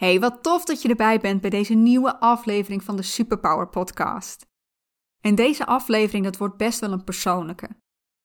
Hey, 0.00 0.20
wat 0.20 0.42
tof 0.42 0.64
dat 0.64 0.82
je 0.82 0.88
erbij 0.88 1.20
bent 1.20 1.40
bij 1.40 1.50
deze 1.50 1.74
nieuwe 1.74 2.20
aflevering 2.20 2.84
van 2.84 2.96
de 2.96 3.02
Superpower 3.02 3.68
Podcast. 3.68 4.46
En 5.20 5.34
deze 5.34 5.66
aflevering, 5.66 6.24
dat 6.24 6.36
wordt 6.36 6.56
best 6.56 6.80
wel 6.80 6.92
een 6.92 7.04
persoonlijke. 7.04 7.68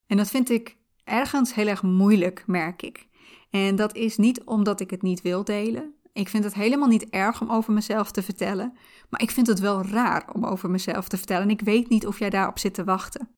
En 0.07 0.17
dat 0.17 0.27
vind 0.27 0.49
ik 0.49 0.77
ergens 1.03 1.53
heel 1.53 1.67
erg 1.67 1.83
moeilijk, 1.83 2.43
merk 2.47 2.81
ik. 2.81 3.07
En 3.49 3.75
dat 3.75 3.96
is 3.96 4.17
niet 4.17 4.43
omdat 4.43 4.79
ik 4.79 4.89
het 4.89 5.01
niet 5.01 5.21
wil 5.21 5.43
delen. 5.43 5.96
Ik 6.13 6.29
vind 6.29 6.43
het 6.43 6.53
helemaal 6.53 6.88
niet 6.88 7.09
erg 7.09 7.41
om 7.41 7.52
over 7.52 7.73
mezelf 7.73 8.12
te 8.12 8.23
vertellen. 8.23 8.78
Maar 9.10 9.21
ik 9.21 9.32
vind 9.32 9.48
het 9.48 9.60
wel 9.60 9.86
raar 9.86 10.30
om 10.34 10.46
over 10.46 10.70
mezelf 10.70 11.07
te 11.07 11.18
vertellen. 11.18 11.44
En 11.44 11.50
ik 11.50 11.62
weet 11.62 11.89
niet 11.89 12.07
of 12.07 12.20
jij 12.20 12.30
daarop 12.30 12.60
zit 12.60 12.73
te 12.73 12.84
wachten. 12.84 13.36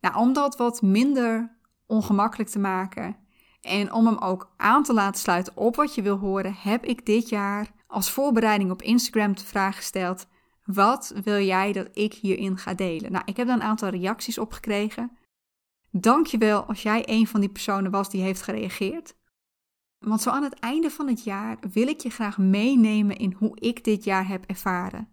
Nou, 0.00 0.16
om 0.16 0.32
dat 0.32 0.56
wat 0.56 0.82
minder 0.82 1.58
ongemakkelijk 1.86 2.50
te 2.50 2.58
maken 2.58 3.19
en 3.60 3.92
om 3.92 4.06
hem 4.06 4.18
ook 4.18 4.52
aan 4.56 4.82
te 4.82 4.94
laten 4.94 5.20
sluiten 5.20 5.56
op 5.56 5.76
wat 5.76 5.94
je 5.94 6.02
wil 6.02 6.16
horen, 6.16 6.54
heb 6.54 6.84
ik 6.84 7.06
dit 7.06 7.28
jaar 7.28 7.70
als 7.86 8.10
voorbereiding 8.10 8.70
op 8.70 8.82
Instagram 8.82 9.34
de 9.34 9.44
vraag 9.44 9.76
gesteld: 9.76 10.26
wat 10.64 11.14
wil 11.22 11.40
jij 11.40 11.72
dat 11.72 11.88
ik 11.92 12.14
hierin 12.14 12.58
ga 12.58 12.74
delen? 12.74 13.12
Nou, 13.12 13.24
ik 13.26 13.36
heb 13.36 13.46
daar 13.46 13.56
een 13.56 13.62
aantal 13.62 13.88
reacties 13.88 14.38
op 14.38 14.52
gekregen. 14.52 15.18
Dankjewel 15.90 16.64
als 16.64 16.82
jij 16.82 17.02
een 17.06 17.26
van 17.26 17.40
die 17.40 17.50
personen 17.50 17.90
was 17.90 18.10
die 18.10 18.22
heeft 18.22 18.42
gereageerd. 18.42 19.18
Want 19.98 20.22
zo 20.22 20.30
aan 20.30 20.42
het 20.42 20.58
einde 20.58 20.90
van 20.90 21.08
het 21.08 21.24
jaar 21.24 21.58
wil 21.72 21.88
ik 21.88 22.00
je 22.00 22.10
graag 22.10 22.38
meenemen 22.38 23.16
in 23.16 23.34
hoe 23.38 23.60
ik 23.60 23.84
dit 23.84 24.04
jaar 24.04 24.28
heb 24.28 24.44
ervaren. 24.44 25.08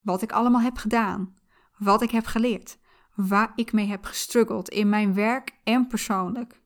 Wat 0.00 0.22
ik 0.22 0.32
allemaal 0.32 0.60
heb 0.60 0.76
gedaan, 0.76 1.34
wat 1.78 2.02
ik 2.02 2.10
heb 2.10 2.26
geleerd, 2.26 2.78
waar 3.14 3.52
ik 3.56 3.72
mee 3.72 3.86
heb 3.86 4.04
gestruggeld 4.04 4.68
in 4.68 4.88
mijn 4.88 5.14
werk 5.14 5.58
en 5.64 5.86
persoonlijk. 5.86 6.61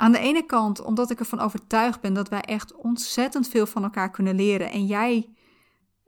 Aan 0.00 0.12
de 0.12 0.18
ene 0.18 0.46
kant 0.46 0.82
omdat 0.82 1.10
ik 1.10 1.18
ervan 1.18 1.40
overtuigd 1.40 2.00
ben 2.00 2.14
dat 2.14 2.28
wij 2.28 2.40
echt 2.40 2.76
ontzettend 2.76 3.48
veel 3.48 3.66
van 3.66 3.82
elkaar 3.82 4.10
kunnen 4.10 4.34
leren 4.34 4.70
en 4.70 4.86
jij, 4.86 5.28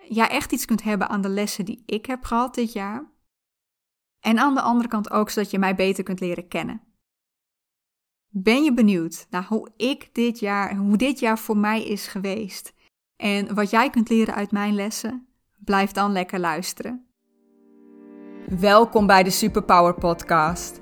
jij 0.08 0.28
echt 0.28 0.52
iets 0.52 0.64
kunt 0.64 0.82
hebben 0.82 1.08
aan 1.08 1.20
de 1.20 1.28
lessen 1.28 1.64
die 1.64 1.82
ik 1.86 2.06
heb 2.06 2.24
gehad 2.24 2.54
dit 2.54 2.72
jaar. 2.72 3.10
En 4.20 4.38
aan 4.38 4.54
de 4.54 4.60
andere 4.60 4.88
kant 4.88 5.10
ook 5.10 5.30
zodat 5.30 5.50
je 5.50 5.58
mij 5.58 5.74
beter 5.74 6.04
kunt 6.04 6.20
leren 6.20 6.48
kennen. 6.48 6.82
Ben 8.28 8.62
je 8.62 8.74
benieuwd 8.74 9.26
naar 9.30 9.44
hoe 9.44 9.68
ik 9.76 10.08
dit 10.12 10.38
jaar, 10.38 10.76
hoe 10.76 10.96
dit 10.96 11.18
jaar 11.18 11.38
voor 11.38 11.56
mij 11.56 11.84
is 11.84 12.06
geweest 12.06 12.72
en 13.16 13.54
wat 13.54 13.70
jij 13.70 13.90
kunt 13.90 14.08
leren 14.08 14.34
uit 14.34 14.52
mijn 14.52 14.74
lessen? 14.74 15.26
Blijf 15.58 15.90
dan 15.90 16.12
lekker 16.12 16.40
luisteren. 16.40 17.06
Welkom 18.46 19.06
bij 19.06 19.22
de 19.22 19.30
Superpower 19.30 19.94
Podcast. 19.94 20.81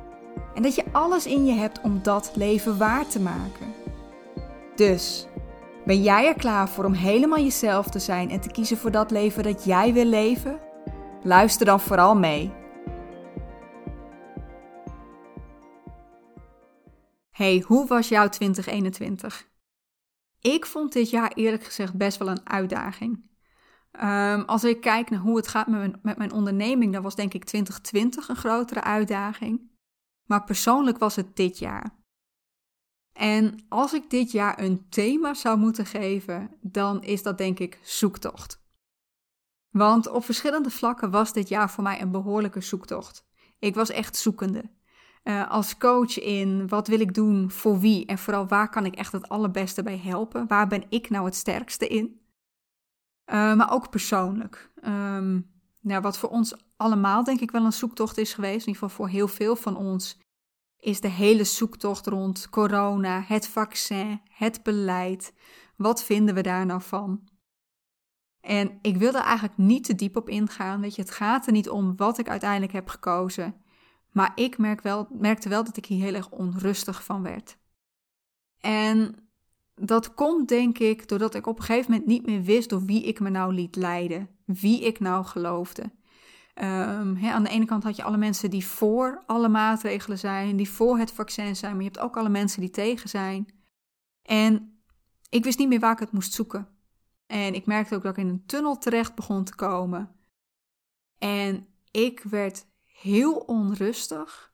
en 0.53 0.61
dat 0.61 0.75
je 0.75 0.83
alles 0.91 1.25
in 1.25 1.45
je 1.45 1.53
hebt 1.53 1.81
om 1.81 1.99
dat 2.03 2.31
leven 2.35 2.77
waar 2.77 3.07
te 3.07 3.19
maken. 3.19 3.73
Dus, 4.75 5.27
ben 5.85 6.01
jij 6.01 6.27
er 6.27 6.35
klaar 6.35 6.69
voor 6.69 6.85
om 6.85 6.93
helemaal 6.93 7.39
jezelf 7.39 7.89
te 7.89 7.99
zijn 7.99 8.29
en 8.29 8.41
te 8.41 8.51
kiezen 8.51 8.77
voor 8.77 8.91
dat 8.91 9.11
leven 9.11 9.43
dat 9.43 9.63
jij 9.63 9.93
wil 9.93 10.05
leven? 10.05 10.59
Luister 11.23 11.65
dan 11.65 11.79
vooral 11.79 12.15
mee. 12.15 12.51
Hey, 17.31 17.63
hoe 17.67 17.87
was 17.87 18.09
jouw 18.09 18.29
2021? 18.29 19.49
Ik 20.39 20.65
vond 20.65 20.93
dit 20.93 21.09
jaar 21.09 21.31
eerlijk 21.33 21.63
gezegd 21.63 21.97
best 21.97 22.17
wel 22.17 22.27
een 22.27 22.49
uitdaging. 22.49 23.29
Um, 24.03 24.41
als 24.41 24.63
ik 24.63 24.81
kijk 24.81 25.09
naar 25.09 25.19
hoe 25.19 25.37
het 25.37 25.47
gaat 25.47 25.67
met 25.67 25.79
mijn, 25.79 25.99
met 26.01 26.17
mijn 26.17 26.31
onderneming, 26.31 26.93
dan 26.93 27.01
was 27.01 27.15
denk 27.15 27.33
ik 27.33 27.43
2020 27.43 28.29
een 28.29 28.35
grotere 28.35 28.83
uitdaging 28.83 29.70
maar 30.25 30.43
persoonlijk 30.43 30.97
was 30.97 31.15
het 31.15 31.35
dit 31.35 31.59
jaar. 31.59 31.99
En 33.13 33.65
als 33.69 33.93
ik 33.93 34.09
dit 34.09 34.31
jaar 34.31 34.59
een 34.59 34.89
thema 34.89 35.33
zou 35.33 35.57
moeten 35.57 35.85
geven, 35.85 36.57
dan 36.61 37.03
is 37.03 37.23
dat 37.23 37.37
denk 37.37 37.59
ik 37.59 37.79
zoektocht. 37.83 38.61
Want 39.69 40.07
op 40.07 40.23
verschillende 40.25 40.69
vlakken 40.69 41.11
was 41.11 41.33
dit 41.33 41.47
jaar 41.47 41.69
voor 41.69 41.83
mij 41.83 42.01
een 42.01 42.11
behoorlijke 42.11 42.61
zoektocht. 42.61 43.25
Ik 43.59 43.75
was 43.75 43.89
echt 43.89 44.15
zoekende. 44.15 44.71
Uh, 45.23 45.49
als 45.51 45.77
coach 45.77 46.19
in 46.19 46.67
wat 46.67 46.87
wil 46.87 46.99
ik 46.99 47.13
doen, 47.13 47.51
voor 47.51 47.79
wie 47.79 48.05
en 48.05 48.17
vooral 48.17 48.47
waar 48.47 48.69
kan 48.69 48.85
ik 48.85 48.95
echt 48.95 49.11
het 49.11 49.29
allerbeste 49.29 49.83
bij 49.83 49.97
helpen? 49.97 50.47
Waar 50.47 50.67
ben 50.67 50.83
ik 50.89 51.09
nou 51.09 51.25
het 51.25 51.35
sterkste 51.35 51.87
in? 51.87 52.21
Uh, 53.25 53.55
maar 53.55 53.71
ook 53.71 53.89
persoonlijk. 53.89 54.71
Um, 54.85 55.51
nou, 55.81 56.01
wat 56.01 56.17
voor 56.17 56.29
ons 56.29 56.55
allemaal 56.75 57.23
denk 57.23 57.39
ik 57.39 57.51
wel 57.51 57.65
een 57.65 57.73
zoektocht 57.73 58.17
is 58.17 58.33
geweest, 58.33 58.67
in 58.67 58.73
ieder 58.73 58.73
geval 58.73 58.89
voor 58.89 59.07
heel 59.07 59.27
veel 59.27 59.55
van 59.55 59.77
ons, 59.77 60.17
is 60.79 61.01
de 61.01 61.07
hele 61.07 61.43
zoektocht 61.43 62.07
rond 62.07 62.49
corona, 62.49 63.23
het 63.27 63.47
vaccin, 63.47 64.21
het 64.29 64.63
beleid. 64.63 65.33
Wat 65.75 66.03
vinden 66.03 66.35
we 66.35 66.41
daar 66.41 66.65
nou 66.65 66.81
van? 66.81 67.29
En 68.41 68.79
ik 68.81 68.97
wil 68.97 69.13
er 69.13 69.21
eigenlijk 69.21 69.57
niet 69.57 69.83
te 69.83 69.95
diep 69.95 70.15
op 70.15 70.29
ingaan. 70.29 70.81
Weet 70.81 70.95
je, 70.95 71.01
het 71.01 71.11
gaat 71.11 71.45
er 71.45 71.51
niet 71.51 71.69
om 71.69 71.95
wat 71.95 72.17
ik 72.17 72.29
uiteindelijk 72.29 72.71
heb 72.71 72.87
gekozen. 72.87 73.55
Maar 74.11 74.31
ik 74.35 74.57
merk 74.57 74.81
wel, 74.81 75.07
merkte 75.11 75.49
wel 75.49 75.63
dat 75.63 75.77
ik 75.77 75.85
hier 75.85 76.03
heel 76.03 76.13
erg 76.13 76.29
onrustig 76.29 77.03
van 77.03 77.23
werd. 77.23 77.57
En 78.59 79.15
dat 79.85 80.13
komt 80.13 80.47
denk 80.47 80.77
ik 80.77 81.07
doordat 81.07 81.35
ik 81.35 81.47
op 81.47 81.57
een 81.57 81.63
gegeven 81.63 81.91
moment 81.91 82.09
niet 82.09 82.25
meer 82.25 82.41
wist 82.41 82.69
door 82.69 82.85
wie 82.85 83.03
ik 83.03 83.19
me 83.19 83.29
nou 83.29 83.53
liet 83.53 83.75
leiden. 83.75 84.29
Wie 84.45 84.81
ik 84.81 84.99
nou 84.99 85.25
geloofde. 85.25 85.83
Um, 86.55 87.25
aan 87.25 87.43
de 87.43 87.49
ene 87.49 87.65
kant 87.65 87.83
had 87.83 87.95
je 87.95 88.03
alle 88.03 88.17
mensen 88.17 88.49
die 88.49 88.65
voor 88.65 89.23
alle 89.25 89.49
maatregelen 89.49 90.17
zijn, 90.19 90.55
die 90.55 90.69
voor 90.69 90.97
het 90.97 91.11
vaccin 91.11 91.55
zijn, 91.55 91.71
maar 91.71 91.83
je 91.83 91.89
hebt 91.89 92.03
ook 92.03 92.17
alle 92.17 92.29
mensen 92.29 92.61
die 92.61 92.69
tegen 92.69 93.09
zijn. 93.09 93.53
En 94.21 94.83
ik 95.29 95.43
wist 95.43 95.57
niet 95.57 95.67
meer 95.67 95.79
waar 95.79 95.91
ik 95.91 95.99
het 95.99 96.11
moest 96.11 96.33
zoeken. 96.33 96.67
En 97.27 97.53
ik 97.53 97.65
merkte 97.65 97.95
ook 97.95 98.03
dat 98.03 98.17
ik 98.17 98.23
in 98.23 98.29
een 98.29 98.45
tunnel 98.45 98.77
terecht 98.77 99.15
begon 99.15 99.43
te 99.43 99.55
komen. 99.55 100.15
En 101.17 101.67
ik 101.91 102.23
werd 102.23 102.65
heel 103.01 103.33
onrustig, 103.33 104.53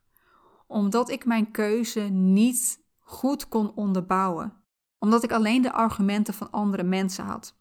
omdat 0.66 1.08
ik 1.08 1.24
mijn 1.24 1.50
keuze 1.50 2.00
niet 2.00 2.80
goed 2.98 3.48
kon 3.48 3.74
onderbouwen. 3.74 4.52
Omdat 4.98 5.22
ik 5.22 5.32
alleen 5.32 5.62
de 5.62 5.72
argumenten 5.72 6.34
van 6.34 6.50
andere 6.50 6.82
mensen 6.82 7.24
had. 7.24 7.56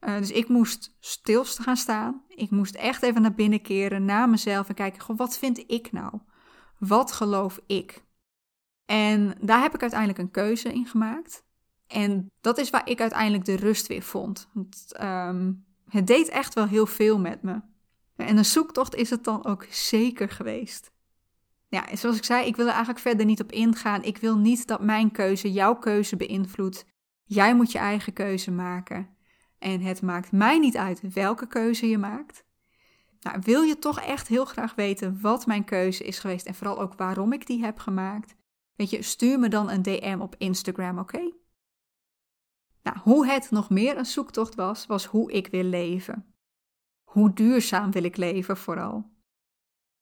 Uh, 0.00 0.18
dus 0.18 0.30
ik 0.30 0.48
moest 0.48 0.96
stil 1.00 1.44
gaan 1.44 1.76
staan. 1.76 2.22
Ik 2.28 2.50
moest 2.50 2.74
echt 2.74 3.02
even 3.02 3.22
naar 3.22 3.34
binnen 3.34 3.62
keren, 3.62 4.04
naar 4.04 4.28
mezelf 4.28 4.68
en 4.68 4.74
kijken: 4.74 5.02
goh, 5.02 5.16
wat 5.16 5.38
vind 5.38 5.64
ik 5.66 5.92
nou? 5.92 6.20
Wat 6.78 7.12
geloof 7.12 7.60
ik? 7.66 8.04
En 8.84 9.34
daar 9.40 9.60
heb 9.60 9.74
ik 9.74 9.80
uiteindelijk 9.80 10.20
een 10.20 10.30
keuze 10.30 10.72
in 10.72 10.86
gemaakt. 10.86 11.44
En 11.86 12.30
dat 12.40 12.58
is 12.58 12.70
waar 12.70 12.88
ik 12.88 13.00
uiteindelijk 13.00 13.44
de 13.44 13.54
rust 13.54 13.86
weer 13.86 14.02
vond. 14.02 14.48
Want, 14.52 14.94
um, 15.00 15.64
het 15.88 16.06
deed 16.06 16.28
echt 16.28 16.54
wel 16.54 16.66
heel 16.66 16.86
veel 16.86 17.18
met 17.18 17.42
me. 17.42 17.60
En 18.16 18.36
een 18.36 18.44
zoektocht 18.44 18.94
is 18.94 19.10
het 19.10 19.24
dan 19.24 19.44
ook 19.44 19.66
zeker 19.70 20.28
geweest. 20.28 20.90
Ja, 21.68 21.96
zoals 21.96 22.16
ik 22.16 22.24
zei, 22.24 22.46
ik 22.46 22.56
wil 22.56 22.64
er 22.64 22.70
eigenlijk 22.70 23.00
verder 23.00 23.26
niet 23.26 23.40
op 23.40 23.52
ingaan. 23.52 24.02
Ik 24.02 24.16
wil 24.16 24.36
niet 24.36 24.66
dat 24.66 24.80
mijn 24.80 25.10
keuze 25.10 25.52
jouw 25.52 25.74
keuze 25.74 26.16
beïnvloedt. 26.16 26.86
Jij 27.24 27.54
moet 27.54 27.72
je 27.72 27.78
eigen 27.78 28.12
keuze 28.12 28.50
maken. 28.50 29.16
En 29.58 29.80
het 29.80 30.02
maakt 30.02 30.32
mij 30.32 30.58
niet 30.58 30.76
uit 30.76 31.14
welke 31.14 31.46
keuze 31.46 31.88
je 31.88 31.98
maakt. 31.98 32.44
Nou, 33.20 33.38
wil 33.42 33.62
je 33.62 33.78
toch 33.78 34.00
echt 34.00 34.28
heel 34.28 34.44
graag 34.44 34.74
weten 34.74 35.20
wat 35.20 35.46
mijn 35.46 35.64
keuze 35.64 36.04
is 36.04 36.18
geweest 36.18 36.46
en 36.46 36.54
vooral 36.54 36.80
ook 36.80 36.94
waarom 36.94 37.32
ik 37.32 37.46
die 37.46 37.64
heb 37.64 37.78
gemaakt? 37.78 38.36
Weet 38.74 38.90
je, 38.90 39.02
stuur 39.02 39.38
me 39.38 39.48
dan 39.48 39.70
een 39.70 39.82
DM 39.82 40.18
op 40.20 40.34
Instagram, 40.38 40.98
oké? 40.98 41.32
Nou, 42.82 42.98
hoe 43.02 43.26
het 43.26 43.50
nog 43.50 43.70
meer 43.70 43.96
een 43.96 44.06
zoektocht 44.06 44.54
was, 44.54 44.86
was 44.86 45.04
hoe 45.04 45.32
ik 45.32 45.46
wil 45.46 45.62
leven. 45.62 46.34
Hoe 47.04 47.32
duurzaam 47.32 47.90
wil 47.90 48.04
ik 48.04 48.16
leven 48.16 48.56
vooral? 48.56 49.10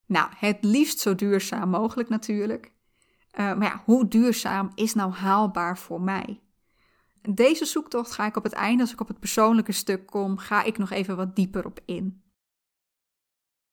Nou, 0.06 0.30
het 0.36 0.58
liefst 0.60 0.98
zo 0.98 1.14
duurzaam 1.14 1.68
mogelijk 1.68 2.08
natuurlijk. 2.08 2.72
Uh, 3.38 3.54
maar 3.54 3.62
ja, 3.62 3.82
hoe 3.84 4.08
duurzaam 4.08 4.70
is 4.74 4.94
nou 4.94 5.12
haalbaar 5.12 5.78
voor 5.78 6.00
mij? 6.00 6.40
Deze 7.30 7.64
zoektocht 7.64 8.12
ga 8.12 8.26
ik 8.26 8.36
op 8.36 8.42
het 8.44 8.52
einde, 8.52 8.82
als 8.82 8.92
ik 8.92 9.00
op 9.00 9.08
het 9.08 9.18
persoonlijke 9.18 9.72
stuk 9.72 10.06
kom, 10.06 10.38
ga 10.38 10.62
ik 10.62 10.78
nog 10.78 10.90
even 10.90 11.16
wat 11.16 11.36
dieper 11.36 11.64
op 11.64 11.80
in. 11.84 12.22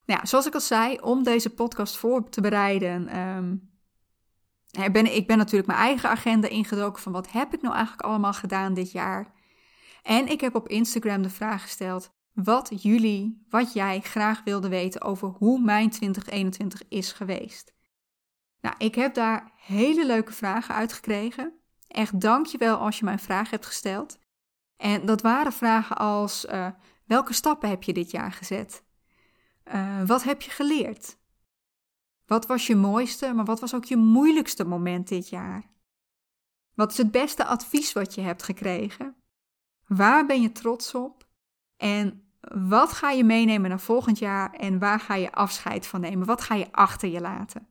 Nou 0.05 0.19
ja, 0.19 0.25
zoals 0.25 0.45
ik 0.45 0.53
al 0.53 0.61
zei, 0.61 0.97
om 0.99 1.23
deze 1.23 1.49
podcast 1.49 1.97
voor 1.97 2.29
te 2.29 2.41
bereiden, 2.41 3.17
um, 3.19 3.71
ben, 4.91 5.15
ik 5.15 5.27
ben 5.27 5.37
natuurlijk 5.37 5.67
mijn 5.67 5.79
eigen 5.79 6.09
agenda 6.09 6.47
ingedoken 6.47 7.01
van 7.01 7.11
wat 7.11 7.31
heb 7.31 7.53
ik 7.53 7.61
nou 7.61 7.73
eigenlijk 7.73 8.05
allemaal 8.05 8.33
gedaan 8.33 8.73
dit 8.73 8.91
jaar. 8.91 9.33
En 10.03 10.27
ik 10.27 10.41
heb 10.41 10.55
op 10.55 10.67
Instagram 10.67 11.21
de 11.21 11.29
vraag 11.29 11.61
gesteld, 11.61 12.13
wat 12.33 12.83
jullie, 12.83 13.45
wat 13.49 13.73
jij 13.73 14.01
graag 14.01 14.43
wilde 14.43 14.69
weten 14.69 15.01
over 15.01 15.27
hoe 15.27 15.61
mijn 15.61 15.89
2021 15.89 16.81
is 16.89 17.11
geweest. 17.11 17.73
Nou, 18.61 18.75
ik 18.77 18.95
heb 18.95 19.13
daar 19.13 19.51
hele 19.55 20.05
leuke 20.05 20.33
vragen 20.33 20.75
uitgekregen. 20.75 21.53
Echt 21.87 22.21
dankjewel 22.21 22.77
als 22.77 22.99
je 22.99 23.05
mijn 23.05 23.19
vraag 23.19 23.49
hebt 23.49 23.65
gesteld. 23.65 24.19
En 24.77 25.05
dat 25.05 25.21
waren 25.21 25.53
vragen 25.53 25.97
als: 25.97 26.45
uh, 26.45 26.69
welke 27.05 27.33
stappen 27.33 27.69
heb 27.69 27.83
je 27.83 27.93
dit 27.93 28.11
jaar 28.11 28.31
gezet? 28.31 28.83
Uh, 29.73 30.03
wat 30.05 30.23
heb 30.23 30.41
je 30.41 30.51
geleerd? 30.51 31.17
Wat 32.25 32.45
was 32.45 32.67
je 32.67 32.75
mooiste, 32.75 33.33
maar 33.33 33.45
wat 33.45 33.59
was 33.59 33.73
ook 33.73 33.85
je 33.85 33.97
moeilijkste 33.97 34.63
moment 34.65 35.07
dit 35.07 35.29
jaar? 35.29 35.71
Wat 36.73 36.91
is 36.91 36.97
het 36.97 37.11
beste 37.11 37.45
advies 37.45 37.93
wat 37.93 38.15
je 38.15 38.21
hebt 38.21 38.43
gekregen? 38.43 39.15
Waar 39.87 40.25
ben 40.25 40.41
je 40.41 40.51
trots 40.51 40.95
op? 40.95 41.27
En 41.77 42.22
wat 42.51 42.91
ga 42.91 43.09
je 43.09 43.23
meenemen 43.23 43.69
naar 43.69 43.79
volgend 43.79 44.19
jaar 44.19 44.53
en 44.53 44.79
waar 44.79 44.99
ga 44.99 45.15
je 45.15 45.31
afscheid 45.31 45.87
van 45.87 46.01
nemen? 46.01 46.27
Wat 46.27 46.41
ga 46.41 46.55
je 46.55 46.71
achter 46.71 47.09
je 47.09 47.21
laten? 47.21 47.67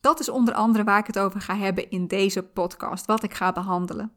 Dat 0.00 0.20
is 0.20 0.28
onder 0.28 0.54
andere 0.54 0.84
waar 0.84 0.98
ik 0.98 1.06
het 1.06 1.18
over 1.18 1.40
ga 1.40 1.56
hebben 1.56 1.90
in 1.90 2.06
deze 2.06 2.42
podcast, 2.42 3.06
wat 3.06 3.22
ik 3.22 3.34
ga 3.34 3.52
behandelen. 3.52 4.12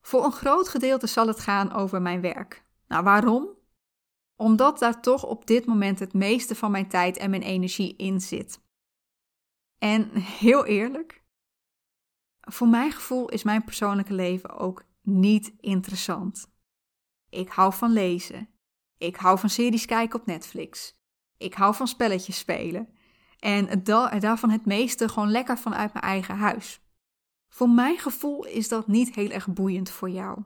Voor 0.00 0.24
een 0.24 0.32
groot 0.32 0.68
gedeelte 0.68 1.06
zal 1.06 1.26
het 1.26 1.40
gaan 1.40 1.72
over 1.72 2.02
mijn 2.02 2.20
werk. 2.20 2.64
Nou, 2.86 3.04
waarom? 3.04 3.48
Omdat 4.36 4.78
daar 4.78 5.00
toch 5.00 5.24
op 5.24 5.46
dit 5.46 5.66
moment 5.66 5.98
het 5.98 6.12
meeste 6.12 6.54
van 6.54 6.70
mijn 6.70 6.88
tijd 6.88 7.16
en 7.16 7.30
mijn 7.30 7.42
energie 7.42 7.96
in 7.96 8.20
zit. 8.20 8.60
En 9.78 10.10
heel 10.14 10.64
eerlijk, 10.66 11.22
voor 12.40 12.68
mijn 12.68 12.92
gevoel 12.92 13.28
is 13.28 13.42
mijn 13.42 13.64
persoonlijke 13.64 14.12
leven 14.12 14.50
ook 14.50 14.84
niet 15.02 15.52
interessant. 15.60 16.50
Ik 17.30 17.48
hou 17.48 17.72
van 17.74 17.92
lezen. 17.92 18.48
Ik 18.98 19.16
hou 19.16 19.38
van 19.38 19.50
series 19.50 19.86
kijken 19.86 20.20
op 20.20 20.26
Netflix. 20.26 21.00
Ik 21.36 21.54
hou 21.54 21.74
van 21.74 21.88
spelletjes 21.88 22.38
spelen. 22.38 22.88
En 23.38 23.82
daarvan 24.20 24.50
het 24.50 24.66
meeste 24.66 25.08
gewoon 25.08 25.30
lekker 25.30 25.58
vanuit 25.58 25.92
mijn 25.92 26.04
eigen 26.04 26.36
huis. 26.36 26.80
Voor 27.48 27.68
mijn 27.70 27.98
gevoel 27.98 28.44
is 28.44 28.68
dat 28.68 28.86
niet 28.86 29.14
heel 29.14 29.30
erg 29.30 29.48
boeiend 29.48 29.90
voor 29.90 30.10
jou. 30.10 30.42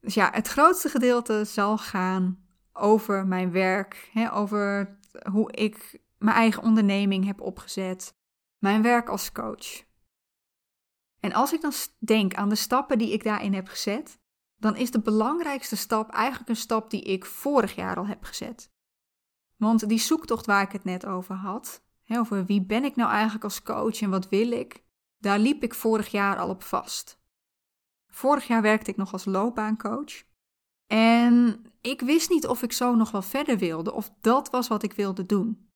Dus 0.00 0.14
ja, 0.14 0.30
het 0.32 0.48
grootste 0.48 0.88
gedeelte 0.88 1.44
zal 1.44 1.78
gaan 1.78 2.46
over 2.72 3.26
mijn 3.26 3.50
werk, 3.52 4.08
hè, 4.12 4.32
over 4.32 4.98
hoe 5.30 5.52
ik 5.52 6.00
mijn 6.18 6.36
eigen 6.36 6.62
onderneming 6.62 7.24
heb 7.24 7.40
opgezet, 7.40 8.14
mijn 8.58 8.82
werk 8.82 9.08
als 9.08 9.32
coach. 9.32 9.84
En 11.20 11.32
als 11.32 11.52
ik 11.52 11.60
dan 11.60 11.72
denk 11.98 12.34
aan 12.34 12.48
de 12.48 12.54
stappen 12.54 12.98
die 12.98 13.12
ik 13.12 13.22
daarin 13.24 13.54
heb 13.54 13.68
gezet, 13.68 14.18
dan 14.62 14.76
is 14.76 14.90
de 14.90 15.00
belangrijkste 15.00 15.76
stap 15.76 16.10
eigenlijk 16.10 16.48
een 16.48 16.56
stap 16.56 16.90
die 16.90 17.02
ik 17.02 17.24
vorig 17.24 17.74
jaar 17.74 17.96
al 17.96 18.06
heb 18.06 18.24
gezet. 18.24 18.70
Want 19.56 19.88
die 19.88 19.98
zoektocht 19.98 20.46
waar 20.46 20.62
ik 20.62 20.72
het 20.72 20.84
net 20.84 21.06
over 21.06 21.34
had, 21.34 21.82
hè, 22.02 22.18
over 22.18 22.44
wie 22.46 22.66
ben 22.66 22.84
ik 22.84 22.96
nou 22.96 23.10
eigenlijk 23.10 23.44
als 23.44 23.62
coach 23.62 24.00
en 24.00 24.10
wat 24.10 24.28
wil 24.28 24.50
ik, 24.50 24.84
daar 25.18 25.38
liep 25.38 25.62
ik 25.62 25.74
vorig 25.74 26.08
jaar 26.08 26.38
al 26.38 26.48
op 26.48 26.62
vast. 26.62 27.20
Vorig 28.06 28.46
jaar 28.46 28.62
werkte 28.62 28.90
ik 28.90 28.96
nog 28.96 29.12
als 29.12 29.24
loopbaancoach. 29.24 30.22
En 30.86 31.64
ik 31.80 32.00
wist 32.00 32.30
niet 32.30 32.46
of 32.46 32.62
ik 32.62 32.72
zo 32.72 32.94
nog 32.94 33.10
wel 33.10 33.22
verder 33.22 33.58
wilde, 33.58 33.92
of 33.92 34.10
dat 34.20 34.50
was 34.50 34.68
wat 34.68 34.82
ik 34.82 34.92
wilde 34.92 35.26
doen. 35.26 35.70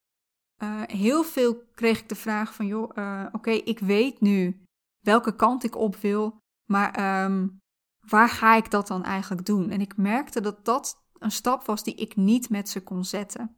Uh, 0.63 0.83
heel 0.83 1.25
veel 1.25 1.63
kreeg 1.75 2.01
ik 2.01 2.09
de 2.09 2.15
vraag 2.15 2.55
van, 2.55 2.67
joh, 2.67 2.97
uh, 2.97 3.27
oké, 3.33 3.51
ik 3.51 3.79
weet 3.79 4.21
nu 4.21 4.61
welke 5.01 5.37
kant 5.37 5.65
ik 5.65 5.77
op 5.77 5.97
wil, 5.97 6.39
maar 6.71 7.25
um, 7.25 7.61
waar 8.07 8.29
ga 8.29 8.57
ik 8.57 8.71
dat 8.71 8.87
dan 8.87 9.05
eigenlijk 9.05 9.47
doen? 9.47 9.71
En 9.71 9.81
ik 9.81 9.97
merkte 9.97 10.41
dat 10.41 10.65
dat 10.65 11.05
een 11.19 11.31
stap 11.31 11.67
was 11.67 11.83
die 11.85 11.95
ik 11.95 12.17
niet 12.17 12.51
met 12.51 12.69
ze 12.69 12.83
kon 12.83 13.05
zetten. 13.05 13.57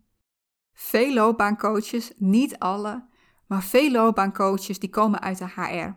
Veel 0.72 1.14
loopbaancoaches, 1.14 2.12
niet 2.16 2.58
alle, 2.58 3.06
maar 3.46 3.62
veel 3.62 3.90
loopbaancoaches 3.90 4.78
die 4.78 4.90
komen 4.90 5.20
uit 5.20 5.38
de 5.38 5.48
HR. 5.48 5.96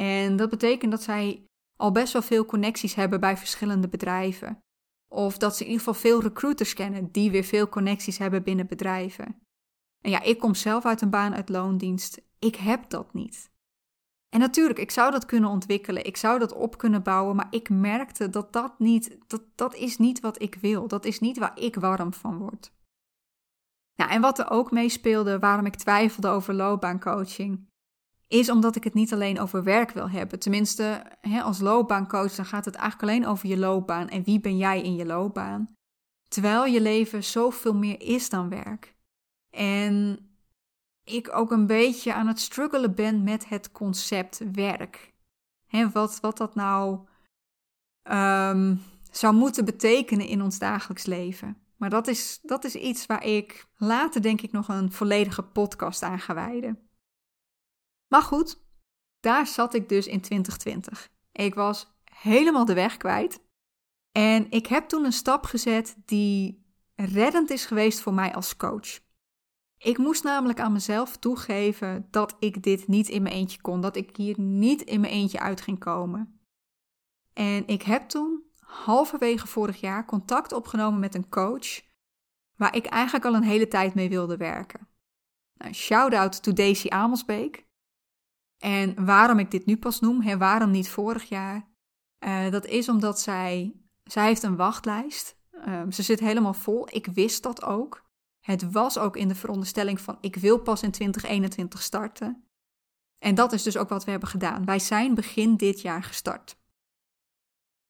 En 0.00 0.36
dat 0.36 0.50
betekent 0.50 0.90
dat 0.90 1.02
zij 1.02 1.46
al 1.76 1.92
best 1.92 2.12
wel 2.12 2.22
veel 2.22 2.44
connecties 2.44 2.94
hebben 2.94 3.20
bij 3.20 3.36
verschillende 3.36 3.88
bedrijven. 3.88 4.58
Of 5.08 5.38
dat 5.38 5.56
ze 5.56 5.64
in 5.64 5.70
ieder 5.70 5.84
geval 5.84 6.00
veel 6.00 6.22
recruiters 6.22 6.74
kennen 6.74 7.12
die 7.12 7.30
weer 7.30 7.44
veel 7.44 7.68
connecties 7.68 8.18
hebben 8.18 8.42
binnen 8.42 8.66
bedrijven. 8.66 9.40
En 10.00 10.10
ja, 10.10 10.22
ik 10.22 10.38
kom 10.38 10.54
zelf 10.54 10.84
uit 10.84 11.00
een 11.00 11.10
baan 11.10 11.34
uit 11.34 11.48
loondienst. 11.48 12.20
Ik 12.38 12.56
heb 12.56 12.90
dat 12.90 13.14
niet. 13.14 13.50
En 14.28 14.40
natuurlijk, 14.40 14.78
ik 14.78 14.90
zou 14.90 15.10
dat 15.10 15.26
kunnen 15.26 15.50
ontwikkelen, 15.50 16.04
ik 16.04 16.16
zou 16.16 16.38
dat 16.38 16.52
op 16.52 16.78
kunnen 16.78 17.02
bouwen, 17.02 17.36
maar 17.36 17.46
ik 17.50 17.68
merkte 17.68 18.30
dat 18.30 18.52
dat 18.52 18.78
niet, 18.78 19.18
dat, 19.26 19.42
dat 19.54 19.74
is 19.74 19.98
niet 19.98 20.20
wat 20.20 20.42
ik 20.42 20.54
wil. 20.54 20.88
Dat 20.88 21.04
is 21.04 21.20
niet 21.20 21.38
waar 21.38 21.58
ik 21.58 21.74
warm 21.74 22.12
van 22.12 22.38
word. 22.38 22.72
Nou, 23.94 24.10
en 24.10 24.20
wat 24.20 24.38
er 24.38 24.50
ook 24.50 24.70
meespeelde, 24.70 25.38
waarom 25.38 25.66
ik 25.66 25.74
twijfelde 25.74 26.28
over 26.28 26.54
loopbaancoaching, 26.54 27.68
is 28.28 28.50
omdat 28.50 28.76
ik 28.76 28.84
het 28.84 28.94
niet 28.94 29.12
alleen 29.12 29.40
over 29.40 29.62
werk 29.62 29.90
wil 29.90 30.10
hebben. 30.10 30.38
Tenminste, 30.38 31.02
hè, 31.20 31.42
als 31.42 31.60
loopbaancoach 31.60 32.34
dan 32.34 32.44
gaat 32.44 32.64
het 32.64 32.74
eigenlijk 32.74 33.12
alleen 33.12 33.26
over 33.26 33.48
je 33.48 33.58
loopbaan 33.58 34.08
en 34.08 34.22
wie 34.22 34.40
ben 34.40 34.56
jij 34.56 34.82
in 34.82 34.94
je 34.94 35.06
loopbaan. 35.06 35.74
Terwijl 36.28 36.66
je 36.66 36.80
leven 36.80 37.24
zoveel 37.24 37.74
meer 37.74 38.00
is 38.00 38.30
dan 38.30 38.48
werk. 38.48 38.96
En 39.50 40.18
ik 41.08 41.34
ook 41.34 41.50
een 41.50 41.66
beetje 41.66 42.14
aan 42.14 42.26
het 42.26 42.40
struggelen 42.40 42.94
ben 42.94 43.22
met 43.22 43.48
het 43.48 43.72
concept 43.72 44.40
werk. 44.52 45.12
Hè, 45.66 45.90
wat, 45.90 46.20
wat 46.20 46.36
dat 46.36 46.54
nou 46.54 47.06
um, 48.02 48.82
zou 49.10 49.34
moeten 49.34 49.64
betekenen 49.64 50.26
in 50.26 50.42
ons 50.42 50.58
dagelijks 50.58 51.06
leven. 51.06 51.56
Maar 51.76 51.90
dat 51.90 52.06
is, 52.06 52.38
dat 52.42 52.64
is 52.64 52.74
iets 52.74 53.06
waar 53.06 53.24
ik 53.24 53.66
later 53.76 54.22
denk 54.22 54.40
ik 54.40 54.52
nog 54.52 54.68
een 54.68 54.92
volledige 54.92 55.42
podcast 55.42 56.02
aan 56.02 56.20
ga 56.20 56.34
wijden. 56.34 56.88
Maar 58.08 58.22
goed, 58.22 58.62
daar 59.20 59.46
zat 59.46 59.74
ik 59.74 59.88
dus 59.88 60.06
in 60.06 60.20
2020. 60.20 61.08
Ik 61.32 61.54
was 61.54 61.92
helemaal 62.04 62.64
de 62.64 62.74
weg 62.74 62.96
kwijt. 62.96 63.40
En 64.12 64.50
ik 64.50 64.66
heb 64.66 64.88
toen 64.88 65.04
een 65.04 65.12
stap 65.12 65.44
gezet 65.44 65.96
die 66.04 66.66
reddend 66.94 67.50
is 67.50 67.66
geweest 67.66 68.00
voor 68.00 68.14
mij 68.14 68.34
als 68.34 68.56
coach. 68.56 69.00
Ik 69.78 69.98
moest 69.98 70.24
namelijk 70.24 70.60
aan 70.60 70.72
mezelf 70.72 71.16
toegeven 71.16 72.08
dat 72.10 72.36
ik 72.38 72.62
dit 72.62 72.88
niet 72.88 73.08
in 73.08 73.22
mijn 73.22 73.34
eentje 73.34 73.60
kon, 73.60 73.80
dat 73.80 73.96
ik 73.96 74.16
hier 74.16 74.40
niet 74.40 74.82
in 74.82 75.00
mijn 75.00 75.12
eentje 75.12 75.40
uit 75.40 75.60
ging 75.60 75.78
komen. 75.78 76.40
En 77.32 77.66
ik 77.66 77.82
heb 77.82 78.08
toen 78.08 78.42
halverwege 78.58 79.46
vorig 79.46 79.80
jaar 79.80 80.04
contact 80.04 80.52
opgenomen 80.52 81.00
met 81.00 81.14
een 81.14 81.28
coach 81.28 81.80
waar 82.56 82.76
ik 82.76 82.86
eigenlijk 82.86 83.24
al 83.24 83.34
een 83.34 83.42
hele 83.42 83.68
tijd 83.68 83.94
mee 83.94 84.08
wilde 84.08 84.36
werken. 84.36 84.88
Nou, 85.54 85.72
shout 85.72 86.14
out 86.14 86.42
to 86.42 86.52
Daisy 86.52 86.88
Amelsbeek. 86.88 87.66
En 88.58 89.04
waarom 89.04 89.38
ik 89.38 89.50
dit 89.50 89.66
nu 89.66 89.76
pas 89.76 90.00
noem, 90.00 90.22
en 90.22 90.38
waarom 90.38 90.70
niet 90.70 90.88
vorig 90.88 91.28
jaar? 91.28 91.68
Uh, 92.24 92.50
dat 92.50 92.66
is 92.66 92.88
omdat 92.88 93.20
zij, 93.20 93.80
zij 94.04 94.26
heeft 94.26 94.42
een 94.42 94.56
wachtlijst. 94.56 95.36
Uh, 95.52 95.82
ze 95.90 96.02
zit 96.02 96.20
helemaal 96.20 96.54
vol. 96.54 96.88
Ik 96.90 97.06
wist 97.06 97.42
dat 97.42 97.62
ook. 97.62 98.07
Het 98.48 98.72
was 98.72 98.98
ook 98.98 99.16
in 99.16 99.28
de 99.28 99.34
veronderstelling 99.34 100.00
van 100.00 100.18
ik 100.20 100.36
wil 100.36 100.58
pas 100.58 100.82
in 100.82 100.90
2021 100.90 101.82
starten. 101.82 102.44
En 103.18 103.34
dat 103.34 103.52
is 103.52 103.62
dus 103.62 103.76
ook 103.76 103.88
wat 103.88 104.04
we 104.04 104.10
hebben 104.10 104.28
gedaan. 104.28 104.64
Wij 104.64 104.78
zijn 104.78 105.14
begin 105.14 105.56
dit 105.56 105.80
jaar 105.80 106.02
gestart. 106.02 106.58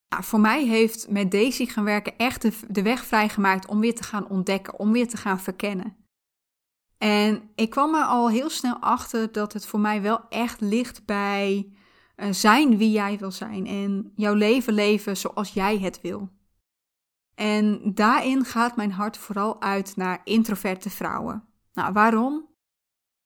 Nou, 0.09 0.25
voor 0.25 0.41
mij 0.41 0.67
heeft 0.67 1.09
met 1.09 1.31
Daisy 1.31 1.67
gaan 1.67 1.85
werken 1.85 2.17
echt 2.17 2.73
de, 2.75 2.83
weg 2.83 3.05
vrijgemaakt 3.05 3.67
om 3.67 3.81
weer 3.81 3.95
te 3.95 4.03
gaan 4.03 4.29
ontdekken, 4.29 4.79
om 4.79 4.93
weer 4.93 5.09
te 5.09 5.17
gaan 5.17 5.41
verkennen. 5.41 5.97
En 6.99 7.51
ik 7.55 7.71
kwam 7.71 7.95
er 7.95 8.05
al 8.05 8.31
heel 8.31 8.51
snel 8.51 8.79
achter 8.79 9.33
dat 9.33 9.53
het 9.53 9.67
voor 9.67 9.81
mij 9.81 10.03
wel 10.03 10.29
echt 10.29 10.61
ligt 10.61 11.05
bij 11.05 11.73
uh, 12.17 12.33
zijn 12.33 12.77
wie 12.77 12.91
jij 12.91 13.19
wil 13.19 13.31
zijn 13.31 13.67
en 13.67 14.13
jouw 14.15 14.35
leven 14.35 14.73
leven 14.73 15.17
zoals 15.17 15.53
jij 15.53 15.79
het 15.79 16.01
wil. 16.01 16.29
En 17.39 17.95
daarin 17.95 18.45
gaat 18.45 18.77
mijn 18.77 18.93
hart 18.93 19.17
vooral 19.17 19.61
uit 19.61 19.97
naar 19.97 20.21
introverte 20.25 20.91
vrouwen. 20.91 21.49
Nou, 21.73 21.93
waarom? 21.93 22.49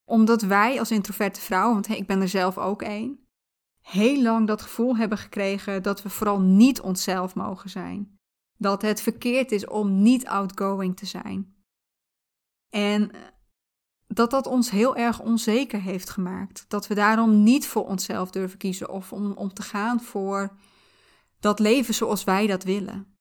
Omdat 0.04 0.42
wij 0.42 0.78
als 0.78 0.90
introverte 0.90 1.40
vrouwen, 1.40 1.72
want 1.72 1.88
ik 1.88 2.06
ben 2.06 2.20
er 2.20 2.28
zelf 2.28 2.58
ook 2.58 2.82
één, 2.82 3.28
heel 3.80 4.22
lang 4.22 4.46
dat 4.46 4.62
gevoel 4.62 4.96
hebben 4.96 5.18
gekregen 5.18 5.82
dat 5.82 6.02
we 6.02 6.08
vooral 6.08 6.40
niet 6.40 6.80
onszelf 6.80 7.34
mogen 7.34 7.70
zijn. 7.70 8.18
Dat 8.58 8.82
het 8.82 9.00
verkeerd 9.00 9.52
is 9.52 9.66
om 9.66 10.02
niet 10.02 10.26
outgoing 10.26 10.96
te 10.96 11.06
zijn. 11.06 11.54
En 12.68 13.10
dat 14.06 14.30
dat 14.30 14.46
ons 14.46 14.70
heel 14.70 14.96
erg 14.96 15.20
onzeker 15.20 15.80
heeft 15.80 16.10
gemaakt. 16.10 16.64
Dat 16.68 16.86
we 16.86 16.94
daarom 16.94 17.42
niet 17.42 17.66
voor 17.66 17.86
onszelf 17.86 18.30
durven 18.30 18.58
kiezen 18.58 18.90
of 18.90 19.12
om, 19.12 19.32
om 19.32 19.52
te 19.52 19.62
gaan 19.62 20.00
voor 20.00 20.56
dat 21.40 21.58
leven 21.58 21.94
zoals 21.94 22.24
wij 22.24 22.46
dat 22.46 22.64
willen. 22.64 23.11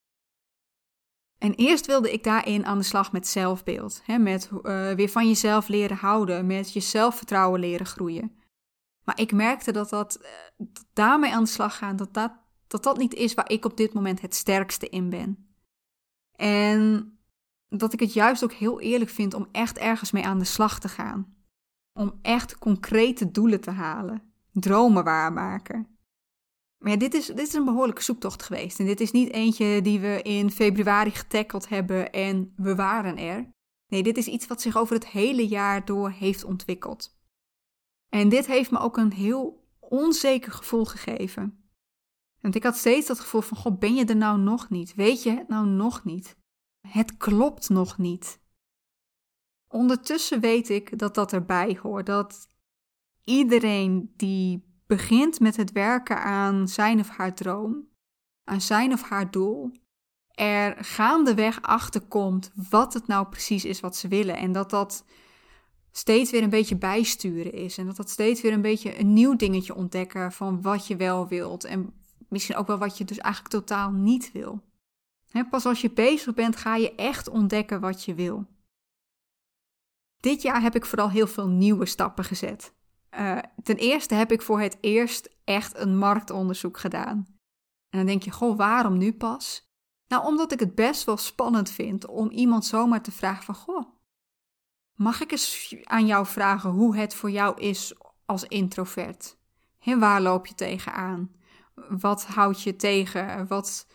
En 1.42 1.54
eerst 1.54 1.86
wilde 1.86 2.12
ik 2.12 2.24
daarin 2.24 2.66
aan 2.66 2.78
de 2.78 2.84
slag 2.84 3.12
met 3.12 3.28
zelfbeeld. 3.28 4.02
Hè, 4.06 4.18
met 4.18 4.50
uh, 4.52 4.92
weer 4.92 5.10
van 5.10 5.28
jezelf 5.28 5.68
leren 5.68 5.98
houden, 5.98 6.46
met 6.46 6.74
je 6.74 6.80
zelfvertrouwen 6.80 7.60
leren 7.60 7.86
groeien. 7.86 8.36
Maar 9.04 9.20
ik 9.20 9.32
merkte 9.32 9.72
dat 9.72 9.90
dat, 9.90 10.20
uh, 10.22 10.68
daarmee 10.94 11.34
aan 11.34 11.44
de 11.44 11.50
slag 11.50 11.78
gaan, 11.78 11.96
dat 11.96 12.14
dat, 12.14 12.32
dat 12.68 12.84
dat 12.84 12.98
niet 12.98 13.14
is 13.14 13.34
waar 13.34 13.50
ik 13.50 13.66
op 13.66 13.78
dit 13.78 13.94
moment 13.94 14.22
het 14.22 14.36
sterkste 14.36 14.90
in 14.90 15.10
ben. 15.10 15.56
En 16.36 17.12
dat 17.70 17.94
ik 17.94 18.00
het 18.00 18.14
juist 18.14 18.44
ook 18.44 18.54
heel 18.54 18.80
eerlijk 18.80 19.12
vind 19.12 19.34
om 19.34 19.48
echt 19.52 19.78
ergens 19.78 20.12
mee 20.12 20.26
aan 20.26 20.40
de 20.40 20.46
slag 20.46 20.80
te 20.80 20.90
gaan. 20.90 21.36
Om 21.94 22.20
echt 22.22 22.58
concrete 22.58 23.32
doelen 23.32 23.62
te 23.62 23.72
halen, 23.72 24.34
dromen 24.52 25.04
waarmaken. 25.04 25.91
Maar 26.82 26.92
ja, 26.92 26.98
dit 26.98 27.14
is, 27.14 27.26
dit 27.26 27.48
is 27.48 27.54
een 27.54 27.66
behoorlijke 27.66 28.04
zoektocht 28.04 28.44
geweest. 28.44 28.80
En 28.80 28.86
dit 28.86 29.00
is 29.00 29.12
niet 29.12 29.32
eentje 29.32 29.82
die 29.82 30.00
we 30.00 30.22
in 30.22 30.52
februari 30.52 31.12
getackeld 31.12 31.70
hebben 31.70 32.12
en 32.12 32.54
we 32.56 32.76
waren 32.76 33.18
er. 33.18 33.50
Nee, 33.88 34.04
dit 34.04 34.18
is 34.18 34.28
iets 34.28 34.48
wat 34.48 34.62
zich 34.62 34.78
over 34.78 34.96
het 34.96 35.08
hele 35.08 35.48
jaar 35.48 35.86
door 35.86 36.10
heeft 36.10 36.44
ontwikkeld. 36.44 37.20
En 38.10 38.30
dit 38.30 38.46
heeft 38.46 38.72
me 38.72 38.80
ook 38.80 38.98
een 38.98 39.14
heel 39.14 39.68
onzeker 39.80 40.52
gevoel 40.52 40.86
gegeven. 40.86 41.70
Want 42.40 42.56
ik 42.56 42.64
had 42.64 42.78
steeds 42.78 43.08
dat 43.08 43.20
gevoel 43.20 43.42
van, 43.42 43.58
god, 43.58 43.80
ben 43.80 43.96
je 43.96 44.06
er 44.06 44.16
nou 44.16 44.40
nog 44.40 44.70
niet? 44.70 44.96
Weet 44.96 45.24
je 45.24 45.30
het 45.32 45.48
nou 45.48 45.68
nog 45.68 46.04
niet? 46.04 46.38
Het 46.88 47.18
klopt 47.18 47.70
nog 47.70 47.98
niet. 47.98 48.40
Ondertussen 49.68 50.40
weet 50.40 50.70
ik 50.70 51.00
dat 51.00 51.16
dat 51.16 51.34
erbij 51.34 51.80
hoort. 51.82 52.06
Dat 52.06 52.48
iedereen 53.24 54.14
die 54.16 54.71
begint 54.98 55.40
met 55.40 55.56
het 55.56 55.72
werken 55.72 56.24
aan 56.24 56.68
zijn 56.68 57.00
of 57.00 57.10
haar 57.10 57.34
droom, 57.34 57.88
aan 58.44 58.62
zijn 58.62 58.94
of 58.94 59.02
haar 59.02 59.32
doel, 59.32 59.72
er 60.32 60.84
gaandeweg 60.84 61.62
achter 61.62 62.02
komt 62.02 62.52
wat 62.70 62.94
het 62.94 63.08
nou 63.08 63.28
precies 63.28 63.66
is 63.66 63.80
wat 63.80 63.96
ze 63.96 64.08
willen. 64.08 64.38
En 64.38 64.52
dat 64.52 64.70
dat 64.70 65.06
steeds 65.92 66.32
weer 66.32 66.44
een 66.44 66.50
beetje 66.50 66.78
bijsturen 66.78 67.54
is. 67.54 67.78
En 67.78 67.86
dat 67.86 67.96
dat 67.96 68.10
steeds 68.10 68.42
weer 68.42 68.54
een 68.54 68.62
beetje 68.62 69.00
een 69.00 69.14
nieuw 69.14 69.36
dingetje 69.36 69.76
ontdekken 69.76 70.32
van 70.32 70.62
wat 70.62 70.88
je 70.88 70.96
wel 70.96 71.28
wilt. 71.28 71.64
En 71.64 71.94
misschien 72.30 72.56
ook 72.56 72.68
wel 72.68 72.78
wat 72.78 72.98
je 72.98 73.06
dus 73.06 73.18
eigenlijk 73.18 73.54
totaal 73.54 73.92
niet 73.92 74.32
wil. 74.32 74.62
pas 75.50 75.66
als 75.66 75.82
je 75.82 75.92
bezig 75.92 76.34
bent, 76.34 76.56
ga 76.56 76.76
je 76.76 76.96
echt 76.96 77.30
ontdekken 77.30 77.80
wat 77.80 78.04
je 78.06 78.14
wil. 78.14 78.46
Dit 80.20 80.42
jaar 80.42 80.62
heb 80.62 80.76
ik 80.76 80.86
vooral 80.86 81.10
heel 81.10 81.28
veel 81.28 81.48
nieuwe 81.48 81.86
stappen 81.86 82.24
gezet. 82.24 82.74
Uh, 83.20 83.38
ten 83.64 83.76
eerste 83.76 84.16
heb 84.16 84.32
ik 84.32 84.42
voor 84.42 84.60
het 84.62 84.78
eerst 84.82 85.30
echt 85.44 85.78
een 85.78 85.98
marktonderzoek 85.98 86.80
gedaan. 86.80 87.26
En 87.90 87.98
dan 87.98 88.06
denk 88.06 88.24
je, 88.24 88.32
goh, 88.32 88.58
waarom 88.58 88.98
nu 88.98 89.14
pas? 89.14 89.70
Nou, 90.08 90.26
omdat 90.26 90.52
ik 90.52 90.60
het 90.60 90.76
best 90.76 91.04
wel 91.04 91.18
spannend 91.18 91.70
vind 91.70 92.08
om 92.08 92.30
iemand 92.30 92.66
zomaar 92.66 93.02
te 93.02 93.12
vragen 93.12 93.44
van, 93.44 93.56
goh, 93.56 93.86
mag 94.94 95.22
ik 95.22 95.32
eens 95.32 95.76
aan 95.84 96.06
jou 96.06 96.26
vragen 96.26 96.70
hoe 96.70 96.96
het 96.96 97.16
voor 97.16 97.32
jou 97.32 97.60
is 97.62 97.94
als 98.26 98.44
introvert? 98.44 99.38
En 99.80 100.00
waar 100.00 100.22
loop 100.22 100.46
je 100.46 100.56
tegenaan? 100.56 101.32
Wat 101.90 102.26
houdt 102.26 102.62
je 102.62 102.76
tegen? 102.76 103.48
Wat, 103.48 103.88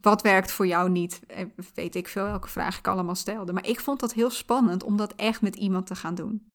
wat 0.00 0.22
werkt 0.22 0.52
voor 0.52 0.66
jou 0.66 0.90
niet? 0.90 1.26
Eh, 1.26 1.46
weet 1.74 1.94
ik 1.94 2.08
veel 2.08 2.24
welke 2.24 2.48
vraag 2.48 2.78
ik 2.78 2.88
allemaal 2.88 3.14
stelde. 3.14 3.52
Maar 3.52 3.66
ik 3.66 3.80
vond 3.80 4.00
dat 4.00 4.12
heel 4.12 4.30
spannend 4.30 4.82
om 4.82 4.96
dat 4.96 5.14
echt 5.14 5.42
met 5.42 5.56
iemand 5.56 5.86
te 5.86 5.94
gaan 5.94 6.14
doen. 6.14 6.51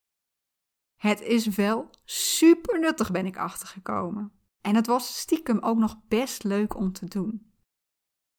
Het 0.97 1.21
is 1.21 1.47
wel 1.47 1.89
super 2.03 2.79
nuttig, 2.79 3.11
ben 3.11 3.25
ik 3.25 3.37
achtergekomen. 3.37 4.31
En 4.61 4.75
het 4.75 4.87
was 4.87 5.19
stiekem 5.19 5.59
ook 5.59 5.77
nog 5.77 5.97
best 6.07 6.43
leuk 6.43 6.75
om 6.75 6.91
te 6.91 7.05
doen. 7.05 7.51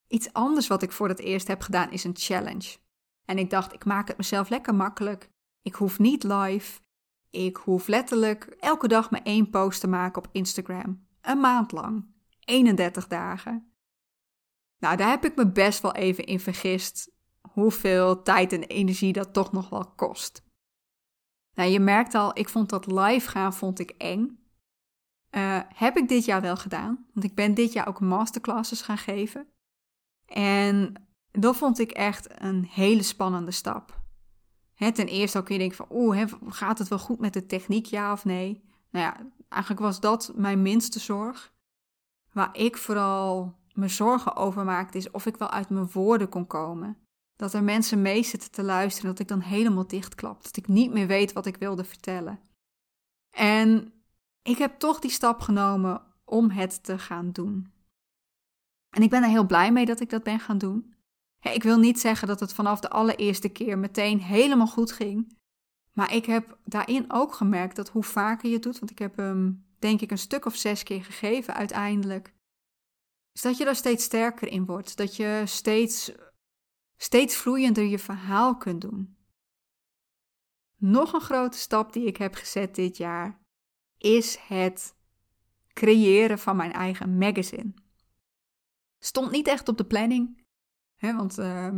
Iets 0.06 0.32
anders 0.32 0.66
wat 0.66 0.82
ik 0.82 0.92
voor 0.92 1.08
het 1.08 1.18
eerst 1.18 1.46
heb 1.46 1.60
gedaan 1.60 1.90
is 1.90 2.04
een 2.04 2.16
challenge. 2.16 2.76
En 3.24 3.38
ik 3.38 3.50
dacht, 3.50 3.72
ik 3.72 3.84
maak 3.84 4.08
het 4.08 4.16
mezelf 4.16 4.48
lekker 4.48 4.74
makkelijk. 4.74 5.30
Ik 5.62 5.74
hoef 5.74 5.98
niet 5.98 6.22
live. 6.22 6.80
Ik 7.30 7.56
hoef 7.56 7.86
letterlijk 7.86 8.44
elke 8.44 8.88
dag 8.88 9.10
maar 9.10 9.22
één 9.22 9.50
post 9.50 9.80
te 9.80 9.88
maken 9.88 10.24
op 10.24 10.28
Instagram. 10.32 11.06
Een 11.20 11.40
maand 11.40 11.72
lang. 11.72 12.06
31 12.44 13.06
dagen. 13.06 13.72
Nou, 14.78 14.96
daar 14.96 15.10
heb 15.10 15.24
ik 15.24 15.36
me 15.36 15.52
best 15.52 15.80
wel 15.80 15.94
even 15.94 16.24
in 16.24 16.40
vergist 16.40 17.10
hoeveel 17.52 18.22
tijd 18.22 18.52
en 18.52 18.62
energie 18.62 19.12
dat 19.12 19.32
toch 19.32 19.52
nog 19.52 19.68
wel 19.68 19.92
kost. 19.96 20.42
Nou, 21.58 21.70
je 21.70 21.80
merkt 21.80 22.14
al, 22.14 22.38
ik 22.38 22.48
vond 22.48 22.68
dat 22.68 22.86
live 22.86 23.28
gaan 23.28 23.54
vond 23.54 23.78
ik 23.78 23.90
eng. 23.90 24.38
Uh, 25.30 25.60
heb 25.74 25.96
ik 25.96 26.08
dit 26.08 26.24
jaar 26.24 26.40
wel 26.40 26.56
gedaan, 26.56 27.06
want 27.12 27.26
ik 27.26 27.34
ben 27.34 27.54
dit 27.54 27.72
jaar 27.72 27.88
ook 27.88 28.00
masterclasses 28.00 28.82
gaan 28.82 28.98
geven. 28.98 29.46
En 30.26 30.92
dat 31.30 31.56
vond 31.56 31.78
ik 31.78 31.90
echt 31.90 32.42
een 32.42 32.64
hele 32.64 33.02
spannende 33.02 33.50
stap. 33.50 34.00
ten 34.74 35.06
eerste 35.06 35.38
ook 35.38 35.44
kun 35.44 35.54
je 35.54 35.60
denken 35.60 35.76
van, 35.76 35.86
oeh, 35.90 36.22
gaat 36.48 36.78
het 36.78 36.88
wel 36.88 36.98
goed 36.98 37.18
met 37.18 37.32
de 37.32 37.46
techniek, 37.46 37.86
ja 37.86 38.12
of 38.12 38.24
nee? 38.24 38.64
Nou 38.90 39.04
ja, 39.04 39.16
eigenlijk 39.48 39.82
was 39.82 40.00
dat 40.00 40.32
mijn 40.34 40.62
minste 40.62 40.98
zorg. 40.98 41.52
Waar 42.32 42.56
ik 42.56 42.76
vooral 42.76 43.58
me 43.72 43.88
zorgen 43.88 44.36
over 44.36 44.64
maakte, 44.64 44.98
is 44.98 45.10
of 45.10 45.26
ik 45.26 45.36
wel 45.36 45.50
uit 45.50 45.70
mijn 45.70 45.90
woorden 45.92 46.28
kon 46.28 46.46
komen. 46.46 47.07
Dat 47.38 47.54
er 47.54 47.62
mensen 47.62 48.02
mee 48.02 48.22
zitten 48.22 48.50
te 48.50 48.62
luisteren, 48.62 49.10
dat 49.10 49.18
ik 49.18 49.28
dan 49.28 49.40
helemaal 49.40 49.86
dichtklap. 49.86 50.42
Dat 50.42 50.56
ik 50.56 50.68
niet 50.68 50.92
meer 50.92 51.06
weet 51.06 51.32
wat 51.32 51.46
ik 51.46 51.56
wilde 51.56 51.84
vertellen. 51.84 52.40
En 53.30 53.92
ik 54.42 54.58
heb 54.58 54.78
toch 54.78 54.98
die 54.98 55.10
stap 55.10 55.40
genomen 55.40 56.02
om 56.24 56.50
het 56.50 56.84
te 56.84 56.98
gaan 56.98 57.32
doen. 57.32 57.72
En 58.90 59.02
ik 59.02 59.10
ben 59.10 59.22
er 59.22 59.28
heel 59.28 59.46
blij 59.46 59.72
mee 59.72 59.86
dat 59.86 60.00
ik 60.00 60.10
dat 60.10 60.22
ben 60.22 60.40
gaan 60.40 60.58
doen. 60.58 60.94
Ik 61.40 61.62
wil 61.62 61.78
niet 61.78 62.00
zeggen 62.00 62.28
dat 62.28 62.40
het 62.40 62.52
vanaf 62.52 62.80
de 62.80 62.90
allereerste 62.90 63.48
keer 63.48 63.78
meteen 63.78 64.20
helemaal 64.20 64.66
goed 64.66 64.92
ging. 64.92 65.38
Maar 65.92 66.14
ik 66.14 66.26
heb 66.26 66.58
daarin 66.64 67.04
ook 67.12 67.34
gemerkt 67.34 67.76
dat 67.76 67.88
hoe 67.88 68.04
vaker 68.04 68.48
je 68.48 68.54
het 68.54 68.62
doet, 68.62 68.78
want 68.78 68.90
ik 68.90 68.98
heb 68.98 69.16
hem 69.16 69.66
denk 69.78 70.00
ik 70.00 70.10
een 70.10 70.18
stuk 70.18 70.44
of 70.44 70.56
zes 70.56 70.82
keer 70.82 71.04
gegeven 71.04 71.54
uiteindelijk, 71.54 72.34
is 73.32 73.42
dat 73.42 73.56
je 73.56 73.64
daar 73.64 73.76
steeds 73.76 74.04
sterker 74.04 74.48
in 74.48 74.64
wordt. 74.64 74.96
Dat 74.96 75.16
je 75.16 75.42
steeds 75.44 76.12
steeds 76.98 77.36
vloeiender 77.36 77.84
je 77.84 77.98
verhaal 77.98 78.56
kunt 78.56 78.80
doen. 78.80 79.16
Nog 80.76 81.12
een 81.12 81.20
grote 81.20 81.58
stap 81.58 81.92
die 81.92 82.06
ik 82.06 82.16
heb 82.16 82.34
gezet 82.34 82.74
dit 82.74 82.96
jaar 82.96 83.40
is 83.98 84.38
het 84.46 84.96
creëren 85.72 86.38
van 86.38 86.56
mijn 86.56 86.72
eigen 86.72 87.18
magazine. 87.18 87.74
Stond 88.98 89.30
niet 89.30 89.48
echt 89.48 89.68
op 89.68 89.76
de 89.76 89.84
planning, 89.84 90.44
hè, 90.96 91.16
want 91.16 91.38
uh, 91.38 91.68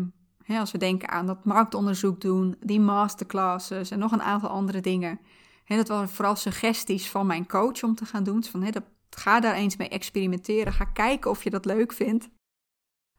hè, 0.43 0.59
als 0.59 0.73
we 0.73 0.79
denken 0.79 1.09
aan 1.09 1.27
dat 1.27 1.45
marktonderzoek 1.45 2.21
doen, 2.21 2.57
die 2.61 2.81
masterclasses 2.81 3.91
en 3.91 3.99
nog 3.99 4.12
een 4.12 4.23
aantal 4.23 4.49
andere 4.49 4.81
dingen, 4.81 5.21
hè, 5.65 5.77
dat 5.77 5.89
waren 5.89 6.09
vooral 6.09 6.37
suggesties 6.37 7.11
van 7.11 7.27
mijn 7.27 7.47
coach 7.47 7.83
om 7.83 7.95
te 7.95 8.05
gaan 8.05 8.25
doen. 8.25 8.45
Van, 8.45 8.62
hè, 8.62 8.71
dat, 8.71 8.85
ga 9.11 9.41
daar 9.41 9.55
eens 9.55 9.77
mee 9.77 9.89
experimenteren, 9.89 10.73
ga 10.73 10.85
kijken 10.85 11.31
of 11.31 11.45
je 11.45 11.50
dat 11.50 11.65
leuk 11.65 11.93
vindt. 11.93 12.29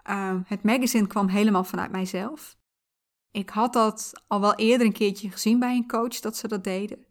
Ehm, 0.03 0.41
het 0.45 0.63
magazine 0.63 1.07
kwam 1.07 1.27
helemaal 1.27 1.63
vanuit 1.63 1.91
mijzelf. 1.91 2.57
Ik 3.31 3.49
had 3.49 3.73
dat 3.73 4.23
al 4.27 4.41
wel 4.41 4.55
eerder 4.55 4.87
een 4.87 4.93
keertje 4.93 5.31
gezien 5.31 5.59
bij 5.59 5.75
een 5.75 5.87
coach 5.87 6.19
dat 6.19 6.37
ze 6.37 6.47
dat 6.47 6.63
deden. 6.63 7.05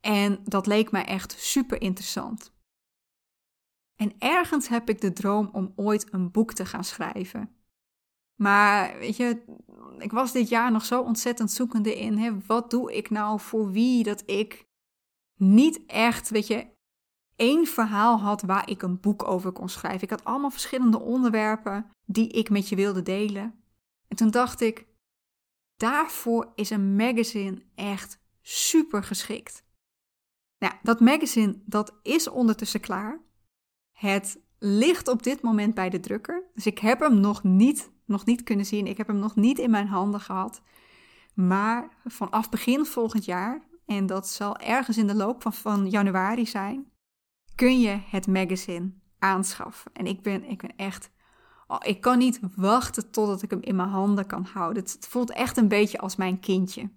En 0.00 0.40
dat 0.44 0.66
leek 0.66 0.90
mij 0.90 1.04
echt 1.04 1.32
super 1.32 1.80
interessant. 1.82 2.54
En 3.96 4.12
ergens 4.18 4.68
heb 4.68 4.88
ik 4.88 5.00
de 5.00 5.12
droom 5.12 5.48
om 5.52 5.72
ooit 5.76 6.12
een 6.12 6.30
boek 6.30 6.52
te 6.52 6.66
gaan 6.66 6.84
schrijven. 6.84 7.56
Maar 8.34 8.98
weet 8.98 9.16
je, 9.16 9.44
ik 9.98 10.12
was 10.12 10.32
dit 10.32 10.48
jaar 10.48 10.72
nog 10.72 10.84
zo 10.84 11.02
ontzettend 11.02 11.50
zoekende 11.50 11.98
in. 11.98 12.18
Hè, 12.18 12.40
wat 12.46 12.70
doe 12.70 12.94
ik 12.94 13.10
nou 13.10 13.40
voor 13.40 13.70
wie 13.70 14.02
dat 14.02 14.22
ik 14.26 14.66
niet 15.34 15.86
echt, 15.86 16.30
weet 16.30 16.46
je, 16.46 16.66
één 17.36 17.66
verhaal 17.66 18.20
had 18.20 18.42
waar 18.42 18.70
ik 18.70 18.82
een 18.82 19.00
boek 19.00 19.28
over 19.28 19.52
kon 19.52 19.68
schrijven. 19.68 20.02
Ik 20.02 20.10
had 20.10 20.24
allemaal 20.24 20.50
verschillende 20.50 21.00
onderwerpen 21.00 21.90
die 22.04 22.28
ik 22.28 22.50
met 22.50 22.68
je 22.68 22.76
wilde 22.76 23.02
delen. 23.02 23.54
En 24.08 24.16
toen 24.16 24.30
dacht 24.30 24.60
ik, 24.60 24.86
daarvoor 25.76 26.52
is 26.54 26.70
een 26.70 26.96
magazine 26.96 27.62
echt 27.74 28.20
super 28.42 29.04
geschikt. 29.04 29.64
Nou, 30.58 30.74
dat 30.82 31.00
magazine 31.00 31.62
dat 31.64 31.98
is 32.02 32.28
ondertussen 32.28 32.80
klaar. 32.80 33.20
Het 33.92 34.40
ligt 34.58 35.08
op 35.08 35.22
dit 35.22 35.42
moment 35.42 35.74
bij 35.74 35.90
de 35.90 36.00
drukker. 36.00 36.50
Dus 36.54 36.66
ik 36.66 36.78
heb 36.78 37.00
hem 37.00 37.20
nog 37.20 37.42
niet, 37.42 37.90
nog 38.04 38.24
niet 38.24 38.42
kunnen 38.42 38.66
zien. 38.66 38.86
Ik 38.86 38.96
heb 38.96 39.06
hem 39.06 39.18
nog 39.18 39.36
niet 39.36 39.58
in 39.58 39.70
mijn 39.70 39.86
handen 39.86 40.20
gehad. 40.20 40.62
Maar 41.34 41.96
vanaf 42.04 42.48
begin 42.48 42.86
volgend 42.86 43.24
jaar, 43.24 43.68
en 43.86 44.06
dat 44.06 44.28
zal 44.28 44.56
ergens 44.56 44.96
in 44.96 45.06
de 45.06 45.14
loop 45.14 45.42
van, 45.42 45.52
van 45.52 45.90
januari 45.90 46.46
zijn, 46.46 46.90
kun 47.56 47.80
je 47.80 48.00
het 48.10 48.26
magazine 48.26 48.92
aanschaffen. 49.18 49.90
En 49.92 50.06
ik 50.06 50.22
ben, 50.22 50.44
ik 50.44 50.58
ben 50.58 50.76
echt. 50.76 51.10
Oh, 51.66 51.78
ik 51.82 52.00
kan 52.00 52.18
niet 52.18 52.40
wachten 52.56 53.10
totdat 53.10 53.42
ik 53.42 53.50
hem 53.50 53.62
in 53.62 53.76
mijn 53.76 53.88
handen 53.88 54.26
kan 54.26 54.44
houden. 54.44 54.82
Het, 54.82 54.92
het 54.92 55.06
voelt 55.06 55.32
echt 55.32 55.56
een 55.56 55.68
beetje 55.68 55.98
als 55.98 56.16
mijn 56.16 56.40
kindje. 56.40 56.90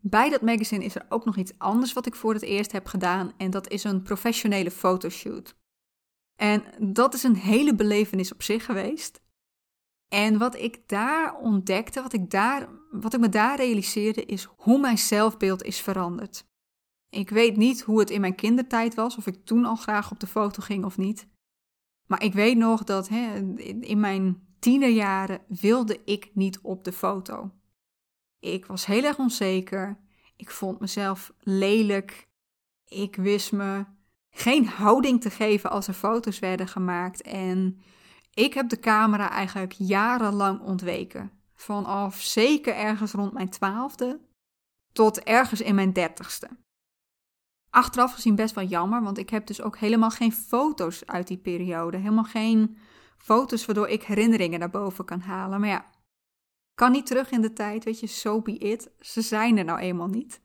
Bij 0.00 0.30
dat 0.30 0.40
magazine 0.40 0.84
is 0.84 0.94
er 0.94 1.06
ook 1.08 1.24
nog 1.24 1.36
iets 1.36 1.58
anders 1.58 1.92
wat 1.92 2.06
ik 2.06 2.14
voor 2.14 2.32
het 2.32 2.42
eerst 2.42 2.72
heb 2.72 2.86
gedaan. 2.86 3.32
En 3.36 3.50
dat 3.50 3.68
is 3.68 3.84
een 3.84 4.02
professionele 4.02 4.70
fotoshoot. 4.70 5.56
En 6.36 6.64
dat 6.78 7.14
is 7.14 7.22
een 7.22 7.36
hele 7.36 7.74
belevenis 7.74 8.32
op 8.32 8.42
zich 8.42 8.64
geweest. 8.64 9.20
En 10.08 10.38
wat 10.38 10.56
ik 10.56 10.88
daar 10.88 11.36
ontdekte, 11.36 12.02
wat 12.02 12.12
ik, 12.12 12.30
daar, 12.30 12.68
wat 12.90 13.14
ik 13.14 13.20
me 13.20 13.28
daar 13.28 13.56
realiseerde, 13.56 14.24
is 14.24 14.48
hoe 14.56 14.80
mijn 14.80 14.98
zelfbeeld 14.98 15.62
is 15.62 15.80
veranderd. 15.80 16.50
Ik 17.12 17.30
weet 17.30 17.56
niet 17.56 17.80
hoe 17.80 17.98
het 17.98 18.10
in 18.10 18.20
mijn 18.20 18.34
kindertijd 18.34 18.94
was, 18.94 19.16
of 19.16 19.26
ik 19.26 19.44
toen 19.44 19.64
al 19.64 19.76
graag 19.76 20.10
op 20.10 20.20
de 20.20 20.26
foto 20.26 20.62
ging 20.62 20.84
of 20.84 20.96
niet. 20.96 21.28
Maar 22.06 22.22
ik 22.22 22.32
weet 22.32 22.56
nog 22.56 22.84
dat 22.84 23.08
hè, 23.08 23.38
in 23.80 24.00
mijn 24.00 24.46
tienerjaren 24.58 25.40
wilde 25.48 26.00
ik 26.04 26.30
niet 26.34 26.58
op 26.60 26.84
de 26.84 26.92
foto. 26.92 27.50
Ik 28.38 28.66
was 28.66 28.86
heel 28.86 29.04
erg 29.04 29.18
onzeker. 29.18 29.98
Ik 30.36 30.50
vond 30.50 30.80
mezelf 30.80 31.32
lelijk. 31.40 32.28
Ik 32.84 33.16
wist 33.16 33.52
me 33.52 33.84
geen 34.30 34.66
houding 34.66 35.20
te 35.20 35.30
geven 35.30 35.70
als 35.70 35.88
er 35.88 35.94
foto's 35.94 36.38
werden 36.38 36.68
gemaakt. 36.68 37.22
En 37.22 37.80
ik 38.34 38.54
heb 38.54 38.68
de 38.68 38.80
camera 38.80 39.30
eigenlijk 39.30 39.72
jarenlang 39.72 40.60
ontweken. 40.60 41.30
Vanaf 41.54 42.20
zeker 42.20 42.74
ergens 42.74 43.12
rond 43.12 43.32
mijn 43.32 43.50
twaalfde 43.50 44.20
tot 44.92 45.20
ergens 45.22 45.60
in 45.60 45.74
mijn 45.74 45.92
dertigste. 45.92 46.48
Achteraf 47.74 48.12
gezien 48.12 48.34
best 48.34 48.54
wel 48.54 48.64
jammer, 48.64 49.02
want 49.02 49.18
ik 49.18 49.30
heb 49.30 49.46
dus 49.46 49.62
ook 49.62 49.76
helemaal 49.76 50.10
geen 50.10 50.32
foto's 50.32 51.06
uit 51.06 51.26
die 51.26 51.38
periode. 51.38 51.96
Helemaal 51.96 52.24
geen 52.24 52.76
foto's 53.16 53.66
waardoor 53.66 53.88
ik 53.88 54.02
herinneringen 54.02 54.58
naar 54.58 54.70
boven 54.70 55.04
kan 55.04 55.20
halen. 55.20 55.60
Maar 55.60 55.68
ja, 55.68 55.90
kan 56.74 56.92
niet 56.92 57.06
terug 57.06 57.30
in 57.30 57.40
de 57.40 57.52
tijd, 57.52 57.84
weet 57.84 58.00
je, 58.00 58.06
so 58.06 58.42
be 58.42 58.58
it. 58.58 58.90
Ze 59.00 59.22
zijn 59.22 59.58
er 59.58 59.64
nou 59.64 59.78
eenmaal 59.78 60.08
niet. 60.08 60.40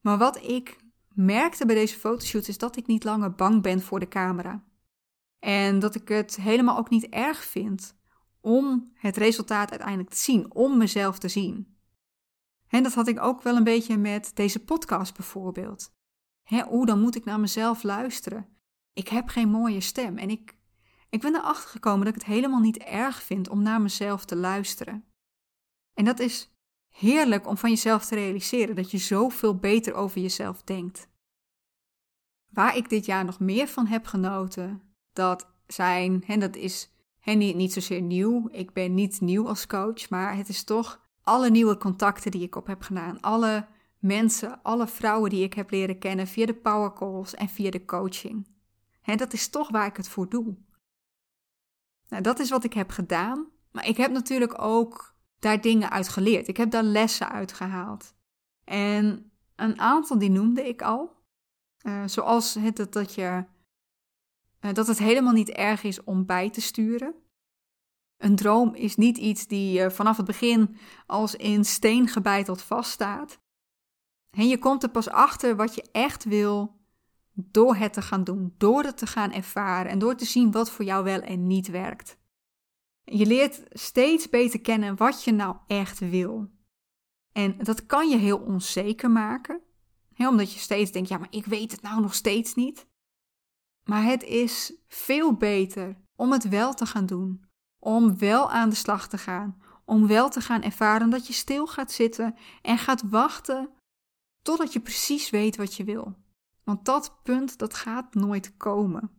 Maar 0.00 0.18
wat 0.18 0.42
ik 0.42 0.76
merkte 1.08 1.66
bij 1.66 1.74
deze 1.74 1.98
fotoshoots 1.98 2.48
is 2.48 2.58
dat 2.58 2.76
ik 2.76 2.86
niet 2.86 3.04
langer 3.04 3.34
bang 3.34 3.62
ben 3.62 3.82
voor 3.82 4.00
de 4.00 4.08
camera. 4.08 4.64
En 5.38 5.78
dat 5.78 5.94
ik 5.94 6.08
het 6.08 6.36
helemaal 6.36 6.78
ook 6.78 6.90
niet 6.90 7.08
erg 7.08 7.44
vind 7.44 7.96
om 8.40 8.92
het 8.94 9.16
resultaat 9.16 9.70
uiteindelijk 9.70 10.10
te 10.10 10.16
zien, 10.16 10.54
om 10.54 10.76
mezelf 10.76 11.18
te 11.18 11.28
zien. 11.28 11.75
En 12.76 12.82
dat 12.82 12.94
had 12.94 13.08
ik 13.08 13.22
ook 13.22 13.42
wel 13.42 13.56
een 13.56 13.64
beetje 13.64 13.96
met 13.96 14.30
deze 14.34 14.64
podcast 14.64 15.14
bijvoorbeeld. 15.14 15.92
Hè, 16.42 16.62
oeh, 16.70 16.86
dan 16.86 17.00
moet 17.00 17.16
ik 17.16 17.24
naar 17.24 17.40
mezelf 17.40 17.82
luisteren. 17.82 18.48
Ik 18.92 19.08
heb 19.08 19.28
geen 19.28 19.48
mooie 19.48 19.80
stem 19.80 20.18
en 20.18 20.30
ik, 20.30 20.58
ik 21.08 21.20
ben 21.20 21.34
erachter 21.34 21.70
gekomen 21.70 22.04
dat 22.04 22.14
ik 22.14 22.20
het 22.20 22.30
helemaal 22.30 22.60
niet 22.60 22.78
erg 22.78 23.22
vind 23.22 23.48
om 23.48 23.62
naar 23.62 23.80
mezelf 23.80 24.24
te 24.24 24.36
luisteren. 24.36 25.04
En 25.94 26.04
dat 26.04 26.18
is 26.18 26.56
heerlijk 26.88 27.46
om 27.46 27.56
van 27.56 27.70
jezelf 27.70 28.04
te 28.04 28.14
realiseren 28.14 28.76
dat 28.76 28.90
je 28.90 28.98
zoveel 28.98 29.56
beter 29.56 29.94
over 29.94 30.20
jezelf 30.20 30.62
denkt. 30.62 31.08
Waar 32.52 32.76
ik 32.76 32.88
dit 32.88 33.06
jaar 33.06 33.24
nog 33.24 33.40
meer 33.40 33.68
van 33.68 33.86
heb 33.86 34.06
genoten, 34.06 34.82
dat 35.12 35.52
zijn, 35.66 36.24
en 36.26 36.40
dat 36.40 36.56
is 36.56 36.90
niet, 37.24 37.56
niet 37.56 37.72
zozeer 37.72 38.02
nieuw. 38.02 38.48
Ik 38.50 38.72
ben 38.72 38.94
niet 38.94 39.20
nieuw 39.20 39.48
als 39.48 39.66
coach, 39.66 40.10
maar 40.10 40.36
het 40.36 40.48
is 40.48 40.64
toch 40.64 41.05
alle 41.26 41.50
nieuwe 41.50 41.76
contacten 41.76 42.30
die 42.30 42.42
ik 42.42 42.56
op 42.56 42.66
heb 42.66 42.82
gedaan. 42.82 43.20
Alle 43.20 43.66
mensen, 43.98 44.62
alle 44.62 44.86
vrouwen 44.86 45.30
die 45.30 45.42
ik 45.42 45.54
heb 45.54 45.70
leren 45.70 45.98
kennen 45.98 46.26
via 46.26 46.46
de 46.46 46.54
power 46.54 46.92
calls 46.92 47.34
en 47.34 47.48
via 47.48 47.70
de 47.70 47.84
coaching. 47.84 48.46
En 49.02 49.16
dat 49.16 49.32
is 49.32 49.48
toch 49.48 49.70
waar 49.70 49.86
ik 49.86 49.96
het 49.96 50.08
voor 50.08 50.28
doe. 50.28 50.56
Nou, 52.08 52.22
dat 52.22 52.38
is 52.38 52.50
wat 52.50 52.64
ik 52.64 52.72
heb 52.72 52.90
gedaan. 52.90 53.46
Maar 53.72 53.86
ik 53.86 53.96
heb 53.96 54.10
natuurlijk 54.10 54.62
ook 54.62 55.14
daar 55.38 55.60
dingen 55.60 55.90
uit 55.90 56.08
geleerd. 56.08 56.48
Ik 56.48 56.56
heb 56.56 56.70
daar 56.70 56.82
lessen 56.82 57.28
uit 57.28 57.52
gehaald. 57.52 58.14
En 58.64 59.30
een 59.56 59.80
aantal 59.80 60.18
die 60.18 60.30
noemde 60.30 60.68
ik 60.68 60.82
al. 60.82 61.14
Uh, 61.82 62.02
zoals 62.06 62.54
het 62.54 62.92
dat 62.92 63.14
je 63.14 63.44
eh, 64.60 64.72
dat 64.72 64.86
het 64.86 64.98
helemaal 64.98 65.32
niet 65.32 65.50
erg 65.50 65.82
is 65.82 66.04
om 66.04 66.26
bij 66.26 66.50
te 66.50 66.60
sturen. 66.60 67.14
Een 68.16 68.36
droom 68.36 68.74
is 68.74 68.96
niet 68.96 69.18
iets 69.18 69.46
die 69.46 69.80
uh, 69.80 69.90
vanaf 69.90 70.16
het 70.16 70.26
begin 70.26 70.76
als 71.06 71.34
in 71.34 71.64
steen 71.64 72.08
gebeiteld 72.08 72.62
vaststaat. 72.62 73.40
En 74.30 74.48
je 74.48 74.58
komt 74.58 74.82
er 74.82 74.90
pas 74.90 75.08
achter 75.08 75.56
wat 75.56 75.74
je 75.74 75.84
echt 75.92 76.24
wil 76.24 76.76
door 77.32 77.76
het 77.76 77.92
te 77.92 78.02
gaan 78.02 78.24
doen, 78.24 78.54
door 78.58 78.82
het 78.82 78.98
te 78.98 79.06
gaan 79.06 79.32
ervaren 79.32 79.90
en 79.90 79.98
door 79.98 80.14
te 80.14 80.24
zien 80.24 80.50
wat 80.50 80.70
voor 80.70 80.84
jou 80.84 81.04
wel 81.04 81.20
en 81.20 81.46
niet 81.46 81.68
werkt. 81.68 82.18
Je 83.04 83.26
leert 83.26 83.62
steeds 83.70 84.28
beter 84.28 84.60
kennen 84.60 84.96
wat 84.96 85.24
je 85.24 85.32
nou 85.32 85.56
echt 85.66 85.98
wil. 85.98 86.50
En 87.32 87.58
dat 87.58 87.86
kan 87.86 88.08
je 88.08 88.16
heel 88.16 88.38
onzeker 88.38 89.10
maken, 89.10 89.60
omdat 90.16 90.52
je 90.52 90.58
steeds 90.58 90.92
denkt: 90.92 91.08
ja, 91.08 91.18
maar 91.18 91.32
ik 91.32 91.46
weet 91.46 91.72
het 91.72 91.82
nou 91.82 92.00
nog 92.00 92.14
steeds 92.14 92.54
niet. 92.54 92.86
Maar 93.84 94.04
het 94.04 94.22
is 94.22 94.74
veel 94.88 95.34
beter 95.34 95.96
om 96.16 96.32
het 96.32 96.48
wel 96.48 96.74
te 96.74 96.86
gaan 96.86 97.06
doen, 97.06 97.45
om 97.86 98.18
wel 98.18 98.50
aan 98.50 98.68
de 98.68 98.74
slag 98.74 99.08
te 99.08 99.18
gaan, 99.18 99.62
om 99.84 100.06
wel 100.06 100.28
te 100.28 100.40
gaan 100.40 100.62
ervaren 100.62 101.10
dat 101.10 101.26
je 101.26 101.32
stil 101.32 101.66
gaat 101.66 101.92
zitten 101.92 102.34
en 102.62 102.78
gaat 102.78 103.02
wachten 103.08 103.70
totdat 104.42 104.72
je 104.72 104.80
precies 104.80 105.30
weet 105.30 105.56
wat 105.56 105.74
je 105.74 105.84
wil. 105.84 106.16
Want 106.64 106.84
dat 106.84 107.20
punt, 107.22 107.58
dat 107.58 107.74
gaat 107.74 108.14
nooit 108.14 108.56
komen. 108.56 109.10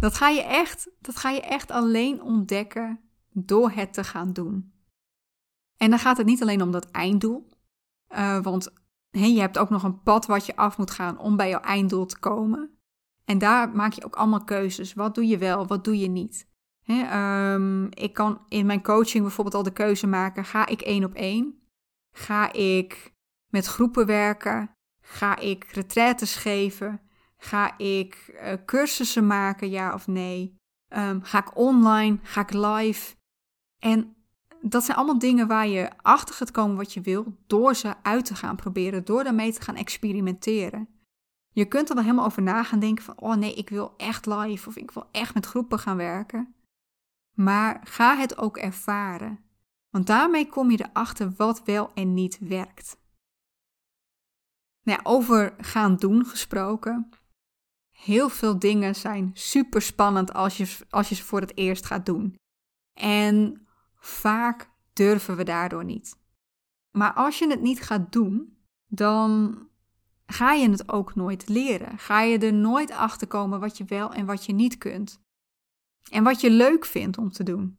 Dat 0.00 0.14
ga 0.14 0.28
je 0.28 0.42
echt, 0.42 0.90
dat 1.00 1.16
ga 1.16 1.30
je 1.30 1.40
echt 1.40 1.70
alleen 1.70 2.22
ontdekken 2.22 3.00
door 3.32 3.70
het 3.70 3.92
te 3.92 4.04
gaan 4.04 4.32
doen. 4.32 4.72
En 5.76 5.90
dan 5.90 5.98
gaat 5.98 6.16
het 6.16 6.26
niet 6.26 6.42
alleen 6.42 6.62
om 6.62 6.70
dat 6.70 6.90
einddoel, 6.90 7.48
uh, 8.08 8.42
want 8.42 8.72
je 9.10 9.40
hebt 9.40 9.58
ook 9.58 9.70
nog 9.70 9.82
een 9.82 10.02
pad 10.02 10.26
wat 10.26 10.46
je 10.46 10.56
af 10.56 10.78
moet 10.78 10.90
gaan 10.90 11.18
om 11.18 11.36
bij 11.36 11.48
jouw 11.48 11.60
einddoel 11.60 12.06
te 12.06 12.18
komen. 12.18 12.78
En 13.24 13.38
daar 13.38 13.70
maak 13.70 13.92
je 13.92 14.04
ook 14.04 14.16
allemaal 14.16 14.44
keuzes. 14.44 14.94
Wat 14.94 15.14
doe 15.14 15.26
je 15.26 15.38
wel, 15.38 15.66
wat 15.66 15.84
doe 15.84 15.98
je 15.98 16.08
niet? 16.08 16.47
Ehm, 16.88 17.84
ik 17.84 18.12
kan 18.12 18.40
in 18.48 18.66
mijn 18.66 18.82
coaching 18.82 19.22
bijvoorbeeld 19.22 19.56
al 19.56 19.62
de 19.62 19.72
keuze 19.72 20.06
maken: 20.06 20.44
ga 20.44 20.66
ik 20.66 20.80
één 20.80 21.04
op 21.04 21.14
één? 21.14 21.58
Ga 22.14 22.52
ik 22.52 23.14
met 23.50 23.66
groepen 23.66 24.06
werken? 24.06 24.70
Ga 25.00 25.38
ik 25.38 25.64
retraites 25.64 26.36
geven? 26.36 27.00
Ga 27.36 27.78
ik 27.78 28.40
uh, 28.42 28.52
cursussen 28.66 29.26
maken, 29.26 29.70
ja 29.70 29.94
of 29.94 30.06
nee? 30.06 30.56
Um, 30.88 31.22
ga 31.22 31.38
ik 31.38 31.56
online? 31.56 32.18
Ga 32.22 32.40
ik 32.40 32.52
live? 32.52 33.14
En 33.78 34.16
dat 34.60 34.84
zijn 34.84 34.96
allemaal 34.96 35.18
dingen 35.18 35.46
waar 35.46 35.66
je 35.66 35.90
achter 36.02 36.34
gaat 36.34 36.50
komen 36.50 36.76
wat 36.76 36.92
je 36.92 37.00
wil, 37.00 37.36
door 37.46 37.74
ze 37.74 37.94
uit 38.02 38.24
te 38.24 38.34
gaan 38.34 38.56
proberen, 38.56 39.04
door 39.04 39.24
daarmee 39.24 39.52
te 39.52 39.60
gaan 39.60 39.76
experimenteren. 39.76 40.88
Je 41.52 41.64
kunt 41.64 41.88
er 41.88 41.94
wel 41.94 42.04
helemaal 42.04 42.26
over 42.26 42.42
na 42.42 42.62
gaan 42.62 42.78
denken 42.78 43.04
van, 43.04 43.20
oh 43.20 43.34
nee, 43.34 43.54
ik 43.54 43.68
wil 43.68 43.94
echt 43.96 44.26
live 44.26 44.68
of 44.68 44.76
ik 44.76 44.90
wil 44.90 45.08
echt 45.12 45.34
met 45.34 45.46
groepen 45.46 45.78
gaan 45.78 45.96
werken. 45.96 46.54
Maar 47.40 47.80
ga 47.84 48.16
het 48.16 48.38
ook 48.38 48.56
ervaren. 48.56 49.38
Want 49.90 50.06
daarmee 50.06 50.48
kom 50.48 50.70
je 50.70 50.88
erachter 50.88 51.32
wat 51.36 51.64
wel 51.64 51.92
en 51.94 52.14
niet 52.14 52.38
werkt. 52.38 53.00
Nou 54.82 55.00
over 55.02 55.54
gaan 55.58 55.96
doen 55.96 56.24
gesproken. 56.24 57.08
Heel 57.90 58.28
veel 58.28 58.58
dingen 58.58 58.94
zijn 58.94 59.30
super 59.34 59.82
spannend 59.82 60.32
als 60.32 60.56
je, 60.56 60.76
als 60.90 61.08
je 61.08 61.14
ze 61.14 61.24
voor 61.24 61.40
het 61.40 61.56
eerst 61.56 61.86
gaat 61.86 62.06
doen. 62.06 62.36
En 63.00 63.66
vaak 63.96 64.70
durven 64.92 65.36
we 65.36 65.44
daardoor 65.44 65.84
niet. 65.84 66.16
Maar 66.90 67.12
als 67.12 67.38
je 67.38 67.50
het 67.50 67.60
niet 67.60 67.82
gaat 67.82 68.12
doen, 68.12 68.58
dan 68.86 69.58
ga 70.26 70.52
je 70.52 70.70
het 70.70 70.92
ook 70.92 71.14
nooit 71.14 71.48
leren. 71.48 71.98
Ga 71.98 72.20
je 72.20 72.38
er 72.38 72.54
nooit 72.54 72.90
achter 72.90 73.26
komen 73.26 73.60
wat 73.60 73.78
je 73.78 73.84
wel 73.84 74.12
en 74.12 74.26
wat 74.26 74.44
je 74.44 74.52
niet 74.52 74.78
kunt. 74.78 75.26
En 76.10 76.24
wat 76.24 76.40
je 76.40 76.50
leuk 76.50 76.84
vindt 76.84 77.18
om 77.18 77.32
te 77.32 77.42
doen. 77.42 77.78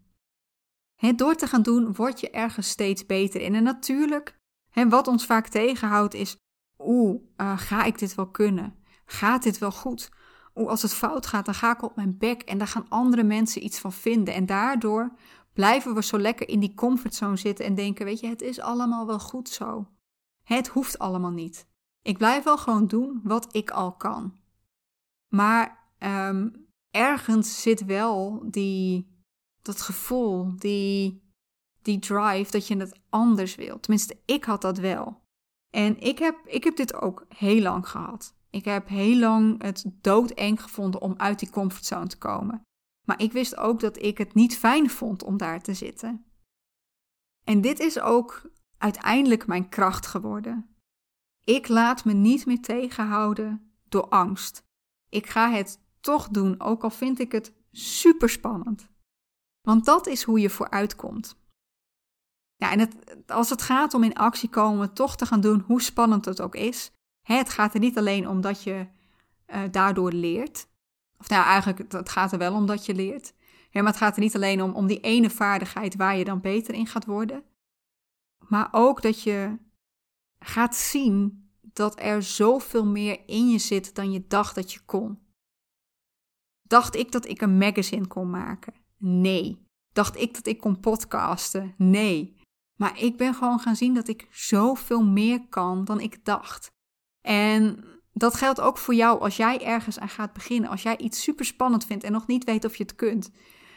He, 0.96 1.15
door 1.15 1.36
te 1.36 1.48
gaan 1.48 1.62
doen, 1.62 1.94
word 1.94 2.20
je 2.20 2.30
ergens 2.30 2.70
steeds 2.70 3.06
beter 3.06 3.42
in. 3.42 3.56
En 3.56 3.63
natuurlijk, 3.63 4.39
wat 4.74 5.08
ons 5.08 5.26
vaak 5.26 5.48
tegenhoudt, 5.48 6.13
is: 6.13 6.38
oeh, 6.78 7.22
uh, 7.38 7.58
ga 7.58 7.84
ik 7.84 8.00
dit 8.00 8.15
wel 8.15 8.30
kunnen? 8.30 8.76
Gaat 9.06 9.44
dit 9.44 9.58
wel 9.58 9.72
goed? 9.72 10.10
Oeh, 10.56 10.70
als 10.70 10.82
het 10.82 10.94
fout 10.94 11.26
gaat, 11.26 11.46
dan 11.46 11.54
ga 11.54 11.72
ik 11.72 11.82
op 11.82 11.96
mijn 11.96 12.18
bek 12.18 12.42
en 12.42 12.58
daar 12.58 12.68
gaan 12.68 12.89
andere 12.89 13.24
mensen 13.24 13.63
iets 13.63 13.80
van 13.80 13.94
vinden. 13.94 14.34
En 14.34 14.46
daardoor 14.46 15.12
blijven 15.54 15.94
we 15.94 16.04
zo 16.04 16.20
lekker 16.20 16.50
in 16.50 16.60
die 16.60 16.74
comfortzone 16.74 17.38
zitten 17.38 17.65
en 17.65 17.76
denken: 17.76 18.06
weet 18.06 18.20
je, 18.20 18.28
het 18.28 18.42
is 18.42 18.60
allemaal 18.60 19.06
wel 19.06 19.20
goed 19.20 19.50
zo. 19.50 19.88
Het 20.44 20.68
hoeft 20.68 21.00
allemaal 21.00 21.32
niet. 21.32 21.68
Ik 22.02 22.18
blijf 22.18 22.44
wel 22.44 22.58
gewoon 22.58 22.88
doen 22.88 23.20
wat 23.24 23.56
ik 23.56 23.70
al 23.70 23.96
kan. 23.96 24.38
Maar 25.28 25.92
um, 26.00 26.68
ergens 26.91 27.62
zit 27.62 27.86
wel 27.86 28.43
die, 28.45 29.08
dat 29.62 29.82
gevoel, 29.82 30.58
die, 30.58 31.21
die 31.82 31.99
drive 31.99 32.52
dat 32.52 32.67
je 32.67 32.78
het 32.78 32.99
anders 33.10 33.56
wilt. 33.56 33.82
Tenminste, 33.82 34.17
ik 34.25 34.43
had 34.43 34.62
dat 34.62 34.78
wel. 34.78 35.21
En 35.69 35.99
ik 35.99 36.19
heb, 36.19 36.39
ik 36.45 36.63
heb 36.63 36.75
dit 36.75 36.93
ook 36.93 37.25
heel 37.28 37.62
lang 37.62 37.88
gehad. 37.88 38.36
Ik 38.49 38.65
heb 38.65 38.88
heel 38.88 39.17
lang 39.17 39.62
het 39.62 39.86
doodeng 40.02 40.62
gevonden 40.62 41.02
om 41.02 41.13
uit 41.17 41.39
die 41.39 41.49
comfortzone 41.49 42.08
te 42.08 42.17
komen. 42.17 42.62
Maar 43.08 43.21
ik 43.21 43.32
wist 43.32 43.58
ook 43.58 43.80
dat 43.80 44.02
ik 44.02 44.17
het 44.17 44.34
niet 44.34 44.58
fijn 44.58 44.89
vond 44.89 45.23
om 45.23 45.38
daar 45.38 45.62
te 45.62 45.73
zitten. 45.73 46.25
En 47.43 47.62
dit 47.62 47.80
is 47.80 47.99
ook 47.99 48.52
uiteindelijk 48.78 49.47
mijn 49.47 49.69
kracht 49.69 50.06
geworden. 50.06 50.75
Ik 51.43 51.67
laat 51.67 52.06
me 52.06 52.13
niet 52.13 52.45
meer 52.45 52.62
tegenhouden 52.62 53.73
door 53.88 54.08
angst. 54.08 54.63
Ik 55.10 55.28
ga 55.28 55.52
het 55.52 55.80
toch 56.00 56.28
doen, 56.28 56.60
ook 56.60 56.84
al 56.84 56.90
vind 56.90 57.20
ik 57.20 57.32
het 57.32 57.54
super 57.72 58.30
spannend. 58.30 58.90
Want 59.62 59.86
dat 59.86 60.08
is 60.08 60.24
hoe 60.24 60.40
je 60.40 60.50
vooruitkomt. 60.50 61.38
Ja, 62.56 62.72
en 62.72 62.80
het, 62.80 62.96
als 63.28 63.50
het 63.50 63.62
gaat 63.62 63.94
om 63.94 64.04
in 64.04 64.14
actie 64.14 64.50
komen, 64.50 64.94
toch 64.94 65.16
te 65.16 65.26
gaan 65.26 65.42
doen, 65.42 65.60
hoe 65.60 65.82
spannend 65.82 66.26
het 66.26 66.42
ook 66.42 66.56
is. 66.56 66.92
Het 67.22 67.50
gaat 67.50 67.74
er 67.74 67.80
niet 67.80 67.98
alleen 67.98 68.28
om 68.28 68.42
dat 68.42 68.64
je 68.64 68.88
uh, 69.48 69.62
daardoor 69.72 70.12
leert. 70.12 70.68
Of 71.18 71.30
nou, 71.30 71.46
eigenlijk, 71.46 71.92
het 71.92 72.10
gaat 72.10 72.32
er 72.32 72.38
wel 72.38 72.54
om 72.54 72.66
dat 72.66 72.86
je 72.86 72.96
leert. 72.96 73.34
maar 73.72 73.84
het 73.84 73.98
gaat 73.98 74.16
er 74.16 74.22
niet 74.22 74.36
alleen 74.36 74.62
om, 74.62 74.74
om 74.74 74.88
die 74.88 75.00
ene 75.00 75.30
vaardigheid 75.30 75.96
waar 75.96 76.18
je 76.18 76.24
dan 76.24 76.42
beter 76.42 76.74
in 76.74 76.88
gaat 76.88 77.06
worden, 77.06 77.44
maar 78.48 78.68
ook 78.72 79.02
dat 79.02 79.22
je 79.24 79.58
gaat 80.40 80.76
zien 80.76 81.50
dat 81.62 82.00
er 82.00 82.24
zoveel 82.24 82.86
meer 82.86 83.20
in 83.26 83.50
je 83.50 83.58
zit 83.58 83.96
dan 83.96 84.12
je 84.12 84.28
dacht 84.28 84.56
dat 84.56 84.74
je 84.74 84.80
kon. 84.86 85.20
Dacht 86.69 86.95
ik 86.95 87.12
dat 87.12 87.27
ik 87.27 87.41
een 87.41 87.58
magazine 87.58 88.08
kon 88.08 88.29
maken? 88.29 88.73
Nee. 88.97 89.65
Dacht 89.93 90.17
ik 90.17 90.34
dat 90.34 90.47
ik 90.47 90.60
kon 90.60 90.79
podcasten? 90.79 91.73
Nee. 91.77 92.38
Maar 92.75 93.01
ik 93.01 93.17
ben 93.17 93.34
gewoon 93.34 93.60
gaan 93.60 93.75
zien 93.75 93.93
dat 93.93 94.08
ik 94.08 94.27
zoveel 94.32 95.03
meer 95.03 95.47
kan 95.47 95.86
dan 95.86 95.99
ik 95.99 96.25
dacht. 96.25 96.71
En 97.21 97.86
dat 98.13 98.36
geldt 98.36 98.62
ook 98.62 98.77
voor 98.77 98.93
jou 98.93 99.21
als 99.21 99.38
jij 99.38 99.65
ergens 99.65 99.99
aan 99.99 100.10
gaat 100.10 100.34
beginnen. 100.34 100.69
Als 100.69 100.84
jij 100.84 100.97
iets 100.97 101.21
super 101.21 101.45
spannend 101.45 101.86
vindt 101.86 102.03
en 102.03 102.12
nog 102.12 102.27
niet 102.27 102.43
weet 102.43 102.65
of 102.65 102.75
je 102.75 102.84
het 102.84 102.95
kunt. 102.95 103.32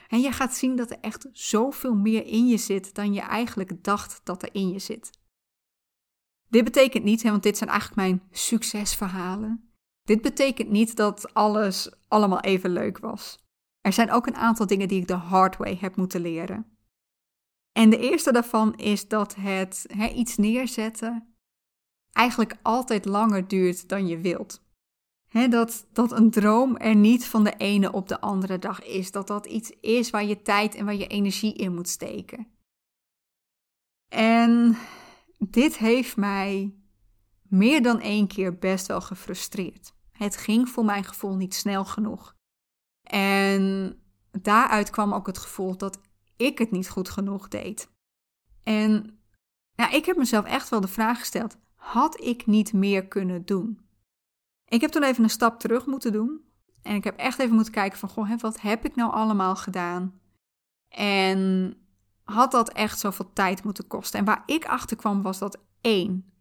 En 0.09 0.21
je 0.21 0.33
gaat 0.33 0.55
zien 0.55 0.77
dat 0.77 0.91
er 0.91 0.99
echt 1.01 1.29
zoveel 1.33 1.95
meer 1.95 2.27
in 2.27 2.47
je 2.47 2.57
zit 2.57 2.95
dan 2.95 3.13
je 3.13 3.21
eigenlijk 3.21 3.85
dacht 3.85 4.21
dat 4.25 4.43
er 4.43 4.49
in 4.53 4.69
je 4.69 4.79
zit. 4.79 5.11
Dit 6.49 6.65
betekent 6.65 7.05
niet, 7.05 7.23
hè, 7.23 7.31
want 7.31 7.43
dit 7.43 7.57
zijn 7.57 7.71
eigenlijk 7.71 8.01
mijn 8.01 8.23
succesverhalen. 8.31 9.72
Dit 10.03 10.23
betekent 10.23 10.71
niet 10.71 10.97
dat 10.97 11.35
alles 11.35 11.91
allemaal 12.09 12.41
even 12.41 12.71
leuk 12.71 12.99
was. 12.99 13.39
Er 13.81 13.93
zijn 13.93 14.11
ook 14.11 14.27
een 14.27 14.37
aantal 14.37 14.67
dingen 14.67 14.89
die 14.89 15.01
ik 15.01 15.09
de 15.09 15.15
hard 15.15 15.57
way 15.57 15.79
heb 15.81 15.97
moeten 15.97 16.21
leren. 16.21 16.77
En 17.73 17.91
de 17.91 17.99
eerste 17.99 18.33
daarvan 18.33 18.75
is 18.77 19.09
dat 19.09 19.35
het 19.35 19.87
iets 20.15 20.37
neerzetten 20.37 21.37
eigenlijk 22.13 22.55
altijd 22.63 23.05
langer 23.05 23.49
duurt 23.49 23.89
dan 23.89 24.07
je 24.07 24.19
wilt. 24.19 24.63
dat, 25.49 25.87
dat 25.93 26.13
een 26.13 26.31
droom 26.31 26.77
er 26.77 26.95
niet 26.95 27.27
van 27.27 27.45
de 27.45 27.57
ene 27.57 27.93
op 27.93 28.09
de 28.09 28.21
andere 28.21 28.59
dag 28.59 28.83
is. 28.83 29.11
Dat 29.11 29.27
dat 29.27 29.47
iets 29.47 29.71
is 29.81 30.11
waar 30.11 30.25
je 30.25 30.43
tijd 30.43 30.75
en 30.75 30.85
waar 30.85 30.95
je 30.95 31.07
energie 31.07 31.55
in 31.55 31.75
moet 31.75 31.89
steken. 31.89 32.47
En 34.09 34.77
dit 35.39 35.77
heeft 35.77 36.17
mij 36.17 36.75
meer 37.53 37.83
dan 37.83 38.01
één 38.01 38.27
keer 38.27 38.59
best 38.59 38.87
wel 38.87 39.01
gefrustreerd. 39.01 39.95
Het 40.13 40.37
ging 40.37 40.69
voor 40.69 40.85
mijn 40.85 41.05
gevoel 41.05 41.35
niet 41.35 41.55
snel 41.55 41.85
genoeg. 41.85 42.35
En 43.03 43.97
daaruit 44.31 44.91
kwam 44.91 45.13
ook 45.15 45.27
het 45.27 45.39
gevoel 45.39 45.77
dat 45.77 46.01
ik 46.37 46.59
het 46.59 46.71
niet 46.71 46.89
goed 46.89 47.09
genoeg 47.09 47.49
deed. 47.49 47.91
En 48.63 49.19
ja, 49.75 49.91
ik 49.91 50.05
heb 50.05 50.17
mezelf 50.17 50.45
echt 50.45 50.69
wel 50.69 50.81
de 50.81 50.89
vraag 50.89 51.19
gesteld: 51.19 51.57
had 51.75 52.21
ik 52.21 52.47
niet 52.47 52.73
meer 52.73 53.07
kunnen 53.07 53.45
doen? 53.45 53.81
Ik 54.65 54.81
heb 54.81 54.91
toen 54.91 55.03
even 55.03 55.25
een 55.25 55.31
stap 55.31 55.61
terug 55.61 55.87
moeten 55.87 56.13
doen. 56.13 56.41
En 56.83 56.95
ik 56.95 57.05
heb 57.05 57.17
echt 57.17 57.39
even 57.39 57.55
moeten 57.55 57.73
kijken 57.73 57.99
van, 57.99 58.09
goh, 58.09 58.39
wat 58.39 58.61
heb 58.61 58.85
ik 58.85 58.95
nou 58.95 59.13
allemaal 59.13 59.57
gedaan? 59.57 60.21
En 60.89 61.75
had 62.23 62.51
dat 62.51 62.73
echt 62.73 62.99
zoveel 62.99 63.33
tijd 63.33 63.65
moeten 63.65 63.87
kosten? 63.87 64.19
En 64.19 64.25
waar 64.25 64.43
ik 64.47 64.65
achter 64.65 64.97
kwam 64.97 65.23
was 65.23 65.39
dat 65.39 65.59
één. 65.81 66.32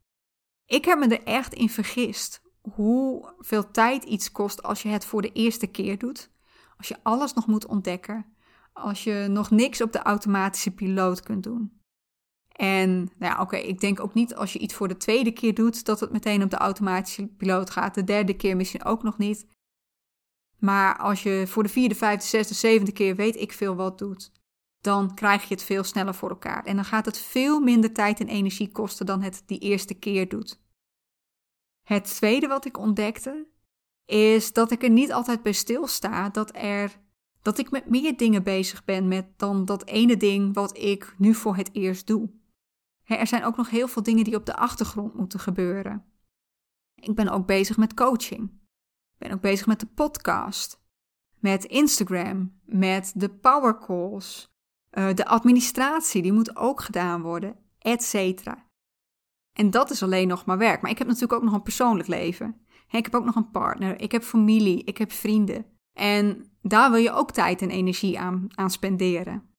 Ik 0.71 0.85
heb 0.85 0.99
me 0.99 1.07
er 1.07 1.23
echt 1.23 1.53
in 1.53 1.69
vergist 1.69 2.41
hoeveel 2.61 3.71
tijd 3.71 4.03
iets 4.03 4.31
kost 4.31 4.63
als 4.63 4.81
je 4.81 4.89
het 4.89 5.05
voor 5.05 5.21
de 5.21 5.31
eerste 5.31 5.67
keer 5.67 5.97
doet. 5.97 6.29
Als 6.77 6.87
je 6.87 6.97
alles 7.03 7.33
nog 7.33 7.47
moet 7.47 7.65
ontdekken. 7.65 8.25
Als 8.73 9.03
je 9.03 9.27
nog 9.29 9.51
niks 9.51 9.81
op 9.81 9.91
de 9.91 9.99
automatische 9.99 10.71
piloot 10.71 11.21
kunt 11.21 11.43
doen. 11.43 11.81
En 12.51 12.89
nou 12.99 13.33
ja, 13.33 13.41
oké, 13.41 13.55
ik 13.55 13.79
denk 13.79 13.99
ook 13.99 14.13
niet 14.13 14.35
als 14.35 14.53
je 14.53 14.59
iets 14.59 14.73
voor 14.73 14.87
de 14.87 14.97
tweede 14.97 15.31
keer 15.31 15.53
doet, 15.53 15.85
dat 15.85 15.99
het 15.99 16.11
meteen 16.11 16.43
op 16.43 16.49
de 16.49 16.57
automatische 16.57 17.27
piloot 17.27 17.69
gaat. 17.69 17.95
De 17.95 18.03
derde 18.03 18.35
keer 18.35 18.55
misschien 18.55 18.83
ook 18.83 19.03
nog 19.03 19.17
niet. 19.17 19.47
Maar 20.59 20.97
als 20.97 21.23
je 21.23 21.43
voor 21.47 21.63
de 21.63 21.69
vierde, 21.69 21.95
vijfde, 21.95 22.27
zesde, 22.27 22.53
zevende 22.53 22.91
keer 22.91 23.15
weet 23.15 23.35
ik 23.35 23.51
veel 23.51 23.75
wat 23.75 23.97
doet, 23.97 24.31
dan 24.81 25.13
krijg 25.13 25.47
je 25.47 25.53
het 25.53 25.63
veel 25.63 25.83
sneller 25.83 26.13
voor 26.13 26.29
elkaar. 26.29 26.65
En 26.65 26.75
dan 26.75 26.85
gaat 26.85 27.05
het 27.05 27.17
veel 27.17 27.59
minder 27.59 27.93
tijd 27.93 28.19
en 28.19 28.27
energie 28.27 28.71
kosten 28.71 29.05
dan 29.05 29.21
het 29.21 29.43
die 29.45 29.59
eerste 29.59 29.93
keer 29.93 30.29
doet. 30.29 30.61
Het 31.83 32.03
tweede 32.03 32.47
wat 32.47 32.65
ik 32.65 32.77
ontdekte, 32.77 33.47
is 34.05 34.53
dat 34.53 34.71
ik 34.71 34.83
er 34.83 34.89
niet 34.89 35.13
altijd 35.13 35.43
bij 35.43 35.51
stilsta 35.51 36.29
dat, 36.29 36.55
er, 36.55 36.99
dat 37.41 37.57
ik 37.57 37.71
met 37.71 37.89
meer 37.89 38.17
dingen 38.17 38.43
bezig 38.43 38.83
ben 38.83 39.07
met 39.07 39.39
dan 39.39 39.65
dat 39.65 39.85
ene 39.85 40.17
ding 40.17 40.53
wat 40.53 40.77
ik 40.77 41.15
nu 41.17 41.33
voor 41.33 41.55
het 41.55 41.69
eerst 41.73 42.07
doe. 42.07 42.29
Er 43.03 43.27
zijn 43.27 43.43
ook 43.43 43.57
nog 43.57 43.69
heel 43.69 43.87
veel 43.87 44.03
dingen 44.03 44.23
die 44.23 44.35
op 44.35 44.45
de 44.45 44.55
achtergrond 44.55 45.13
moeten 45.13 45.39
gebeuren. 45.39 46.05
Ik 46.95 47.15
ben 47.15 47.29
ook 47.29 47.45
bezig 47.45 47.77
met 47.77 47.93
coaching. 47.93 48.43
Ik 49.13 49.17
ben 49.17 49.31
ook 49.31 49.41
bezig 49.41 49.65
met 49.65 49.79
de 49.79 49.85
podcast, 49.85 50.81
met 51.39 51.65
Instagram, 51.65 52.59
met 52.65 53.11
de 53.15 53.29
power 53.29 53.77
calls, 53.77 54.50
uh, 54.91 55.13
de 55.13 55.25
administratie, 55.25 56.21
die 56.21 56.33
moet 56.33 56.55
ook 56.55 56.81
gedaan 56.81 57.21
worden, 57.21 57.55
etc. 57.79 58.15
En 59.53 59.69
dat 59.69 59.89
is 59.89 60.03
alleen 60.03 60.27
nog 60.27 60.45
maar 60.45 60.57
werk. 60.57 60.81
Maar 60.81 60.91
ik 60.91 60.97
heb 60.97 61.07
natuurlijk 61.07 61.33
ook 61.33 61.43
nog 61.43 61.53
een 61.53 61.63
persoonlijk 61.63 62.07
leven. 62.07 62.55
Ik 62.89 63.05
heb 63.05 63.15
ook 63.15 63.25
nog 63.25 63.35
een 63.35 63.51
partner, 63.51 64.01
ik 64.01 64.11
heb 64.11 64.23
familie, 64.23 64.83
ik 64.83 64.97
heb 64.97 65.11
vrienden. 65.11 65.65
En 65.93 66.51
daar 66.61 66.91
wil 66.91 66.99
je 66.99 67.11
ook 67.11 67.31
tijd 67.31 67.61
en 67.61 67.69
energie 67.69 68.19
aan, 68.19 68.47
aan 68.49 68.69
spenderen. 68.71 69.49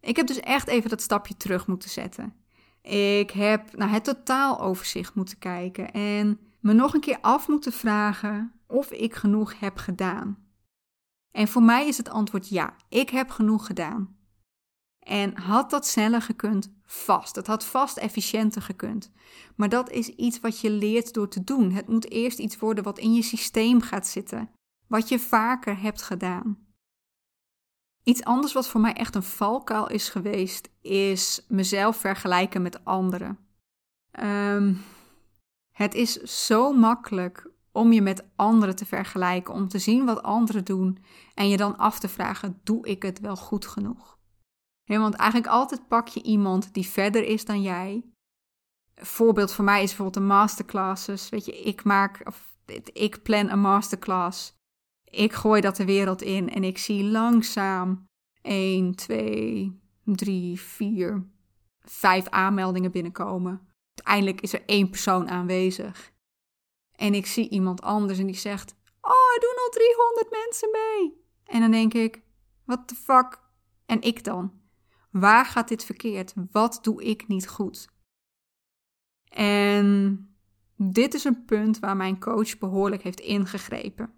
Ik 0.00 0.16
heb 0.16 0.26
dus 0.26 0.40
echt 0.40 0.68
even 0.68 0.90
dat 0.90 1.02
stapje 1.02 1.36
terug 1.36 1.66
moeten 1.66 1.90
zetten. 1.90 2.34
Ik 2.82 3.30
heb 3.30 3.76
naar 3.76 3.90
het 3.90 4.04
totaaloverzicht 4.04 5.14
moeten 5.14 5.38
kijken 5.38 5.92
en 5.92 6.40
me 6.60 6.72
nog 6.72 6.94
een 6.94 7.00
keer 7.00 7.18
af 7.20 7.48
moeten 7.48 7.72
vragen 7.72 8.52
of 8.66 8.90
ik 8.90 9.14
genoeg 9.14 9.58
heb 9.60 9.76
gedaan. 9.76 10.38
En 11.30 11.48
voor 11.48 11.62
mij 11.62 11.86
is 11.86 11.96
het 11.96 12.08
antwoord 12.08 12.48
ja, 12.48 12.74
ik 12.88 13.10
heb 13.10 13.30
genoeg 13.30 13.66
gedaan. 13.66 14.16
En 15.00 15.36
had 15.36 15.70
dat 15.70 15.86
sneller 15.86 16.22
gekund? 16.22 16.72
Vast. 16.84 17.36
Het 17.36 17.46
had 17.46 17.64
vast 17.64 17.96
efficiënter 17.96 18.62
gekund. 18.62 19.12
Maar 19.56 19.68
dat 19.68 19.90
is 19.90 20.08
iets 20.08 20.40
wat 20.40 20.60
je 20.60 20.70
leert 20.70 21.12
door 21.12 21.28
te 21.28 21.44
doen. 21.44 21.72
Het 21.72 21.88
moet 21.88 22.10
eerst 22.10 22.38
iets 22.38 22.58
worden 22.58 22.84
wat 22.84 22.98
in 22.98 23.14
je 23.14 23.22
systeem 23.22 23.80
gaat 23.80 24.06
zitten, 24.06 24.50
wat 24.86 25.08
je 25.08 25.18
vaker 25.18 25.80
hebt 25.80 26.02
gedaan. 26.02 26.58
Iets 28.02 28.24
anders 28.24 28.52
wat 28.52 28.68
voor 28.68 28.80
mij 28.80 28.92
echt 28.92 29.14
een 29.14 29.22
valkuil 29.22 29.88
is 29.88 30.08
geweest, 30.08 30.70
is 30.80 31.44
mezelf 31.48 31.96
vergelijken 31.96 32.62
met 32.62 32.84
anderen. 32.84 33.38
Um, 34.20 34.82
het 35.72 35.94
is 35.94 36.12
zo 36.46 36.72
makkelijk 36.72 37.50
om 37.72 37.92
je 37.92 38.02
met 38.02 38.24
anderen 38.36 38.76
te 38.76 38.86
vergelijken, 38.86 39.54
om 39.54 39.68
te 39.68 39.78
zien 39.78 40.04
wat 40.04 40.22
anderen 40.22 40.64
doen 40.64 40.98
en 41.34 41.48
je 41.48 41.56
dan 41.56 41.76
af 41.76 41.98
te 41.98 42.08
vragen: 42.08 42.60
doe 42.64 42.86
ik 42.86 43.02
het 43.02 43.20
wel 43.20 43.36
goed 43.36 43.66
genoeg? 43.66 44.18
Want 44.98 45.14
eigenlijk 45.14 45.52
altijd 45.52 45.88
pak 45.88 46.08
je 46.08 46.22
iemand 46.22 46.74
die 46.74 46.86
verder 46.86 47.24
is 47.24 47.44
dan 47.44 47.62
jij. 47.62 48.04
Een 48.94 49.06
voorbeeld 49.06 49.52
voor 49.52 49.64
mij 49.64 49.82
is 49.82 49.88
bijvoorbeeld 49.88 50.26
de 50.26 50.32
masterclasses. 50.32 51.28
Weet 51.28 51.44
je, 51.44 51.60
ik 51.60 51.84
maak, 51.84 52.20
of 52.24 52.54
ik 52.92 53.22
plan 53.22 53.50
een 53.50 53.60
masterclass. 53.60 54.58
Ik 55.04 55.32
gooi 55.32 55.60
dat 55.60 55.76
de 55.76 55.84
wereld 55.84 56.22
in 56.22 56.50
en 56.50 56.64
ik 56.64 56.78
zie 56.78 57.04
langzaam 57.04 58.08
1, 58.42 58.94
2, 58.94 59.80
3, 60.04 60.60
4, 60.60 61.26
5 61.80 62.28
aanmeldingen 62.28 62.90
binnenkomen. 62.90 63.68
Uiteindelijk 63.94 64.40
is 64.40 64.52
er 64.52 64.62
één 64.66 64.90
persoon 64.90 65.28
aanwezig. 65.28 66.12
En 66.96 67.14
ik 67.14 67.26
zie 67.26 67.48
iemand 67.48 67.82
anders 67.82 68.18
en 68.18 68.26
die 68.26 68.34
zegt: 68.34 68.74
Oh, 69.00 69.34
er 69.34 69.40
doen 69.40 69.64
al 69.64 69.70
300 69.70 70.30
mensen 70.30 70.70
mee. 70.70 71.24
En 71.44 71.60
dan 71.60 71.70
denk 71.70 71.94
ik: 71.94 72.22
What 72.64 72.88
the 72.88 72.94
fuck? 72.94 73.40
En 73.86 74.02
ik 74.02 74.24
dan? 74.24 74.59
Waar 75.10 75.44
gaat 75.44 75.68
dit 75.68 75.84
verkeerd? 75.84 76.34
Wat 76.52 76.78
doe 76.82 77.04
ik 77.04 77.28
niet 77.28 77.48
goed? 77.48 77.88
En 79.28 80.28
dit 80.76 81.14
is 81.14 81.24
een 81.24 81.44
punt 81.44 81.78
waar 81.78 81.96
mijn 81.96 82.20
coach 82.20 82.58
behoorlijk 82.58 83.02
heeft 83.02 83.20
ingegrepen. 83.20 84.12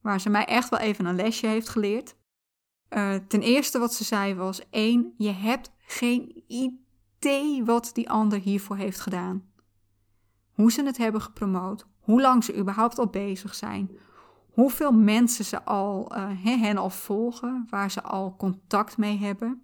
Waar 0.00 0.20
ze 0.20 0.28
mij 0.28 0.44
echt 0.44 0.68
wel 0.68 0.80
even 0.80 1.06
een 1.06 1.16
lesje 1.16 1.46
heeft 1.46 1.68
geleerd. 1.68 2.16
Uh, 2.90 3.14
ten 3.14 3.40
eerste 3.40 3.78
wat 3.78 3.94
ze 3.94 4.04
zei 4.04 4.34
was: 4.34 4.68
één, 4.70 5.14
je 5.16 5.30
hebt 5.30 5.72
geen 5.78 6.44
idee 6.46 7.64
wat 7.64 7.90
die 7.92 8.10
ander 8.10 8.40
hiervoor 8.40 8.76
heeft 8.76 9.00
gedaan. 9.00 9.52
Hoe 10.52 10.72
ze 10.72 10.84
het 10.84 10.96
hebben 10.96 11.20
gepromoot, 11.20 11.86
hoe 12.00 12.20
lang 12.20 12.44
ze 12.44 12.56
überhaupt 12.56 12.98
al 12.98 13.06
bezig 13.06 13.54
zijn, 13.54 13.90
hoeveel 14.52 14.92
mensen 14.92 15.44
ze 15.44 15.64
al 15.64 16.16
uh, 16.16 16.44
hen 16.44 16.76
al 16.76 16.90
volgen, 16.90 17.66
waar 17.70 17.90
ze 17.90 18.02
al 18.02 18.36
contact 18.36 18.96
mee 18.96 19.18
hebben. 19.18 19.63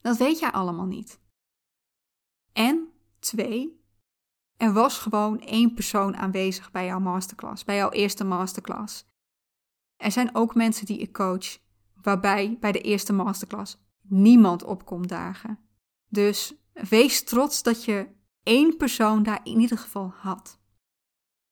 Dat 0.00 0.16
weet 0.16 0.38
jij 0.38 0.50
allemaal 0.50 0.86
niet. 0.86 1.20
En 2.52 2.88
twee, 3.18 3.82
er 4.56 4.72
was 4.72 4.98
gewoon 4.98 5.40
één 5.40 5.74
persoon 5.74 6.16
aanwezig 6.16 6.70
bij 6.70 6.86
jouw 6.86 7.00
masterclass, 7.00 7.64
bij 7.64 7.76
jouw 7.76 7.90
eerste 7.90 8.24
masterclass. 8.24 9.06
Er 9.96 10.12
zijn 10.12 10.34
ook 10.34 10.54
mensen 10.54 10.86
die 10.86 10.98
ik 10.98 11.12
coach, 11.12 11.58
waarbij 11.94 12.56
bij 12.60 12.72
de 12.72 12.80
eerste 12.80 13.12
masterclass 13.12 13.78
niemand 14.02 14.64
opkomt 14.64 15.08
dagen. 15.08 15.58
Dus 16.08 16.54
wees 16.72 17.24
trots 17.24 17.62
dat 17.62 17.84
je 17.84 18.08
één 18.42 18.76
persoon 18.76 19.22
daar 19.22 19.40
in 19.44 19.60
ieder 19.60 19.78
geval 19.78 20.12
had. 20.16 20.58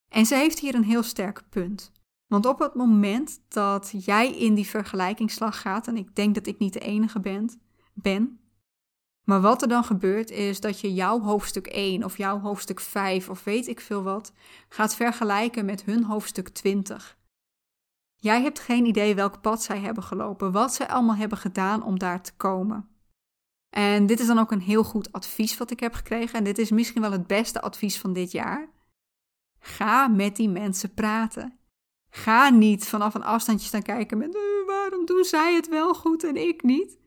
En 0.09 0.27
ze 0.27 0.35
heeft 0.35 0.59
hier 0.59 0.75
een 0.75 0.85
heel 0.85 1.03
sterk 1.03 1.45
punt. 1.49 1.93
Want 2.27 2.47
op 2.47 2.59
het 2.59 2.75
moment 2.75 3.41
dat 3.49 4.05
jij 4.05 4.39
in 4.39 4.55
die 4.55 4.67
vergelijkingsslag 4.67 5.61
gaat, 5.61 5.87
en 5.87 5.97
ik 5.97 6.15
denk 6.15 6.35
dat 6.35 6.47
ik 6.47 6.59
niet 6.59 6.73
de 6.73 6.81
enige 6.81 7.21
ben, 7.21 7.61
ben 7.97 8.41
maar 9.27 9.41
wat 9.41 9.63
er 9.63 9.69
dan 9.69 9.85
gebeurt 9.85 10.31
is 10.31 10.61
dat 10.61 10.81
je 10.81 10.95
jouw 10.95 11.21
hoofdstuk 11.21 11.67
1 11.67 12.05
of 12.05 12.17
jouw 12.17 12.41
hoofdstuk 12.41 12.81
5 12.81 13.29
of 13.29 13.45
weet 13.45 13.67
ik 13.67 13.81
veel 13.81 14.03
wat 14.03 14.33
gaat 14.69 14.95
vergelijken 14.95 15.65
met 15.65 15.85
hun 15.85 16.05
hoofdstuk 16.05 16.49
20. 16.49 17.19
Jij 18.17 18.43
hebt 18.43 18.61
geen 18.61 18.87
idee 18.87 19.15
welk 19.15 19.41
pad 19.41 19.63
zij 19.63 19.79
hebben 19.79 20.03
gelopen, 20.03 20.53
wat 20.53 20.75
zij 20.75 20.89
allemaal 20.89 21.17
hebben 21.17 21.39
gedaan 21.39 21.83
om 21.83 21.99
daar 21.99 22.23
te 22.23 22.33
komen. 22.37 22.89
En 23.71 24.07
dit 24.07 24.21
is 24.21 24.27
dan 24.27 24.39
ook 24.39 24.51
een 24.51 24.61
heel 24.61 24.85
goed 24.85 25.13
advies 25.13 25.57
wat 25.57 25.71
ik 25.71 25.81
heb 25.81 25.95
gekregen. 25.95 26.39
En 26.39 26.45
dit 26.45 26.59
is 26.59 26.71
misschien 26.71 27.03
wel 27.03 27.13
het 27.13 27.27
beste 27.27 27.61
advies 27.61 27.99
van 27.99 28.13
dit 28.13 28.33
jaar. 28.33 28.71
Ga 29.59 30.09
met 30.09 30.37
die 30.37 30.49
mensen 30.49 30.95
praten. 30.95 31.59
Ga 32.11 32.49
niet 32.49 32.89
vanaf 32.89 33.15
een 33.15 33.25
afstandje 33.25 33.67
staan 33.67 33.83
kijken 33.83 34.19
met 34.19 34.35
uh, 34.35 34.67
waarom 34.67 35.07
doen 35.07 35.25
zij 35.25 35.55
het 35.55 35.69
wel 35.69 35.95
goed 35.95 36.25
en 36.25 36.37
ik 36.37 36.63
niet. 36.63 36.99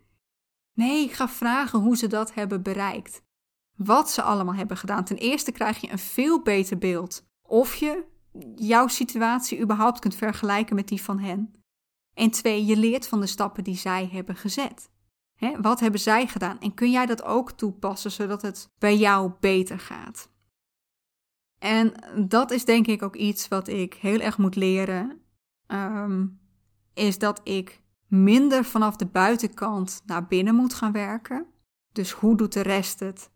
Nee, 0.80 1.10
ga 1.10 1.30
vragen 1.30 1.80
hoe 1.80 1.98
ze 1.98 2.08
dat 2.08 2.34
hebben 2.34 2.62
bereikt. 2.62 3.22
Wat 3.76 4.12
ze 4.12 4.22
allemaal 4.22 4.54
hebben 4.54 4.78
gedaan. 4.78 5.04
Ten 5.04 5.18
eerste 5.18 5.52
krijg 5.52 5.82
je 5.82 5.92
een 5.92 6.00
veel 6.00 6.42
beter 6.42 6.78
beeld 6.78 7.26
of 7.42 7.76
je 7.76 8.06
jouw 8.56 8.88
situatie 8.88 9.60
überhaupt 9.60 10.00
kunt 10.00 10.16
vergelijken 10.16 10.76
met 10.76 10.88
die 10.88 11.02
van 11.02 11.20
hen. 11.20 11.54
En 12.14 12.32
twee, 12.32 12.66
je 12.66 12.78
leert 12.78 13.08
van 13.08 13.20
de 13.20 13.28
stappen 13.28 13.64
die 13.64 13.76
zij 13.76 14.10
hebben 14.12 14.36
gezet. 14.36 14.90
wat 15.62 15.80
hebben 15.80 16.00
zij 16.00 16.28
gedaan? 16.28 16.60
En 16.60 16.74
kun 16.74 16.92
jij 16.92 17.06
dat 17.06 17.24
ook 17.24 17.52
toepassen 17.52 18.12
zodat 18.12 18.42
het 18.42 18.70
bij 18.78 18.98
jou 18.98 19.32
beter 19.40 19.80
gaat? 19.80 20.30
En 21.58 21.94
dat 22.28 22.52
is 22.52 22.66
denk 22.66 22.88
ik 22.88 23.02
ook 23.02 23.16
iets 23.16 23.48
wat 23.48 23.68
ik 23.68 23.94
heel 23.94 24.20
erg 24.20 24.38
moet 24.38 24.56
leren. 24.56 25.22
Ehm, 25.68 26.28
is 26.94 27.18
dat 27.18 27.42
ik 27.44 27.82
minder 28.10 28.66
vanaf 28.66 28.96
de 28.96 29.06
buitenkant 29.06 30.02
naar 30.06 30.28
binnen 30.28 30.56
moet 30.56 30.74
gaan 30.74 30.92
werken. 30.92 31.46
Dus 31.92 32.12
hoe 32.12 32.38
doet 32.38 32.54
de 32.54 32.62
rest 32.62 33.00
het? 33.00 33.32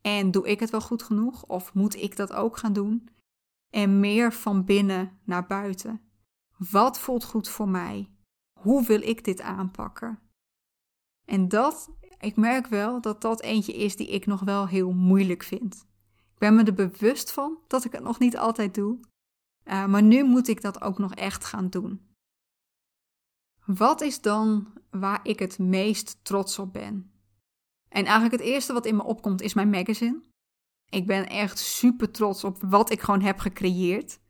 En 0.00 0.30
doe 0.30 0.48
ik 0.48 0.60
het 0.60 0.70
wel 0.70 0.80
goed 0.80 1.02
genoeg? 1.02 1.44
Of 1.44 1.74
moet 1.74 1.96
ik 1.96 2.16
dat 2.16 2.32
ook 2.32 2.56
gaan 2.56 2.72
doen? 2.72 3.08
En 3.70 4.00
meer 4.00 4.32
van 4.32 4.64
binnen 4.64 5.18
naar 5.24 5.46
buiten. 5.46 6.00
Wat 6.70 6.98
voelt 6.98 7.24
goed 7.24 7.48
voor 7.48 7.68
mij? 7.68 8.10
Hoe 8.60 8.86
wil 8.86 9.00
ik 9.02 9.24
dit 9.24 9.40
aanpakken? 9.40 10.18
En 11.24 11.48
dat, 11.48 11.90
ik 12.18 12.36
merk 12.36 12.66
wel 12.66 13.00
dat 13.00 13.20
dat 13.20 13.42
eentje 13.42 13.72
is 13.72 13.96
die 13.96 14.08
ik 14.08 14.26
nog 14.26 14.40
wel 14.40 14.68
heel 14.68 14.92
moeilijk 14.92 15.42
vind. 15.42 15.86
Ik 16.32 16.38
ben 16.38 16.54
me 16.54 16.64
er 16.64 16.74
bewust 16.74 17.32
van 17.32 17.58
dat 17.66 17.84
ik 17.84 17.92
het 17.92 18.02
nog 18.02 18.18
niet 18.18 18.36
altijd 18.36 18.74
doe. 18.74 18.98
Uh, 19.64 19.86
maar 19.86 20.02
nu 20.02 20.24
moet 20.24 20.48
ik 20.48 20.60
dat 20.60 20.80
ook 20.80 20.98
nog 20.98 21.14
echt 21.14 21.44
gaan 21.44 21.68
doen. 21.68 22.11
Wat 23.66 24.00
is 24.00 24.20
dan 24.20 24.72
waar 24.90 25.20
ik 25.22 25.38
het 25.38 25.58
meest 25.58 26.24
trots 26.24 26.58
op 26.58 26.72
ben? 26.72 27.12
En 27.88 28.04
eigenlijk 28.04 28.42
het 28.42 28.50
eerste 28.50 28.72
wat 28.72 28.86
in 28.86 28.96
me 28.96 29.02
opkomt 29.02 29.42
is 29.42 29.54
mijn 29.54 29.70
magazine. 29.70 30.22
Ik 30.88 31.06
ben 31.06 31.28
echt 31.28 31.58
super 31.58 32.10
trots 32.10 32.44
op 32.44 32.58
wat 32.60 32.90
ik 32.90 33.00
gewoon 33.00 33.20
heb 33.20 33.38
gecreëerd. 33.38 34.20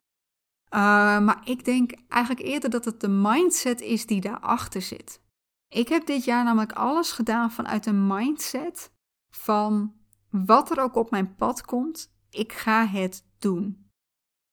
Uh, 0.74 0.80
maar 1.20 1.40
ik 1.44 1.64
denk 1.64 1.92
eigenlijk 2.08 2.46
eerder 2.46 2.70
dat 2.70 2.84
het 2.84 3.00
de 3.00 3.08
mindset 3.08 3.80
is 3.80 4.06
die 4.06 4.20
daarachter 4.20 4.82
zit. 4.82 5.20
Ik 5.68 5.88
heb 5.88 6.06
dit 6.06 6.24
jaar 6.24 6.44
namelijk 6.44 6.72
alles 6.72 7.12
gedaan 7.12 7.50
vanuit 7.50 7.86
een 7.86 8.06
mindset 8.06 8.92
van 9.34 9.94
wat 10.30 10.70
er 10.70 10.82
ook 10.82 10.94
op 10.94 11.10
mijn 11.10 11.34
pad 11.34 11.62
komt, 11.62 12.12
ik 12.30 12.52
ga 12.52 12.86
het 12.86 13.24
doen. 13.38 13.90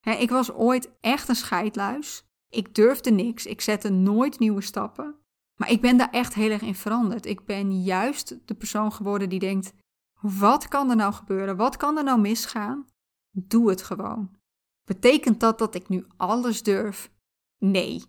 ik 0.02 0.30
was 0.30 0.52
ooit 0.52 0.92
echt 1.02 1.28
een 1.28 1.36
scheidluis. 1.36 2.29
Ik 2.50 2.76
durfde 2.76 3.12
niks, 3.12 3.46
ik 3.46 3.62
zette 3.62 3.90
nooit 3.90 4.40
nieuwe 4.40 4.62
stappen. 4.62 5.16
Maar 5.56 5.72
ik 5.72 5.82
ben 5.82 5.98
daar 5.98 6.10
echt 6.10 6.34
heel 6.34 6.52
erg 6.52 6.62
in 6.62 6.76
veranderd. 6.76 7.26
Ik 7.26 7.46
ben 7.46 7.82
juist 7.82 8.48
de 8.48 8.56
persoon 8.56 8.92
geworden 8.92 9.30
die 9.30 9.40
denkt: 9.40 9.74
wat 10.22 10.68
kan 10.68 10.90
er 10.90 10.96
nou 10.96 11.14
gebeuren? 11.14 11.56
Wat 11.56 11.78
kan 11.78 11.98
er 11.98 12.04
nou 12.04 12.20
misgaan? 12.20 12.86
Doe 13.32 13.70
het 13.70 13.82
gewoon. 13.82 14.38
Betekent 14.84 15.40
dat 15.40 15.58
dat 15.58 15.76
ik 15.76 15.90
nu 15.90 16.06
alles 16.18 16.64
durf? 16.64 17.12
Nee. 17.58 18.04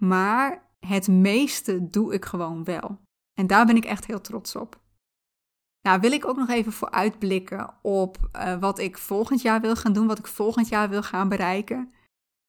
Maar 0.00 0.70
het 0.78 1.08
meeste 1.08 1.90
doe 1.90 2.14
ik 2.14 2.24
gewoon 2.24 2.64
wel. 2.64 3.00
En 3.34 3.46
daar 3.46 3.66
ben 3.66 3.76
ik 3.76 3.84
echt 3.84 4.06
heel 4.06 4.20
trots 4.20 4.56
op. 4.56 4.80
Nou, 5.82 6.00
wil 6.00 6.12
ik 6.12 6.26
ook 6.26 6.36
nog 6.36 6.48
even 6.48 6.72
vooruitblikken 6.72 7.74
op 7.82 8.30
uh, 8.32 8.58
wat 8.58 8.78
ik 8.78 8.98
volgend 8.98 9.42
jaar 9.42 9.60
wil 9.60 9.76
gaan 9.76 9.92
doen, 9.92 10.06
wat 10.06 10.18
ik 10.18 10.26
volgend 10.26 10.68
jaar 10.68 10.88
wil 10.88 11.02
gaan 11.02 11.28
bereiken. 11.28 11.92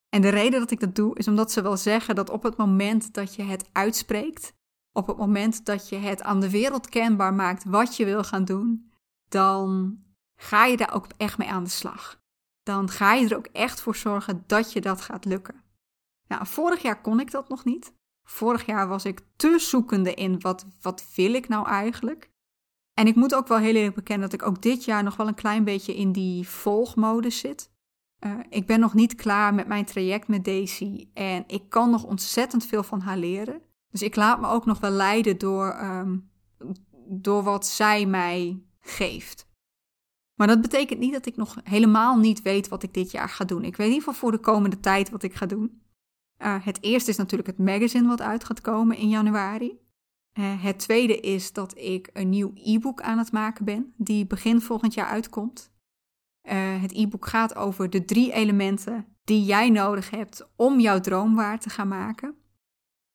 En 0.10 0.22
de 0.22 0.30
reden 0.30 0.60
dat 0.60 0.72
ik 0.72 0.80
dat 0.80 0.96
doe, 0.96 1.17
is 1.17 1.28
omdat 1.28 1.52
ze 1.52 1.62
wel 1.62 1.78
zeggen 1.78 2.15
dat 2.15 2.30
op 2.30 2.43
het 2.43 2.58
moment 2.58 3.13
dat 3.13 3.36
je 3.36 3.43
het 3.43 3.70
uitspreekt, 3.72 4.54
op 4.91 5.08
het 5.08 5.17
moment 5.17 5.65
dat 5.65 5.89
je 5.89 5.96
het 5.96 6.22
aan 6.22 6.39
de 6.39 6.50
wereld 6.50 6.89
kenbaar 6.89 7.34
maakt 7.34 7.63
wat 7.63 7.96
je 7.96 8.06
wil 8.06 8.24
gaan 8.24 8.46
doen, 8.46 8.91
dan 9.30 9.98
ga 10.36 10.65
je 10.65 10.78
daar 10.78 10.93
ook 10.93 11.08
echt 11.17 11.38
mee 11.38 11.50
aan 11.50 11.63
de 11.63 11.70
slag. 11.70 12.22
Dan 12.63 12.89
ga 12.89 13.13
je 13.13 13.30
er 13.30 13.38
ook 13.38 13.46
echt 13.46 13.82
voor 13.82 13.96
zorgen 13.96 14.43
dat 14.48 14.74
je 14.74 14.82
dat 14.82 15.02
gaat 15.02 15.26
lukken. 15.26 15.63
Nou, 16.28 16.48
vorig 16.48 16.82
jaar 16.82 17.02
kon 17.02 17.20
ik 17.20 17.32
dat 17.32 17.50
nog 17.50 17.65
niet. 17.65 17.93
Vorig 18.24 18.65
jaar 18.65 18.88
was 18.88 19.06
ik 19.06 19.22
te 19.36 19.60
zoekende 19.60 20.13
in 20.13 20.39
wat, 20.39 20.65
wat 20.82 21.06
wil 21.15 21.34
ik 21.34 21.48
nou 21.48 21.67
eigenlijk. 21.67 22.30
En 22.93 23.08
ik 23.08 23.15
moet 23.15 23.36
ook 23.36 23.48
wel 23.48 23.58
heel 23.58 23.76
eerlijk 23.76 23.96
bekennen 23.96 24.30
dat 24.30 24.41
ik 24.41 24.48
ook 24.48 24.62
dit 24.62 24.86
jaar 24.86 25.04
nog 25.04 25.15
wel 25.15 25.28
een 25.28 25.36
klein 25.36 25.63
beetje 25.63 25.96
in 25.96 26.12
die 26.12 26.48
volgmodus 26.48 27.39
zit. 27.39 27.72
Uh, 28.25 28.39
ik 28.49 28.65
ben 28.65 28.80
nog 28.80 28.93
niet 28.93 29.15
klaar 29.15 29.53
met 29.53 29.67
mijn 29.67 29.86
traject 29.86 30.27
met 30.27 30.45
Daisy 30.45 31.08
en 31.13 31.43
ik 31.47 31.69
kan 31.69 31.89
nog 31.89 32.03
ontzettend 32.03 32.65
veel 32.65 32.84
van 32.84 32.99
haar 32.99 33.17
leren. 33.17 33.62
Dus 33.91 34.01
ik 34.01 34.15
laat 34.15 34.41
me 34.41 34.47
ook 34.47 34.65
nog 34.65 34.80
wel 34.80 34.91
leiden 34.91 35.38
door, 35.38 35.80
um, 35.84 36.30
door 37.08 37.43
wat 37.43 37.67
zij 37.67 38.06
mij 38.06 38.62
geeft. 38.80 39.47
Maar 40.38 40.47
dat 40.47 40.62
betekent 40.62 40.99
niet 40.99 41.13
dat 41.13 41.25
ik 41.25 41.36
nog 41.36 41.56
helemaal 41.63 42.17
niet 42.17 42.41
weet 42.41 42.67
wat 42.67 42.84
ik 42.84 42.93
dit 42.93 43.12
jaar 43.12 43.30
ga 43.30 43.45
doen. 43.45 43.63
Ik 43.63 43.75
weet 43.75 43.88
in 43.88 43.93
ieder 43.93 44.08
geval 44.08 44.19
voor 44.19 44.32
de 44.32 44.39
komende 44.39 44.80
tijd 44.80 45.10
wat 45.10 45.23
ik 45.23 45.34
ga 45.34 45.45
doen. 45.45 45.82
Uh, 46.41 46.65
het 46.65 46.84
eerste 46.84 47.10
is 47.10 47.17
natuurlijk 47.17 47.49
het 47.49 47.58
magazine 47.58 48.08
wat 48.08 48.21
uit 48.21 48.43
gaat 48.43 48.62
komen 48.62 48.97
in 48.97 49.10
januari. 49.10 49.80
Uh, 50.34 50.63
het 50.63 50.80
tweede 50.80 51.19
is 51.19 51.53
dat 51.53 51.77
ik 51.77 52.10
een 52.13 52.30
nieuw 52.30 52.51
e-book 52.56 53.01
aan 53.01 53.17
het 53.17 53.32
maken 53.32 53.65
ben, 53.65 53.93
die 53.97 54.27
begin 54.27 54.62
volgend 54.62 54.93
jaar 54.93 55.08
uitkomt. 55.08 55.71
Uh, 56.50 56.82
het 56.82 56.94
e-book 56.94 57.28
gaat 57.28 57.56
over 57.56 57.90
de 57.90 58.06
drie 58.06 58.34
elementen 58.34 59.18
die 59.24 59.44
jij 59.44 59.70
nodig 59.70 60.10
hebt 60.10 60.50
om 60.56 60.80
jouw 60.80 61.00
droom 61.00 61.36
waar 61.36 61.60
te 61.60 61.70
gaan 61.70 61.88
maken. 61.88 62.36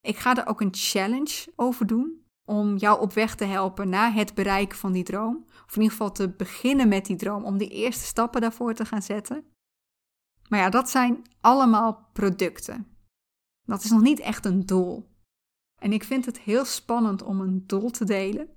Ik 0.01 0.17
ga 0.17 0.37
er 0.37 0.47
ook 0.47 0.61
een 0.61 0.75
challenge 0.75 1.53
over 1.57 1.87
doen 1.87 2.23
om 2.45 2.77
jou 2.77 3.01
op 3.01 3.13
weg 3.13 3.35
te 3.35 3.45
helpen 3.45 3.89
naar 3.89 4.15
het 4.15 4.35
bereiken 4.35 4.79
van 4.79 4.93
die 4.93 5.05
droom. 5.05 5.45
Of 5.47 5.77
in 5.77 5.83
ieder 5.83 5.91
geval 5.91 6.13
te 6.13 6.29
beginnen 6.29 6.89
met 6.89 7.07
die 7.07 7.17
droom, 7.17 7.45
om 7.45 7.59
die 7.59 7.69
eerste 7.69 8.05
stappen 8.05 8.41
daarvoor 8.41 8.75
te 8.75 8.85
gaan 8.85 9.03
zetten. 9.03 9.45
Maar 10.49 10.61
ja, 10.61 10.71
dat 10.71 10.91
zijn 10.91 11.23
allemaal 11.41 12.09
producten. 12.13 12.87
Dat 13.65 13.85
is 13.85 13.91
nog 13.91 14.03
niet 14.03 14.21
echt 14.21 14.45
een 14.45 14.67
doel. 14.67 15.11
En 15.81 15.93
ik 15.93 16.05
vind 16.05 16.27
het 16.27 16.41
heel 16.41 16.65
spannend 16.65 17.23
om 17.23 17.41
een 17.41 17.67
doel 17.67 17.91
te 17.91 18.05
delen, 18.05 18.49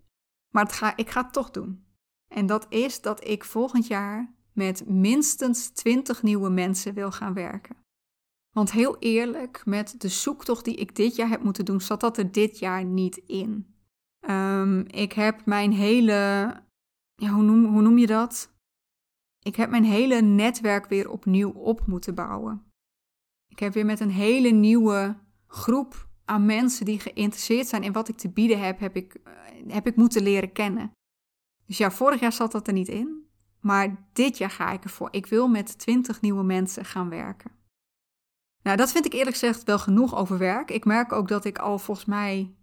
maar 0.54 0.64
het 0.64 0.74
ga, 0.74 0.98
ik 0.98 1.10
ga 1.10 1.22
het 1.22 1.34
toch 1.34 1.52
doen. 1.52 1.86
En 2.28 2.46
dat 2.46 2.66
is 2.70 3.02
dat 3.02 3.28
ik 3.28 3.44
volgend 3.44 3.88
jaar 3.88 4.35
met 4.56 4.89
minstens 4.89 5.70
20 5.70 6.24
nieuwe 6.24 6.50
mensen 6.50 6.94
wil 6.94 7.12
gaan 7.12 7.34
werken. 7.34 7.76
Want 8.52 8.72
heel 8.72 8.98
eerlijk, 9.00 9.65
met 9.65 9.96
de 10.02 10.08
zoektocht 10.08 10.65
die 10.65 10.76
ik 10.76 10.96
dit 10.96 11.15
jaar 11.15 11.30
heb 11.30 11.44
moeten 11.44 11.65
doen, 11.65 11.82
zat 11.82 12.00
dat 12.00 12.18
er 12.18 12.32
dit 12.32 12.60
jaar 12.60 12.86
niet 12.86 13.18
in. 13.18 13.76
Um, 14.30 14.86
ik 14.88 15.13
heb 15.13 15.46
mijn 15.46 15.72
hele, 15.72 16.13
ja, 17.15 17.30
hoe, 17.30 17.44
noem, 17.44 17.65
hoe 17.65 17.82
noem 17.82 17.98
je 17.98 18.08
dat? 18.08 18.54
Ik 19.39 19.56
heb 19.56 19.70
mijn 19.70 19.84
hele 19.84 20.22
netwerk 20.22 20.86
weer 20.86 21.10
opnieuw 21.10 21.52
op 21.52 21.88
moeten 21.88 22.15
bouwen. 22.15 22.72
Ik 23.48 23.60
heb 23.60 23.74
weer 23.74 23.86
met 23.86 24.00
een 24.00 24.12
hele 24.12 24.50
nieuwe 24.50 25.18
groep 25.48 26.08
aan 26.26 26.46
mensen 26.46 26.86
die 26.86 27.00
geïnteresseerd 27.00 27.68
zijn 27.68 27.84
in 27.84 27.94
wat 27.94 28.08
ik 28.08 28.18
te 28.18 28.30
bieden 28.30 28.60
heb, 28.60 28.80
heb 28.80 28.96
ik, 28.96 29.13
eh, 29.13 29.34
heb 29.68 29.88
ik 29.88 29.96
moeten 29.96 30.24
leren 30.24 30.52
kennen. 30.52 30.91
Dus 31.65 31.78
ja, 31.78 31.91
vorig 31.91 32.20
jaar 32.20 32.34
zat 32.34 32.52
dat 32.52 32.68
er 32.68 32.74
niet 32.74 32.88
in. 32.88 33.25
Maar 33.65 33.95
dit 34.13 34.38
jaar 34.38 34.49
ga 34.49 34.71
ik 34.71 34.84
ervoor. 34.84 35.08
Ik 35.12 35.25
wil 35.25 35.47
met 35.47 35.78
20 35.78 36.21
nieuwe 36.21 36.43
mensen 36.43 36.86
gaan 36.86 37.10
werken. 37.10 37.51
Nou, 38.62 38.78
dat 38.78 38.91
vind 38.91 39.06
ik 39.06 39.13
eerlijk 39.13 39.38
gezegd 39.38 39.63
wel 39.63 39.80
genoeg 39.80 40.15
over 40.15 40.38
werk. 40.38 40.71
Ik 40.71 40.86
merk 40.86 41.12
ook 41.12 41.28
dat 41.28 41.45
ik 41.45 41.58
al 41.58 41.80
volgens 41.80 42.06
mij 42.06 42.56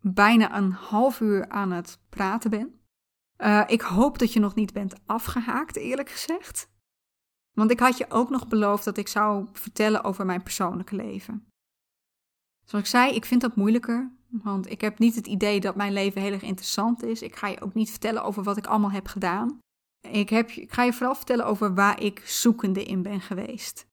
bijna 0.00 0.56
een 0.56 0.72
half 0.72 1.20
uur 1.20 1.48
aan 1.48 1.70
het 1.70 1.98
praten 2.08 2.50
ben. 2.50 2.80
Uh, 3.38 3.62
ik 3.66 3.80
hoop 3.80 4.18
dat 4.18 4.32
je 4.32 4.40
nog 4.40 4.54
niet 4.54 4.72
bent 4.72 4.94
afgehaakt, 5.06 5.76
eerlijk 5.76 6.10
gezegd. 6.10 6.70
Want 7.52 7.70
ik 7.70 7.80
had 7.80 7.98
je 7.98 8.10
ook 8.10 8.30
nog 8.30 8.48
beloofd 8.48 8.84
dat 8.84 8.96
ik 8.96 9.08
zou 9.08 9.48
vertellen 9.52 10.04
over 10.04 10.26
mijn 10.26 10.42
persoonlijke 10.42 10.96
leven. 10.96 11.46
Zoals 12.64 12.84
ik 12.84 12.90
zei, 12.90 13.14
ik 13.14 13.24
vind 13.24 13.40
dat 13.40 13.56
moeilijker. 13.56 14.12
Want 14.28 14.70
ik 14.70 14.80
heb 14.80 14.98
niet 14.98 15.14
het 15.14 15.26
idee 15.26 15.60
dat 15.60 15.76
mijn 15.76 15.92
leven 15.92 16.20
heel 16.20 16.32
erg 16.32 16.42
interessant 16.42 17.02
is. 17.02 17.22
Ik 17.22 17.36
ga 17.36 17.46
je 17.46 17.60
ook 17.60 17.74
niet 17.74 17.90
vertellen 17.90 18.24
over 18.24 18.42
wat 18.42 18.56
ik 18.56 18.66
allemaal 18.66 18.90
heb 18.90 19.06
gedaan. 19.06 19.60
Ik, 20.00 20.28
heb, 20.28 20.50
ik 20.50 20.72
ga 20.72 20.82
je 20.82 20.92
vooral 20.92 21.14
vertellen 21.14 21.46
over 21.46 21.74
waar 21.74 22.02
ik 22.02 22.22
zoekende 22.26 22.84
in 22.84 23.02
ben 23.02 23.20
geweest. 23.20 23.86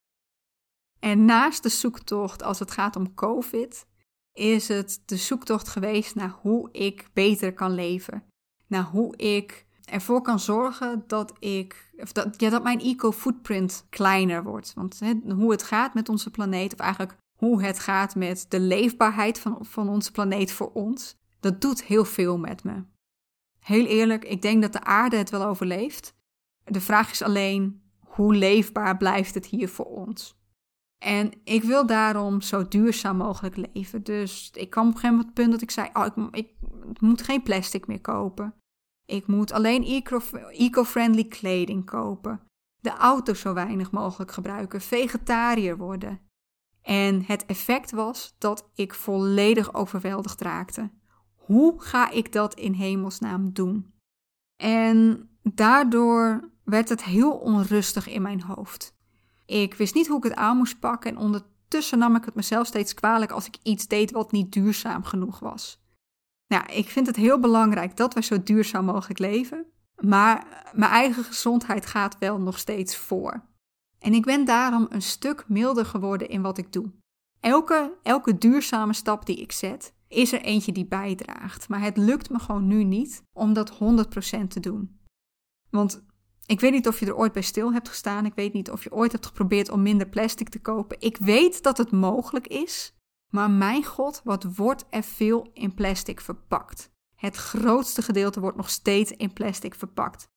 En 0.99 1.25
naast 1.25 1.63
de 1.63 1.69
zoektocht 1.69 2.43
als 2.43 2.59
het 2.59 2.71
gaat 2.71 2.95
om 2.95 3.13
COVID, 3.13 3.85
is 4.33 4.67
het 4.67 5.01
de 5.05 5.17
zoektocht 5.17 5.67
geweest 5.67 6.15
naar 6.15 6.35
hoe 6.41 6.71
ik 6.71 7.09
beter 7.13 7.53
kan 7.53 7.73
leven. 7.73 8.23
Naar 8.67 8.83
hoe 8.83 9.17
ik 9.17 9.65
ervoor 9.85 10.21
kan 10.21 10.39
zorgen 10.39 11.03
dat 11.07 11.33
ik, 11.39 11.91
of 11.97 12.11
dat, 12.11 12.39
ja, 12.41 12.49
dat 12.49 12.63
mijn 12.63 12.79
eco-footprint 12.79 13.85
kleiner 13.89 14.43
wordt. 14.43 14.73
Want 14.73 14.99
hoe 15.27 15.51
het 15.51 15.63
gaat 15.63 15.93
met 15.93 16.09
onze 16.09 16.31
planeet, 16.31 16.73
of 16.73 16.79
eigenlijk 16.79 17.17
hoe 17.39 17.63
het 17.63 17.79
gaat 17.79 18.15
met 18.15 18.45
de 18.49 18.59
leefbaarheid 18.59 19.39
van, 19.39 19.65
van 19.65 19.89
onze 19.89 20.11
planeet 20.11 20.51
voor 20.51 20.71
ons, 20.71 21.15
dat 21.39 21.61
doet 21.61 21.83
heel 21.83 22.05
veel 22.05 22.37
met 22.37 22.63
me. 22.63 22.83
Heel 23.67 23.85
eerlijk, 23.85 24.25
ik 24.25 24.41
denk 24.41 24.61
dat 24.61 24.73
de 24.73 24.83
aarde 24.83 25.17
het 25.17 25.29
wel 25.29 25.45
overleeft. 25.45 26.15
De 26.63 26.81
vraag 26.81 27.11
is 27.11 27.21
alleen, 27.21 27.81
hoe 27.99 28.35
leefbaar 28.35 28.97
blijft 28.97 29.33
het 29.33 29.45
hier 29.45 29.69
voor 29.69 29.85
ons? 29.85 30.37
En 30.97 31.31
ik 31.43 31.63
wil 31.63 31.85
daarom 31.85 32.41
zo 32.41 32.67
duurzaam 32.67 33.17
mogelijk 33.17 33.55
leven. 33.73 34.03
Dus 34.03 34.51
ik 34.53 34.69
kwam 34.69 34.87
op 34.87 34.93
een 34.93 34.99
gegeven 34.99 35.17
moment 35.17 35.33
punt 35.33 35.51
dat 35.51 35.61
ik 35.61 35.71
zei: 35.71 35.89
oh, 35.93 36.05
ik, 36.05 36.15
ik, 36.31 36.53
moet 37.01 37.21
geen 37.21 37.43
plastic 37.43 37.87
meer 37.87 38.01
kopen. 38.01 38.53
Ik 39.05 39.27
moet 39.27 39.51
alleen 39.51 39.83
eco-friendly 40.51 41.23
kleding 41.23 41.85
kopen. 41.85 42.41
De 42.79 42.91
auto 42.91 43.33
zo 43.33 43.53
weinig 43.53 43.91
mogelijk 43.91 44.31
gebruiken. 44.31 44.81
Vegetariër 44.81 45.77
worden. 45.77 46.19
En 46.81 47.23
het 47.25 47.45
effect 47.45 47.91
was 47.91 48.35
dat 48.37 48.69
ik 48.75 48.93
volledig 48.93 49.73
overweldigd 49.73 50.41
raakte. 50.41 50.91
Hoe 51.47 51.81
ga 51.81 52.09
ik 52.09 52.31
dat 52.31 52.53
in 52.53 52.73
hemelsnaam 52.73 53.53
doen? 53.53 53.93
En 54.61 55.29
daardoor 55.41 56.49
werd 56.63 56.89
het 56.89 57.03
heel 57.03 57.31
onrustig 57.31 58.07
in 58.07 58.21
mijn 58.21 58.41
hoofd. 58.41 58.95
Ik 59.45 59.73
wist 59.73 59.93
niet 59.93 60.07
hoe 60.07 60.17
ik 60.17 60.23
het 60.23 60.35
aan 60.35 60.57
moest 60.57 60.79
pakken 60.79 61.11
en 61.11 61.17
ondertussen 61.17 61.97
nam 61.97 62.15
ik 62.15 62.25
het 62.25 62.35
mezelf 62.35 62.67
steeds 62.67 62.93
kwalijk 62.93 63.31
als 63.31 63.45
ik 63.45 63.57
iets 63.63 63.87
deed 63.87 64.11
wat 64.11 64.31
niet 64.31 64.51
duurzaam 64.51 65.03
genoeg 65.03 65.39
was. 65.39 65.81
Nou, 66.47 66.65
ik 66.65 66.89
vind 66.89 67.07
het 67.07 67.15
heel 67.15 67.39
belangrijk 67.39 67.97
dat 67.97 68.13
we 68.13 68.21
zo 68.21 68.43
duurzaam 68.43 68.85
mogelijk 68.85 69.19
leven, 69.19 69.65
maar 70.01 70.63
mijn 70.73 70.91
eigen 70.91 71.23
gezondheid 71.23 71.85
gaat 71.85 72.17
wel 72.19 72.39
nog 72.39 72.59
steeds 72.59 72.97
voor. 72.97 73.43
En 73.99 74.13
ik 74.13 74.25
ben 74.25 74.45
daarom 74.45 74.85
een 74.89 75.01
stuk 75.01 75.45
milder 75.47 75.85
geworden 75.85 76.29
in 76.29 76.41
wat 76.41 76.57
ik 76.57 76.73
doe. 76.73 76.91
Elke, 77.39 77.97
elke 78.03 78.37
duurzame 78.37 78.93
stap 78.93 79.25
die 79.25 79.41
ik 79.41 79.51
zet, 79.51 79.93
is 80.07 80.33
er 80.33 80.41
eentje 80.41 80.71
die 80.71 80.85
bijdraagt. 80.85 81.69
Maar 81.69 81.81
het 81.81 81.97
lukt 81.97 82.29
me 82.29 82.39
gewoon 82.39 82.67
nu 82.67 82.83
niet 82.83 83.23
om 83.33 83.53
dat 83.53 83.71
100% 83.71 83.75
te 84.47 84.59
doen. 84.59 84.99
Want 85.69 86.05
ik 86.45 86.59
weet 86.59 86.71
niet 86.71 86.87
of 86.87 86.99
je 86.99 87.05
er 87.05 87.15
ooit 87.15 87.33
bij 87.33 87.41
stil 87.41 87.73
hebt 87.73 87.89
gestaan. 87.89 88.25
Ik 88.25 88.35
weet 88.35 88.53
niet 88.53 88.71
of 88.71 88.83
je 88.83 88.91
ooit 88.91 89.11
hebt 89.11 89.25
geprobeerd 89.25 89.69
om 89.69 89.81
minder 89.81 90.07
plastic 90.07 90.49
te 90.49 90.59
kopen. 90.59 90.97
Ik 90.99 91.17
weet 91.17 91.63
dat 91.63 91.77
het 91.77 91.91
mogelijk 91.91 92.47
is. 92.47 92.95
Maar 93.31 93.51
mijn 93.51 93.83
god, 93.83 94.21
wat 94.23 94.43
wordt 94.55 94.85
er 94.89 95.03
veel 95.03 95.49
in 95.53 95.73
plastic 95.73 96.21
verpakt? 96.21 96.89
Het 97.15 97.35
grootste 97.35 98.01
gedeelte 98.01 98.39
wordt 98.39 98.57
nog 98.57 98.69
steeds 98.69 99.11
in 99.11 99.33
plastic 99.33 99.75
verpakt. 99.75 100.27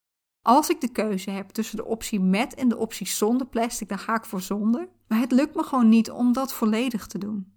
Als 0.42 0.68
ik 0.68 0.80
de 0.80 0.92
keuze 0.92 1.30
heb 1.30 1.48
tussen 1.48 1.76
de 1.76 1.84
optie 1.84 2.20
met 2.20 2.54
en 2.54 2.68
de 2.68 2.76
optie 2.76 3.06
zonder 3.06 3.46
plastic, 3.46 3.88
dan 3.88 3.98
ga 3.98 4.16
ik 4.16 4.24
voor 4.24 4.40
zonder. 4.40 4.88
Maar 5.08 5.18
het 5.18 5.32
lukt 5.32 5.54
me 5.54 5.62
gewoon 5.62 5.88
niet 5.88 6.10
om 6.10 6.32
dat 6.32 6.52
volledig 6.52 7.06
te 7.06 7.18
doen. 7.18 7.52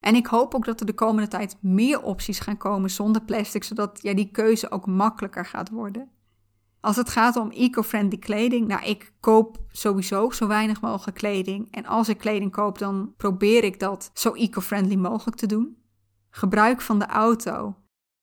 En 0.00 0.14
ik 0.14 0.26
hoop 0.26 0.54
ook 0.54 0.64
dat 0.64 0.80
er 0.80 0.86
de 0.86 0.94
komende 0.94 1.28
tijd 1.28 1.56
meer 1.60 2.02
opties 2.02 2.38
gaan 2.38 2.56
komen 2.56 2.90
zonder 2.90 3.22
plastic, 3.22 3.64
zodat 3.64 3.98
ja, 4.02 4.14
die 4.14 4.30
keuze 4.30 4.70
ook 4.70 4.86
makkelijker 4.86 5.46
gaat 5.46 5.70
worden. 5.70 6.10
Als 6.80 6.96
het 6.96 7.08
gaat 7.08 7.36
om 7.36 7.50
eco-friendly 7.50 8.18
kleding, 8.18 8.66
nou, 8.66 8.84
ik 8.84 9.12
koop 9.20 9.58
sowieso 9.68 10.30
zo 10.30 10.46
weinig 10.46 10.80
mogelijk 10.80 11.16
kleding. 11.16 11.70
En 11.70 11.86
als 11.86 12.08
ik 12.08 12.18
kleding 12.18 12.52
koop, 12.52 12.78
dan 12.78 13.14
probeer 13.16 13.64
ik 13.64 13.80
dat 13.80 14.10
zo 14.14 14.32
eco-friendly 14.32 14.96
mogelijk 14.96 15.36
te 15.36 15.46
doen. 15.46 15.76
Gebruik 16.30 16.80
van 16.80 16.98
de 16.98 17.06
auto. 17.06 17.76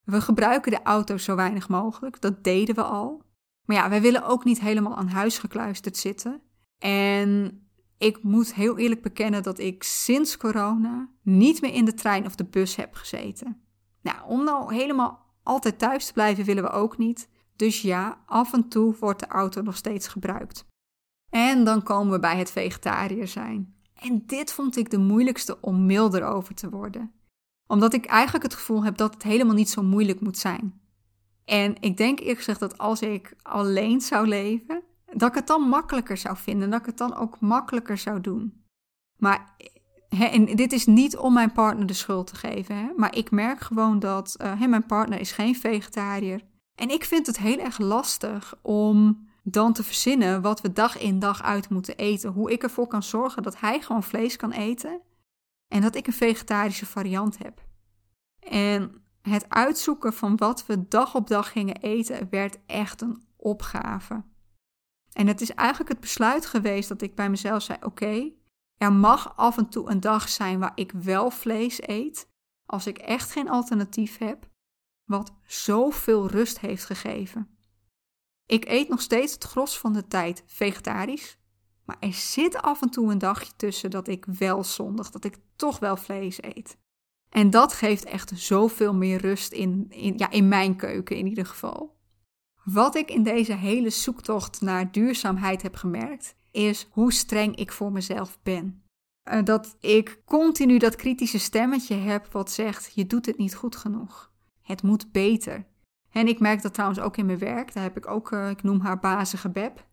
We 0.03 0.21
gebruiken 0.21 0.71
de 0.71 0.83
auto 0.83 1.17
zo 1.17 1.36
weinig 1.36 1.69
mogelijk, 1.69 2.21
dat 2.21 2.43
deden 2.43 2.75
we 2.75 2.83
al. 2.83 3.21
Maar 3.65 3.75
ja, 3.75 3.89
wij 3.89 4.01
willen 4.01 4.25
ook 4.25 4.43
niet 4.43 4.59
helemaal 4.59 4.95
aan 4.95 5.07
huis 5.07 5.38
gekluisterd 5.38 5.97
zitten. 5.97 6.41
En 6.77 7.62
ik 7.97 8.23
moet 8.23 8.53
heel 8.53 8.77
eerlijk 8.77 9.01
bekennen 9.01 9.43
dat 9.43 9.60
ik 9.60 9.84
sinds 9.84 10.38
corona 10.38 11.10
niet 11.21 11.62
meer 11.62 11.73
in 11.73 11.86
de 11.86 11.93
trein 11.93 12.25
of 12.25 12.36
de 12.36 12.45
bus 12.45 12.75
heb 12.75 12.93
gezeten. 12.93 13.62
Nou, 14.01 14.17
om 14.27 14.43
nou 14.43 14.73
helemaal 14.73 15.25
altijd 15.43 15.79
thuis 15.79 16.06
te 16.06 16.13
blijven 16.13 16.45
willen 16.45 16.63
we 16.63 16.69
ook 16.69 16.97
niet. 16.97 17.29
Dus 17.56 17.82
ja, 17.82 18.23
af 18.25 18.53
en 18.53 18.67
toe 18.67 18.95
wordt 18.99 19.19
de 19.19 19.27
auto 19.27 19.62
nog 19.62 19.75
steeds 19.75 20.08
gebruikt. 20.08 20.65
En 21.29 21.63
dan 21.63 21.84
komen 21.84 22.13
we 22.13 22.19
bij 22.19 22.38
het 22.38 22.51
vegetariër 22.51 23.27
zijn. 23.27 23.75
En 23.93 24.23
dit 24.25 24.53
vond 24.53 24.77
ik 24.77 24.89
de 24.89 24.97
moeilijkste 24.97 25.62
om 25.62 25.86
milder 25.86 26.23
over 26.23 26.56
te 26.56 26.69
worden. 26.69 27.12
Omdat 27.67 27.93
ik 27.93 28.06
eigenlijk 28.06 28.43
het 28.43 28.53
gevoel 28.53 28.84
heb 28.84 28.97
dat 28.97 29.13
het 29.13 29.23
helemaal 29.23 29.56
niet 29.56 29.69
zo 29.69 29.84
moeilijk 29.84 30.21
moet 30.21 30.38
zijn. 30.38 30.82
En 31.45 31.75
ik 31.79 31.97
denk 31.97 32.19
eerlijk 32.19 32.38
gezegd 32.38 32.60
dat 32.60 32.77
als 32.77 33.01
ik 33.01 33.36
alleen 33.41 34.01
zou 34.01 34.27
leven, 34.27 34.84
dat 35.15 35.30
ik 35.30 35.36
het 35.36 35.47
dan 35.47 35.62
makkelijker 35.62 36.17
zou 36.17 36.38
vinden. 36.38 36.69
Dat 36.69 36.80
ik 36.80 36.86
het 36.86 36.97
dan 36.97 37.15
ook 37.15 37.39
makkelijker 37.39 37.97
zou 37.97 38.21
doen. 38.21 38.63
Maar 39.17 39.56
en 40.19 40.45
dit 40.45 40.71
is 40.71 40.86
niet 40.86 41.17
om 41.17 41.34
mijn 41.34 41.52
partner 41.52 41.88
de 41.88 41.93
schuld 41.93 42.28
te 42.28 42.36
geven. 42.36 42.76
Hè, 42.76 42.91
maar 42.95 43.15
ik 43.15 43.32
merk 43.32 43.62
gewoon 43.62 43.99
dat 43.99 44.36
uh, 44.41 44.65
mijn 44.65 44.86
partner 44.86 45.19
is 45.19 45.32
geen 45.32 45.56
vegetariër. 45.56 46.41
En 46.76 46.89
ik 46.89 47.04
vind 47.04 47.28
het 47.28 47.38
heel 47.38 47.58
erg 47.58 47.78
lastig 47.78 48.56
om 48.62 49.28
dan 49.43 49.73
te 49.73 49.84
verzinnen 49.84 50.41
wat 50.41 50.62
we 50.62 50.73
dag 50.73 50.97
in 50.97 51.19
dag 51.19 51.43
uit 51.43 51.69
moeten 51.69 51.97
eten. 51.97 52.32
Hoe 52.32 52.52
ik 52.52 52.63
ervoor 52.63 52.88
kan 52.88 53.04
zorgen 53.04 53.43
dat 53.43 53.60
hij 53.60 53.82
gewoon 53.82 54.04
vlees 54.04 54.36
kan 54.36 54.52
eten. 54.52 55.02
En 55.67 55.82
dat 55.82 55.95
ik 55.95 56.08
een 56.08 56.13
vegetarische 56.13 56.86
variant 56.86 57.38
heb. 57.38 57.62
En 58.39 59.02
het 59.21 59.49
uitzoeken 59.49 60.13
van 60.13 60.38
wat 60.38 60.65
we 60.65 60.88
dag 60.88 61.15
op 61.15 61.28
dag 61.28 61.52
gingen 61.52 61.76
eten 61.76 62.28
werd 62.30 62.60
echt 62.65 63.02
een 63.02 63.23
opgave. 63.38 64.23
En 65.13 65.28
het 65.28 65.41
is 65.41 65.54
eigenlijk 65.54 65.89
het 65.89 65.99
besluit 65.99 66.45
geweest 66.45 66.89
dat 66.89 67.02
ik 67.02 67.15
bij 67.15 67.30
mezelf 67.30 67.62
zei: 67.63 67.78
oké, 67.82 68.32
er 68.78 68.93
mag 68.93 69.38
af 69.38 69.58
en 69.58 69.69
toe 69.69 69.89
een 69.89 69.99
dag 69.99 70.30
zijn 70.30 70.60
waar 70.60 70.71
ik 70.76 70.91
wel 70.91 71.32
vlees 71.32 71.88
eet, 71.88 72.28
als 72.65 72.88
ik 72.88 72.97
echt 72.97 73.32
geen 73.32 73.49
alternatief 73.49 74.17
heb, 74.17 74.49
wat 75.04 75.34
zoveel 75.45 76.28
rust 76.28 76.60
heeft 76.60 76.86
gegeven. 76.86 77.58
Ik 78.45 78.65
eet 78.65 78.89
nog 78.89 79.02
steeds 79.02 79.34
het 79.34 79.43
gros 79.43 79.80
van 79.80 79.93
de 79.93 80.08
tijd 80.08 80.43
vegetarisch, 80.45 81.38
maar 81.86 81.97
er 81.99 82.13
zit 82.13 82.56
af 82.56 82.82
en 82.82 82.89
toe 82.89 83.12
een 83.12 83.17
dagje 83.17 83.52
tussen 83.56 83.91
dat 83.91 84.08
ik 84.08 84.26
wel 84.26 84.63
zondig, 84.63 85.10
dat 85.10 85.23
ik 85.23 85.38
toch 85.56 85.80
wel 85.80 85.97
vlees 85.97 86.43
eet. 86.43 86.78
En 87.30 87.49
dat 87.49 87.73
geeft 87.73 88.04
echt 88.04 88.32
zoveel 88.36 88.93
meer 88.93 89.21
rust 89.21 89.52
in, 89.52 89.86
in, 89.89 90.17
ja, 90.17 90.30
in 90.30 90.47
mijn 90.47 90.76
keuken 90.76 91.15
in 91.15 91.28
ieder 91.28 91.45
geval. 91.45 91.97
Wat 92.63 92.95
ik 92.95 93.12
in 93.12 93.23
deze 93.23 93.54
hele 93.54 93.89
zoektocht 93.89 94.62
naar 94.62 94.91
duurzaamheid 94.91 95.62
heb 95.62 95.76
gemerkt, 95.76 96.36
is 96.52 96.88
hoe 96.91 97.13
streng 97.13 97.56
ik 97.56 97.71
voor 97.71 97.91
mezelf 97.91 98.39
ben. 98.43 98.84
Eh, 99.23 99.43
dat 99.43 99.76
ik 99.80 100.21
continu 100.26 100.78
dat 100.78 100.95
kritische 100.95 101.39
stemmetje 101.39 101.95
heb 101.95 102.32
wat 102.32 102.52
zegt: 102.52 102.91
je 102.95 103.08
doet 103.08 103.26
het 103.26 103.38
niet 103.38 103.56
goed 103.56 103.76
genoeg. 103.76 104.32
Het 104.62 104.84
moet 104.84 105.12
beter. 105.12 105.65
En 106.12 106.28
ik 106.28 106.39
merk 106.39 106.62
dat 106.62 106.73
trouwens 106.73 106.99
ook 106.99 107.17
in 107.17 107.26
mijn 107.26 107.38
werk. 107.38 107.73
Daar 107.73 107.84
heb 107.84 107.97
ik 107.97 108.08
ook, 108.08 108.32
uh, 108.32 108.49
ik 108.49 108.63
noem 108.63 108.80
haar 108.80 108.99
bazige 108.99 109.49
Beb. 109.49 109.88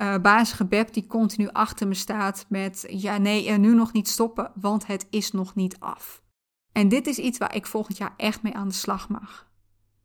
Uh, 0.00 0.18
bazige 0.18 0.64
Beb 0.64 0.92
die 0.92 1.06
continu 1.06 1.48
achter 1.48 1.88
me 1.88 1.94
staat 1.94 2.46
met: 2.48 2.84
ja, 2.88 3.18
nee, 3.18 3.48
er 3.48 3.58
nu 3.58 3.74
nog 3.74 3.92
niet 3.92 4.08
stoppen, 4.08 4.52
want 4.54 4.86
het 4.86 5.06
is 5.10 5.32
nog 5.32 5.54
niet 5.54 5.80
af. 5.80 6.22
En 6.72 6.88
dit 6.88 7.06
is 7.06 7.18
iets 7.18 7.38
waar 7.38 7.54
ik 7.54 7.66
volgend 7.66 7.96
jaar 7.96 8.14
echt 8.16 8.42
mee 8.42 8.54
aan 8.54 8.68
de 8.68 8.74
slag 8.74 9.08
mag. 9.08 9.50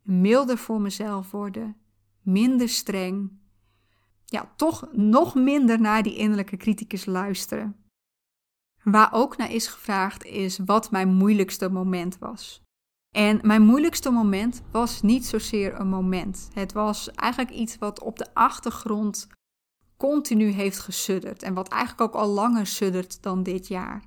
Milder 0.01 0.57
voor 0.57 0.81
mezelf 0.81 1.31
worden, 1.31 1.75
minder 2.31 2.69
streng. 2.69 3.31
Ja, 4.25 4.53
toch 4.55 4.89
nog 4.91 5.35
minder 5.35 5.81
naar 5.81 6.03
die 6.03 6.15
innerlijke 6.15 6.57
criticus 6.57 7.05
luisteren. 7.05 7.75
Waar 8.83 9.13
ook 9.13 9.37
naar 9.37 9.51
is 9.51 9.67
gevraagd 9.67 10.25
is 10.25 10.57
wat 10.65 10.91
mijn 10.91 11.13
moeilijkste 11.13 11.69
moment 11.69 12.17
was. 12.17 12.61
En 13.15 13.39
mijn 13.41 13.61
moeilijkste 13.61 14.09
moment 14.09 14.61
was 14.71 15.01
niet 15.01 15.25
zozeer 15.25 15.79
een 15.79 15.87
moment. 15.87 16.49
Het 16.53 16.73
was 16.73 17.11
eigenlijk 17.11 17.51
iets 17.51 17.77
wat 17.77 18.01
op 18.01 18.17
de 18.17 18.33
achtergrond 18.33 19.27
continu 19.97 20.49
heeft 20.49 20.79
gesudderd. 20.79 21.43
En 21.43 21.53
wat 21.53 21.67
eigenlijk 21.67 22.01
ook 22.01 22.21
al 22.21 22.27
langer 22.27 22.67
suddert 22.67 23.23
dan 23.23 23.43
dit 23.43 23.67
jaar. 23.67 24.03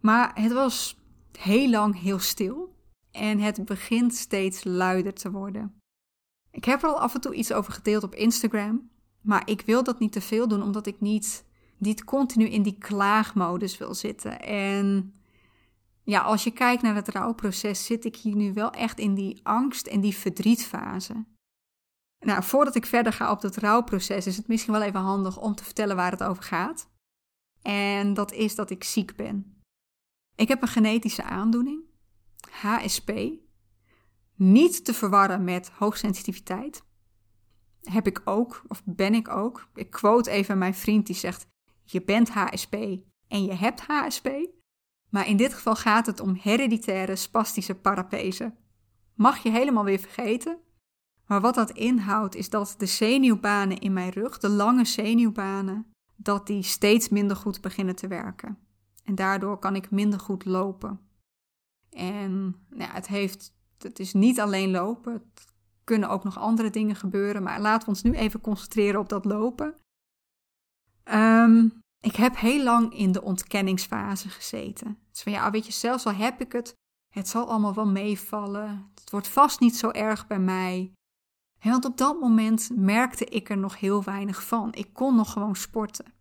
Maar 0.00 0.30
het 0.40 0.52
was 0.52 0.98
heel 1.38 1.70
lang 1.70 2.00
heel 2.00 2.18
stil. 2.18 2.76
En 3.10 3.38
het 3.38 3.64
begint 3.64 4.14
steeds 4.14 4.64
luider 4.64 5.14
te 5.14 5.30
worden. 5.30 5.81
Ik 6.52 6.64
heb 6.64 6.82
er 6.82 6.88
al 6.88 7.00
af 7.00 7.14
en 7.14 7.20
toe 7.20 7.34
iets 7.34 7.52
over 7.52 7.72
gedeeld 7.72 8.02
op 8.02 8.14
Instagram. 8.14 8.90
Maar 9.20 9.42
ik 9.44 9.60
wil 9.60 9.82
dat 9.82 9.98
niet 9.98 10.12
te 10.12 10.20
veel 10.20 10.48
doen, 10.48 10.62
omdat 10.62 10.86
ik 10.86 11.00
niet, 11.00 11.44
niet 11.78 12.04
continu 12.04 12.44
in 12.44 12.62
die 12.62 12.78
klaagmodus 12.78 13.78
wil 13.78 13.94
zitten. 13.94 14.40
En 14.40 15.14
ja, 16.02 16.20
als 16.20 16.44
je 16.44 16.50
kijkt 16.50 16.82
naar 16.82 16.94
het 16.94 17.08
rouwproces, 17.08 17.84
zit 17.84 18.04
ik 18.04 18.16
hier 18.16 18.36
nu 18.36 18.52
wel 18.52 18.70
echt 18.70 18.98
in 18.98 19.14
die 19.14 19.40
angst 19.42 19.86
en 19.86 20.00
die 20.00 20.16
verdrietfase. 20.16 21.24
Nou, 22.18 22.42
voordat 22.42 22.74
ik 22.74 22.86
verder 22.86 23.12
ga 23.12 23.30
op 23.30 23.40
dat 23.40 23.56
rouwproces, 23.56 24.26
is 24.26 24.36
het 24.36 24.48
misschien 24.48 24.72
wel 24.72 24.82
even 24.82 25.00
handig 25.00 25.38
om 25.38 25.54
te 25.54 25.64
vertellen 25.64 25.96
waar 25.96 26.10
het 26.10 26.22
over 26.22 26.42
gaat. 26.42 26.90
En 27.62 28.14
dat 28.14 28.32
is 28.32 28.54
dat 28.54 28.70
ik 28.70 28.84
ziek 28.84 29.16
ben. 29.16 29.62
Ik 30.36 30.48
heb 30.48 30.62
een 30.62 30.68
genetische 30.68 31.22
aandoening, 31.22 31.82
HSP, 32.50 33.10
niet 34.34 34.84
te 34.84 34.94
verwarren 34.94 35.44
met 35.44 35.70
hoogsensitiviteit. 35.70 36.84
Heb 37.82 38.06
ik 38.06 38.22
ook, 38.24 38.62
of 38.68 38.82
ben 38.84 39.14
ik 39.14 39.28
ook. 39.28 39.68
Ik 39.74 39.90
quote 39.90 40.30
even 40.30 40.58
mijn 40.58 40.74
vriend 40.74 41.06
die 41.06 41.16
zegt: 41.16 41.46
Je 41.84 42.02
bent 42.02 42.30
HSP 42.30 42.74
en 43.28 43.44
je 43.44 43.54
hebt 43.54 43.80
HSP. 43.80 44.28
Maar 45.08 45.28
in 45.28 45.36
dit 45.36 45.54
geval 45.54 45.76
gaat 45.76 46.06
het 46.06 46.20
om 46.20 46.38
hereditaire 46.40 47.16
spastische 47.16 47.74
parapese. 47.74 48.54
Mag 49.14 49.38
je 49.38 49.50
helemaal 49.50 49.84
weer 49.84 49.98
vergeten. 49.98 50.58
Maar 51.26 51.40
wat 51.40 51.54
dat 51.54 51.70
inhoudt 51.70 52.34
is 52.34 52.50
dat 52.50 52.74
de 52.78 52.86
zenuwbanen 52.86 53.78
in 53.78 53.92
mijn 53.92 54.10
rug, 54.10 54.38
de 54.38 54.48
lange 54.48 54.84
zenuwbanen, 54.84 55.92
dat 56.16 56.46
die 56.46 56.62
steeds 56.62 57.08
minder 57.08 57.36
goed 57.36 57.60
beginnen 57.60 57.96
te 57.96 58.06
werken. 58.06 58.58
En 59.04 59.14
daardoor 59.14 59.58
kan 59.58 59.76
ik 59.76 59.90
minder 59.90 60.20
goed 60.20 60.44
lopen. 60.44 61.00
En 61.90 62.56
nou 62.68 62.82
ja, 62.82 62.92
het, 62.92 63.06
heeft, 63.06 63.54
het 63.82 63.98
is 63.98 64.12
niet 64.12 64.40
alleen 64.40 64.70
lopen, 64.70 65.12
het 65.12 65.46
kunnen 65.84 66.08
ook 66.08 66.24
nog 66.24 66.38
andere 66.38 66.70
dingen 66.70 66.96
gebeuren, 66.96 67.42
maar 67.42 67.60
laten 67.60 67.82
we 67.82 67.88
ons 67.88 68.02
nu 68.02 68.12
even 68.12 68.40
concentreren 68.40 69.00
op 69.00 69.08
dat 69.08 69.24
lopen. 69.24 69.74
Ehm, 71.04 71.68
ik 72.00 72.16
heb 72.16 72.36
heel 72.36 72.62
lang 72.62 72.94
in 72.94 73.12
de 73.12 73.22
ontkenningsfase 73.22 74.28
gezeten. 74.28 74.98
Dus 75.10 75.22
van 75.22 75.32
ja, 75.32 75.50
weet 75.50 75.66
je, 75.66 75.72
zelfs 75.72 76.06
al 76.06 76.14
heb 76.14 76.40
ik 76.40 76.52
het, 76.52 76.74
het 77.14 77.28
zal 77.28 77.48
allemaal 77.48 77.74
wel 77.74 77.86
meevallen. 77.86 78.90
Het 78.94 79.10
wordt 79.10 79.28
vast 79.28 79.60
niet 79.60 79.76
zo 79.76 79.90
erg 79.90 80.26
bij 80.26 80.38
mij. 80.38 80.92
want 81.60 81.84
op 81.84 81.96
dat 81.96 82.20
moment 82.20 82.70
merkte 82.74 83.24
ik 83.24 83.50
er 83.50 83.58
nog 83.58 83.80
heel 83.80 84.02
weinig 84.02 84.44
van. 84.44 84.74
Ik 84.74 84.92
kon 84.92 85.16
nog 85.16 85.32
gewoon 85.32 85.56
sporten. 85.56 86.14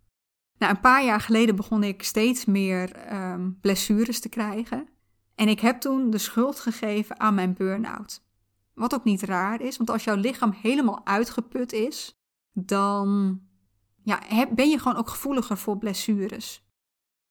Nou, 0.57 0.73
een 0.73 0.81
paar 0.81 1.03
jaar 1.03 1.21
geleden 1.21 1.55
begon 1.55 1.83
ik 1.83 2.03
steeds 2.03 2.45
meer 2.45 3.13
um, 3.13 3.57
blessures 3.61 4.19
te 4.19 4.29
krijgen. 4.29 4.89
En 5.41 5.47
ik 5.47 5.59
heb 5.59 5.79
toen 5.79 6.09
de 6.09 6.17
schuld 6.17 6.59
gegeven 6.59 7.19
aan 7.19 7.33
mijn 7.33 7.53
burn-out. 7.53 8.23
Wat 8.73 8.93
ook 8.93 9.03
niet 9.03 9.21
raar 9.21 9.61
is, 9.61 9.77
want 9.77 9.89
als 9.89 10.03
jouw 10.03 10.15
lichaam 10.15 10.51
helemaal 10.51 11.05
uitgeput 11.05 11.73
is, 11.73 12.15
dan 12.53 13.39
ja, 14.03 14.19
ben 14.51 14.69
je 14.69 14.79
gewoon 14.79 14.97
ook 14.97 15.09
gevoeliger 15.09 15.57
voor 15.57 15.77
blessures. 15.77 16.65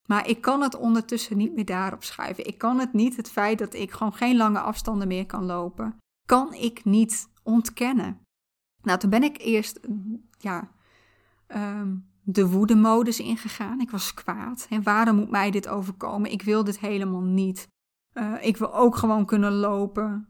Maar 0.06 0.28
ik 0.28 0.40
kan 0.40 0.62
het 0.62 0.76
ondertussen 0.76 1.36
niet 1.36 1.54
meer 1.54 1.64
daarop 1.64 2.04
schuiven. 2.04 2.46
Ik 2.46 2.58
kan 2.58 2.78
het 2.78 2.92
niet, 2.92 3.16
het 3.16 3.30
feit 3.30 3.58
dat 3.58 3.74
ik 3.74 3.90
gewoon 3.90 4.14
geen 4.14 4.36
lange 4.36 4.60
afstanden 4.60 5.08
meer 5.08 5.26
kan 5.26 5.44
lopen, 5.44 5.98
kan 6.26 6.54
ik 6.54 6.84
niet 6.84 7.28
ontkennen. 7.42 8.20
Nou, 8.82 8.98
toen 8.98 9.10
ben 9.10 9.22
ik 9.22 9.38
eerst, 9.38 9.80
ja, 10.38 10.70
um, 11.48 12.10
de 12.22 12.48
woedemodus 12.48 13.20
ingegaan. 13.20 13.80
Ik 13.80 13.90
was 13.90 14.14
kwaad. 14.14 14.66
En 14.70 14.82
waarom 14.82 15.16
moet 15.16 15.30
mij 15.30 15.50
dit 15.50 15.68
overkomen? 15.68 16.32
Ik 16.32 16.42
wil 16.42 16.64
dit 16.64 16.78
helemaal 16.78 17.22
niet. 17.22 17.68
Uh, 18.14 18.34
ik 18.40 18.56
wil 18.56 18.74
ook 18.74 18.96
gewoon 18.96 19.26
kunnen 19.26 19.52
lopen. 19.52 20.28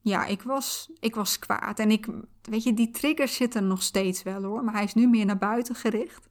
Ja, 0.00 0.24
ik 0.24 0.42
was, 0.42 0.92
ik 1.00 1.14
was 1.14 1.38
kwaad. 1.38 1.78
En 1.78 1.90
ik, 1.90 2.08
weet 2.42 2.62
je, 2.62 2.74
die 2.74 2.90
triggers 2.90 3.34
zitten 3.34 3.66
nog 3.66 3.82
steeds 3.82 4.22
wel 4.22 4.42
hoor. 4.42 4.64
Maar 4.64 4.74
hij 4.74 4.84
is 4.84 4.94
nu 4.94 5.08
meer 5.08 5.26
naar 5.26 5.38
buiten 5.38 5.74
gericht. 5.74 6.28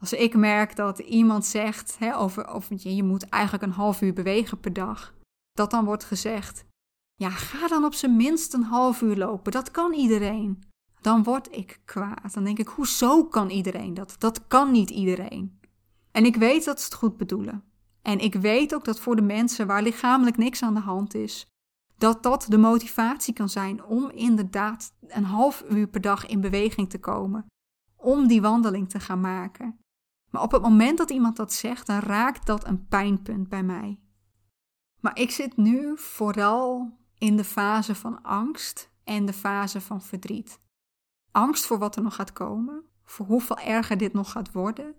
Als 0.00 0.12
ik 0.12 0.34
merk 0.34 0.76
dat 0.76 0.98
iemand 0.98 1.44
zegt 1.44 1.98
hè, 1.98 2.16
over, 2.16 2.52
of 2.54 2.68
je, 2.68 2.96
je 2.96 3.02
moet 3.02 3.28
eigenlijk 3.28 3.62
een 3.62 3.70
half 3.70 4.00
uur 4.00 4.12
bewegen 4.12 4.60
per 4.60 4.72
dag. 4.72 5.14
Dat 5.52 5.70
dan 5.70 5.84
wordt 5.84 6.04
gezegd. 6.04 6.64
Ja, 7.14 7.30
ga 7.30 7.68
dan 7.68 7.84
op 7.84 7.94
zijn 7.94 8.16
minst 8.16 8.54
een 8.54 8.62
half 8.62 9.00
uur 9.00 9.16
lopen. 9.16 9.52
Dat 9.52 9.70
kan 9.70 9.92
iedereen 9.92 10.62
dan 11.06 11.22
word 11.22 11.48
ik 11.50 11.80
kwaad. 11.84 12.34
Dan 12.34 12.44
denk 12.44 12.58
ik, 12.58 12.68
hoezo 12.68 13.24
kan 13.24 13.50
iedereen 13.50 13.94
dat? 13.94 14.14
Dat 14.18 14.46
kan 14.46 14.70
niet 14.70 14.90
iedereen. 14.90 15.60
En 16.10 16.24
ik 16.24 16.36
weet 16.36 16.64
dat 16.64 16.78
ze 16.78 16.84
het 16.84 16.94
goed 16.94 17.16
bedoelen. 17.16 17.64
En 18.06 18.18
ik 18.18 18.34
weet 18.34 18.74
ook 18.74 18.84
dat 18.84 19.00
voor 19.00 19.16
de 19.16 19.22
mensen 19.22 19.66
waar 19.66 19.82
lichamelijk 19.82 20.36
niks 20.36 20.62
aan 20.62 20.74
de 20.74 20.80
hand 20.80 21.14
is, 21.14 21.46
dat 21.98 22.22
dat 22.22 22.46
de 22.48 22.58
motivatie 22.58 23.34
kan 23.34 23.48
zijn 23.48 23.84
om 23.84 24.10
inderdaad 24.10 24.92
een 25.06 25.24
half 25.24 25.64
uur 25.70 25.86
per 25.86 26.00
dag 26.00 26.26
in 26.26 26.40
beweging 26.40 26.90
te 26.90 26.98
komen. 26.98 27.46
Om 27.96 28.26
die 28.26 28.40
wandeling 28.40 28.88
te 28.88 29.00
gaan 29.00 29.20
maken. 29.20 29.78
Maar 30.30 30.42
op 30.42 30.52
het 30.52 30.62
moment 30.62 30.98
dat 30.98 31.10
iemand 31.10 31.36
dat 31.36 31.52
zegt, 31.52 31.86
dan 31.86 31.98
raakt 31.98 32.46
dat 32.46 32.66
een 32.66 32.86
pijnpunt 32.86 33.48
bij 33.48 33.62
mij. 33.62 34.00
Maar 35.00 35.18
ik 35.18 35.30
zit 35.30 35.56
nu 35.56 35.98
vooral 35.98 36.98
in 37.18 37.36
de 37.36 37.44
fase 37.44 37.94
van 37.94 38.22
angst 38.22 38.90
en 39.04 39.26
de 39.26 39.32
fase 39.32 39.80
van 39.80 40.02
verdriet 40.02 40.60
angst 41.30 41.66
voor 41.66 41.78
wat 41.78 41.96
er 41.96 42.02
nog 42.02 42.14
gaat 42.14 42.32
komen, 42.32 42.84
voor 43.04 43.26
hoeveel 43.26 43.58
erger 43.58 43.96
dit 43.96 44.12
nog 44.12 44.30
gaat 44.30 44.52
worden. 44.52 44.94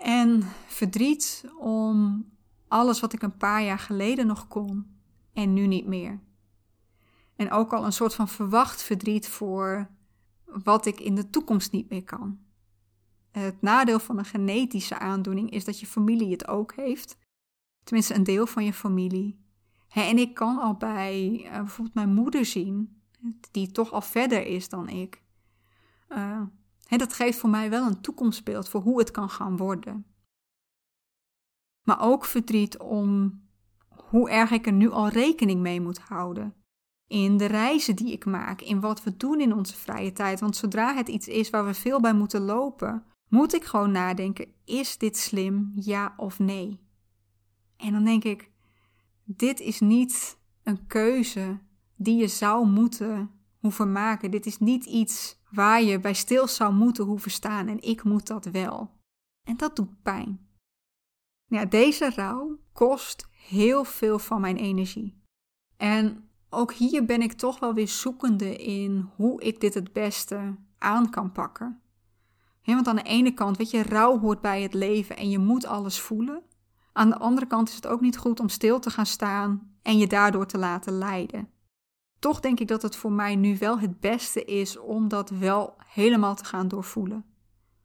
En 0.00 0.42
verdriet 0.66 1.44
om 1.58 2.24
alles 2.68 3.00
wat 3.00 3.12
ik 3.12 3.22
een 3.22 3.36
paar 3.36 3.62
jaar 3.62 3.78
geleden 3.78 4.26
nog 4.26 4.48
kon 4.48 4.96
en 5.32 5.52
nu 5.52 5.66
niet 5.66 5.86
meer. 5.86 6.20
En 7.36 7.50
ook 7.50 7.72
al 7.72 7.84
een 7.84 7.92
soort 7.92 8.14
van 8.14 8.28
verwacht 8.28 8.82
verdriet 8.82 9.28
voor 9.28 9.90
wat 10.44 10.86
ik 10.86 11.00
in 11.00 11.14
de 11.14 11.30
toekomst 11.30 11.72
niet 11.72 11.88
meer 11.90 12.04
kan. 12.04 12.38
Het 13.30 13.62
nadeel 13.62 13.98
van 13.98 14.18
een 14.18 14.24
genetische 14.24 14.98
aandoening 14.98 15.50
is 15.50 15.64
dat 15.64 15.80
je 15.80 15.86
familie 15.86 16.30
het 16.30 16.48
ook 16.48 16.74
heeft. 16.74 17.18
Tenminste, 17.84 18.14
een 18.14 18.24
deel 18.24 18.46
van 18.46 18.64
je 18.64 18.72
familie. 18.72 19.44
En 19.88 20.18
ik 20.18 20.34
kan 20.34 20.58
al 20.58 20.74
bij 20.74 21.44
eh, 21.44 21.56
bijvoorbeeld 21.58 21.94
mijn 21.94 22.14
moeder 22.14 22.44
zien, 22.44 23.02
die 23.50 23.70
toch 23.70 23.92
al 23.92 24.02
verder 24.02 24.46
is 24.46 24.68
dan 24.68 24.88
ik. 24.88 25.22
Uh, 26.08 26.42
dat 26.98 27.12
geeft 27.12 27.38
voor 27.38 27.50
mij 27.50 27.70
wel 27.70 27.86
een 27.86 28.00
toekomstbeeld 28.00 28.68
voor 28.68 28.80
hoe 28.80 28.98
het 28.98 29.10
kan 29.10 29.30
gaan 29.30 29.56
worden. 29.56 30.06
Maar 31.82 32.00
ook 32.00 32.24
verdriet 32.24 32.78
om 32.78 33.40
hoe 33.88 34.30
erg 34.30 34.50
ik 34.50 34.66
er 34.66 34.72
nu 34.72 34.90
al 34.90 35.08
rekening 35.08 35.60
mee 35.60 35.80
moet 35.80 35.98
houden. 35.98 36.54
In 37.06 37.36
de 37.36 37.46
reizen 37.46 37.96
die 37.96 38.12
ik 38.12 38.24
maak, 38.24 38.60
in 38.60 38.80
wat 38.80 39.02
we 39.02 39.16
doen 39.16 39.40
in 39.40 39.54
onze 39.54 39.76
vrije 39.76 40.12
tijd. 40.12 40.40
Want 40.40 40.56
zodra 40.56 40.94
het 40.94 41.08
iets 41.08 41.28
is 41.28 41.50
waar 41.50 41.66
we 41.66 41.74
veel 41.74 42.00
bij 42.00 42.14
moeten 42.14 42.40
lopen, 42.40 43.04
moet 43.28 43.54
ik 43.54 43.64
gewoon 43.64 43.90
nadenken: 43.90 44.52
is 44.64 44.98
dit 44.98 45.16
slim, 45.16 45.72
ja 45.74 46.14
of 46.16 46.38
nee? 46.38 46.80
En 47.76 47.92
dan 47.92 48.04
denk 48.04 48.24
ik: 48.24 48.50
dit 49.24 49.60
is 49.60 49.80
niet 49.80 50.38
een 50.62 50.86
keuze 50.86 51.58
die 51.96 52.16
je 52.16 52.28
zou 52.28 52.66
moeten 52.66 53.30
hoeven 53.58 53.92
maken. 53.92 54.30
Dit 54.30 54.46
is 54.46 54.58
niet 54.58 54.84
iets 54.84 55.39
waar 55.50 55.82
je 55.82 56.00
bij 56.00 56.14
stil 56.14 56.48
zou 56.48 56.74
moeten 56.74 57.04
hoeven 57.04 57.30
staan 57.30 57.68
en 57.68 57.82
ik 57.82 58.04
moet 58.04 58.26
dat 58.26 58.44
wel. 58.44 58.90
En 59.48 59.56
dat 59.56 59.76
doet 59.76 60.02
pijn. 60.02 60.48
Ja, 61.46 61.64
deze 61.64 62.10
rouw 62.14 62.58
kost 62.72 63.28
heel 63.48 63.84
veel 63.84 64.18
van 64.18 64.40
mijn 64.40 64.56
energie. 64.56 65.22
En 65.76 66.28
ook 66.50 66.72
hier 66.72 67.04
ben 67.04 67.22
ik 67.22 67.32
toch 67.32 67.58
wel 67.58 67.74
weer 67.74 67.88
zoekende 67.88 68.56
in 68.56 69.10
hoe 69.16 69.42
ik 69.42 69.60
dit 69.60 69.74
het 69.74 69.92
beste 69.92 70.56
aan 70.78 71.10
kan 71.10 71.32
pakken. 71.32 71.80
want 72.64 72.88
aan 72.88 72.96
de 72.96 73.02
ene 73.02 73.34
kant, 73.34 73.56
weet 73.56 73.70
je, 73.70 73.82
rouw 73.82 74.18
hoort 74.18 74.40
bij 74.40 74.62
het 74.62 74.74
leven 74.74 75.16
en 75.16 75.30
je 75.30 75.38
moet 75.38 75.66
alles 75.66 76.00
voelen. 76.00 76.42
Aan 76.92 77.08
de 77.08 77.18
andere 77.18 77.46
kant 77.46 77.68
is 77.68 77.74
het 77.74 77.86
ook 77.86 78.00
niet 78.00 78.18
goed 78.18 78.40
om 78.40 78.48
stil 78.48 78.78
te 78.78 78.90
gaan 78.90 79.06
staan 79.06 79.76
en 79.82 79.98
je 79.98 80.06
daardoor 80.06 80.46
te 80.46 80.58
laten 80.58 80.92
leiden 80.92 81.48
toch 82.20 82.40
denk 82.40 82.60
ik 82.60 82.68
dat 82.68 82.82
het 82.82 82.96
voor 82.96 83.12
mij 83.12 83.36
nu 83.36 83.58
wel 83.58 83.78
het 83.78 84.00
beste 84.00 84.44
is 84.44 84.78
om 84.78 85.08
dat 85.08 85.30
wel 85.30 85.74
helemaal 85.86 86.34
te 86.34 86.44
gaan 86.44 86.68
doorvoelen. 86.68 87.24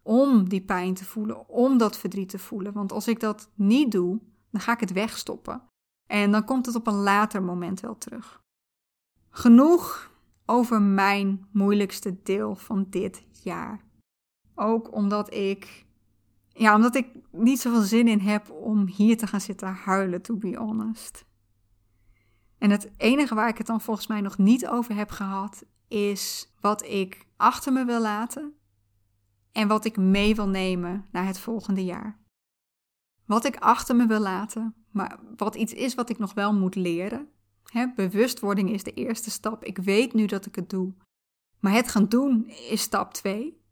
Om 0.01 0.49
die 0.49 0.61
pijn 0.61 0.93
te 0.93 1.05
voelen, 1.05 1.49
om 1.49 1.77
dat 1.77 1.97
verdriet 1.97 2.29
te 2.29 2.39
voelen. 2.39 2.73
Want 2.73 2.91
als 2.91 3.07
ik 3.07 3.19
dat 3.19 3.49
niet 3.53 3.91
doe, 3.91 4.19
dan 4.51 4.61
ga 4.61 4.73
ik 4.73 4.79
het 4.79 4.91
wegstoppen. 4.91 5.61
En 6.07 6.31
dan 6.31 6.45
komt 6.45 6.65
het 6.65 6.75
op 6.75 6.87
een 6.87 7.01
later 7.01 7.43
moment 7.43 7.79
wel 7.79 7.97
terug. 7.97 8.41
Genoeg 9.29 10.11
over 10.45 10.81
mijn 10.81 11.47
moeilijkste 11.51 12.21
deel 12.23 12.55
van 12.55 12.85
dit 12.89 13.25
jaar. 13.43 13.81
Ook 14.55 14.93
omdat 14.93 15.33
ik, 15.33 15.85
ja, 16.47 16.75
omdat 16.75 16.95
ik 16.95 17.07
niet 17.31 17.59
zoveel 17.59 17.81
zin 17.81 18.07
in 18.07 18.19
heb 18.19 18.51
om 18.51 18.87
hier 18.87 19.17
te 19.17 19.27
gaan 19.27 19.41
zitten 19.41 19.73
huilen, 19.73 20.21
to 20.21 20.35
be 20.35 20.55
honest. 20.55 21.25
En 22.57 22.69
het 22.69 22.91
enige 22.97 23.35
waar 23.35 23.49
ik 23.49 23.57
het 23.57 23.67
dan 23.67 23.81
volgens 23.81 24.07
mij 24.07 24.21
nog 24.21 24.37
niet 24.37 24.67
over 24.67 24.95
heb 24.95 25.09
gehad, 25.09 25.63
is 25.87 26.53
wat 26.59 26.83
ik 26.83 27.27
achter 27.37 27.73
me 27.73 27.85
wil 27.85 28.01
laten 28.01 28.53
en 29.51 29.67
wat 29.67 29.85
ik 29.85 29.97
mee 29.97 30.35
wil 30.35 30.47
nemen 30.47 31.05
naar 31.11 31.25
het 31.25 31.39
volgende 31.39 31.83
jaar. 31.83 32.19
Wat 33.25 33.45
ik 33.45 33.57
achter 33.57 33.95
me 33.95 34.05
wil 34.05 34.19
laten, 34.19 34.75
maar 34.91 35.19
wat 35.35 35.55
iets 35.55 35.73
is 35.73 35.95
wat 35.95 36.09
ik 36.09 36.17
nog 36.17 36.33
wel 36.33 36.53
moet 36.53 36.75
leren. 36.75 37.29
Bewustwording 37.95 38.69
is 38.69 38.83
de 38.83 38.93
eerste 38.93 39.31
stap. 39.31 39.63
Ik 39.63 39.77
weet 39.77 40.13
nu 40.13 40.25
dat 40.25 40.45
ik 40.45 40.55
het 40.55 40.69
doe. 40.69 40.93
Maar 41.59 41.73
het 41.73 41.91
gaan 41.91 42.07
doen 42.07 42.47
is 42.47 42.81
stap 42.81 43.13
2. 43.13 43.63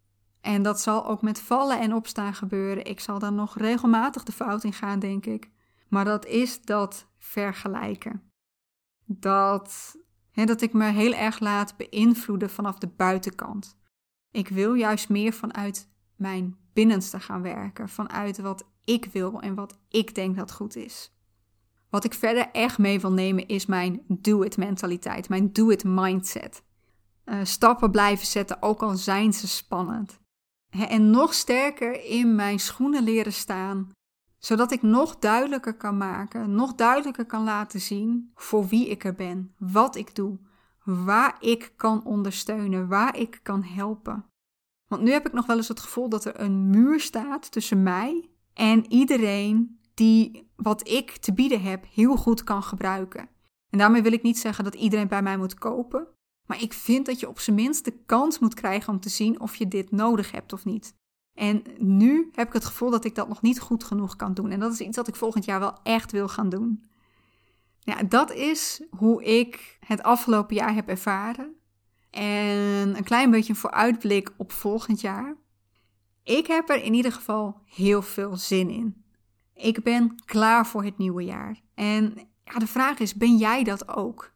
En 0.41 0.63
dat 0.63 0.81
zal 0.81 1.07
ook 1.07 1.21
met 1.21 1.39
vallen 1.39 1.79
en 1.79 1.93
opstaan 1.93 2.33
gebeuren. 2.33 2.85
Ik 2.85 2.99
zal 2.99 3.19
daar 3.19 3.33
nog 3.33 3.57
regelmatig 3.57 4.23
de 4.23 4.31
fout 4.31 4.63
in 4.63 4.73
gaan, 4.73 4.99
denk 4.99 5.25
ik. 5.25 5.49
Maar 5.87 6.05
dat 6.05 6.25
is 6.25 6.61
dat 6.61 7.07
vergelijken 7.17 8.32
dat, 9.05 9.97
hè, 10.31 10.45
dat 10.45 10.61
ik 10.61 10.73
me 10.73 10.91
heel 10.91 11.13
erg 11.13 11.39
laat 11.39 11.77
beïnvloeden 11.77 12.49
vanaf 12.49 12.77
de 12.77 12.87
buitenkant. 12.87 13.77
Ik 14.31 14.47
wil 14.47 14.73
juist 14.73 15.09
meer 15.09 15.33
vanuit 15.33 15.89
mijn 16.15 16.57
binnenste 16.73 17.19
gaan 17.19 17.41
werken, 17.41 17.89
vanuit 17.89 18.37
wat 18.37 18.69
ik 18.83 19.05
wil 19.05 19.41
en 19.41 19.55
wat 19.55 19.79
ik 19.89 20.15
denk 20.15 20.35
dat 20.35 20.51
goed 20.51 20.75
is. 20.75 21.11
Wat 21.89 22.03
ik 22.03 22.13
verder 22.13 22.49
echt 22.51 22.77
mee 22.77 22.99
wil 22.99 23.11
nemen 23.11 23.47
is 23.47 23.65
mijn 23.65 24.01
do-it 24.07 24.57
mentaliteit, 24.57 25.29
mijn 25.29 25.53
do-it 25.53 25.83
mindset. 25.83 26.63
Uh, 27.25 27.39
stappen 27.43 27.91
blijven 27.91 28.25
zetten, 28.25 28.61
ook 28.61 28.81
al 28.81 28.95
zijn 28.95 29.33
ze 29.33 29.47
spannend. 29.47 30.19
en 30.69 31.09
nog 31.09 31.33
sterker 31.33 32.05
in 32.05 32.35
mijn 32.35 32.59
schoenen 32.59 33.03
leren 33.03 33.33
staan, 33.33 33.91
zodat 34.45 34.71
ik 34.71 34.81
nog 34.81 35.19
duidelijker 35.19 35.73
kan 35.73 35.97
maken, 35.97 36.55
nog 36.55 36.75
duidelijker 36.75 37.25
kan 37.25 37.43
laten 37.43 37.81
zien 37.81 38.31
voor 38.35 38.67
wie 38.67 38.89
ik 38.89 39.03
er 39.03 39.15
ben, 39.15 39.55
wat 39.57 39.95
ik 39.95 40.15
doe, 40.15 40.39
waar 40.83 41.37
ik 41.39 41.73
kan 41.75 42.05
ondersteunen, 42.05 42.87
waar 42.87 43.17
ik 43.17 43.39
kan 43.43 43.63
helpen. 43.63 44.25
Want 44.87 45.01
nu 45.01 45.11
heb 45.11 45.27
ik 45.27 45.33
nog 45.33 45.45
wel 45.45 45.57
eens 45.57 45.67
het 45.67 45.79
gevoel 45.79 46.09
dat 46.09 46.25
er 46.25 46.39
een 46.39 46.69
muur 46.69 46.99
staat 46.99 47.51
tussen 47.51 47.83
mij 47.83 48.29
en 48.53 48.91
iedereen 48.91 49.79
die 49.93 50.51
wat 50.55 50.87
ik 50.87 51.11
te 51.17 51.33
bieden 51.33 51.61
heb 51.61 51.85
heel 51.93 52.15
goed 52.15 52.43
kan 52.43 52.63
gebruiken. 52.63 53.29
En 53.69 53.77
daarmee 53.77 54.01
wil 54.01 54.13
ik 54.13 54.23
niet 54.23 54.39
zeggen 54.39 54.63
dat 54.63 54.75
iedereen 54.75 55.07
bij 55.07 55.21
mij 55.21 55.37
moet 55.37 55.53
kopen, 55.53 56.07
maar 56.47 56.61
ik 56.61 56.73
vind 56.73 57.05
dat 57.05 57.19
je 57.19 57.29
op 57.29 57.39
zijn 57.39 57.55
minst 57.55 57.85
de 57.85 58.03
kans 58.05 58.39
moet 58.39 58.53
krijgen 58.53 58.93
om 58.93 58.99
te 58.99 59.09
zien 59.09 59.39
of 59.39 59.55
je 59.55 59.67
dit 59.67 59.91
nodig 59.91 60.31
hebt 60.31 60.53
of 60.53 60.65
niet. 60.65 60.95
En 61.33 61.63
nu 61.77 62.29
heb 62.33 62.47
ik 62.47 62.53
het 62.53 62.65
gevoel 62.65 62.89
dat 62.89 63.05
ik 63.05 63.15
dat 63.15 63.27
nog 63.27 63.41
niet 63.41 63.59
goed 63.59 63.83
genoeg 63.83 64.15
kan 64.15 64.33
doen. 64.33 64.51
En 64.51 64.59
dat 64.59 64.71
is 64.71 64.79
iets 64.79 64.95
dat 64.95 65.07
ik 65.07 65.15
volgend 65.15 65.45
jaar 65.45 65.59
wel 65.59 65.77
echt 65.83 66.11
wil 66.11 66.27
gaan 66.27 66.49
doen. 66.49 66.83
Ja, 67.79 68.03
dat 68.03 68.31
is 68.31 68.83
hoe 68.89 69.23
ik 69.23 69.77
het 69.85 70.03
afgelopen 70.03 70.55
jaar 70.55 70.73
heb 70.73 70.87
ervaren. 70.87 71.55
En 72.09 72.97
een 72.97 73.03
klein 73.03 73.31
beetje 73.31 73.53
een 73.53 73.59
vooruitblik 73.59 74.33
op 74.37 74.51
volgend 74.51 75.01
jaar. 75.01 75.35
Ik 76.23 76.47
heb 76.47 76.69
er 76.69 76.83
in 76.83 76.93
ieder 76.93 77.11
geval 77.11 77.61
heel 77.65 78.01
veel 78.01 78.37
zin 78.37 78.69
in. 78.69 79.03
Ik 79.55 79.83
ben 79.83 80.15
klaar 80.25 80.67
voor 80.67 80.83
het 80.83 80.97
nieuwe 80.97 81.23
jaar. 81.23 81.61
En 81.73 82.13
ja, 82.43 82.59
de 82.59 82.67
vraag 82.67 82.99
is: 82.99 83.13
ben 83.13 83.37
jij 83.37 83.63
dat 83.63 83.87
ook? 83.87 84.33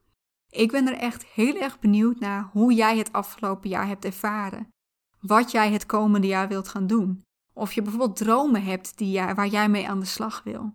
Ik 0.50 0.72
ben 0.72 0.88
er 0.88 0.98
echt 0.98 1.26
heel 1.26 1.56
erg 1.56 1.80
benieuwd 1.80 2.20
naar 2.20 2.50
hoe 2.52 2.74
jij 2.74 2.98
het 2.98 3.14
afgelopen 3.14 3.70
jaar 3.70 3.88
hebt 3.88 4.06
ervaren. 4.06 4.68
Wat 5.28 5.52
jij 5.52 5.72
het 5.72 5.86
komende 5.86 6.28
jaar 6.28 6.48
wilt 6.48 6.68
gaan 6.68 6.88
doen. 6.88 7.24
Of 7.54 7.74
je 7.74 7.82
bijvoorbeeld 7.82 8.16
dromen 8.16 8.64
hebt 8.64 8.98
die 8.98 9.12
jaar, 9.12 9.36
waar 9.36 9.48
jij 9.48 9.70
mee 9.70 9.90
aan 9.90 10.00
de 10.00 10.06
slag 10.06 10.42
wil. 10.44 10.74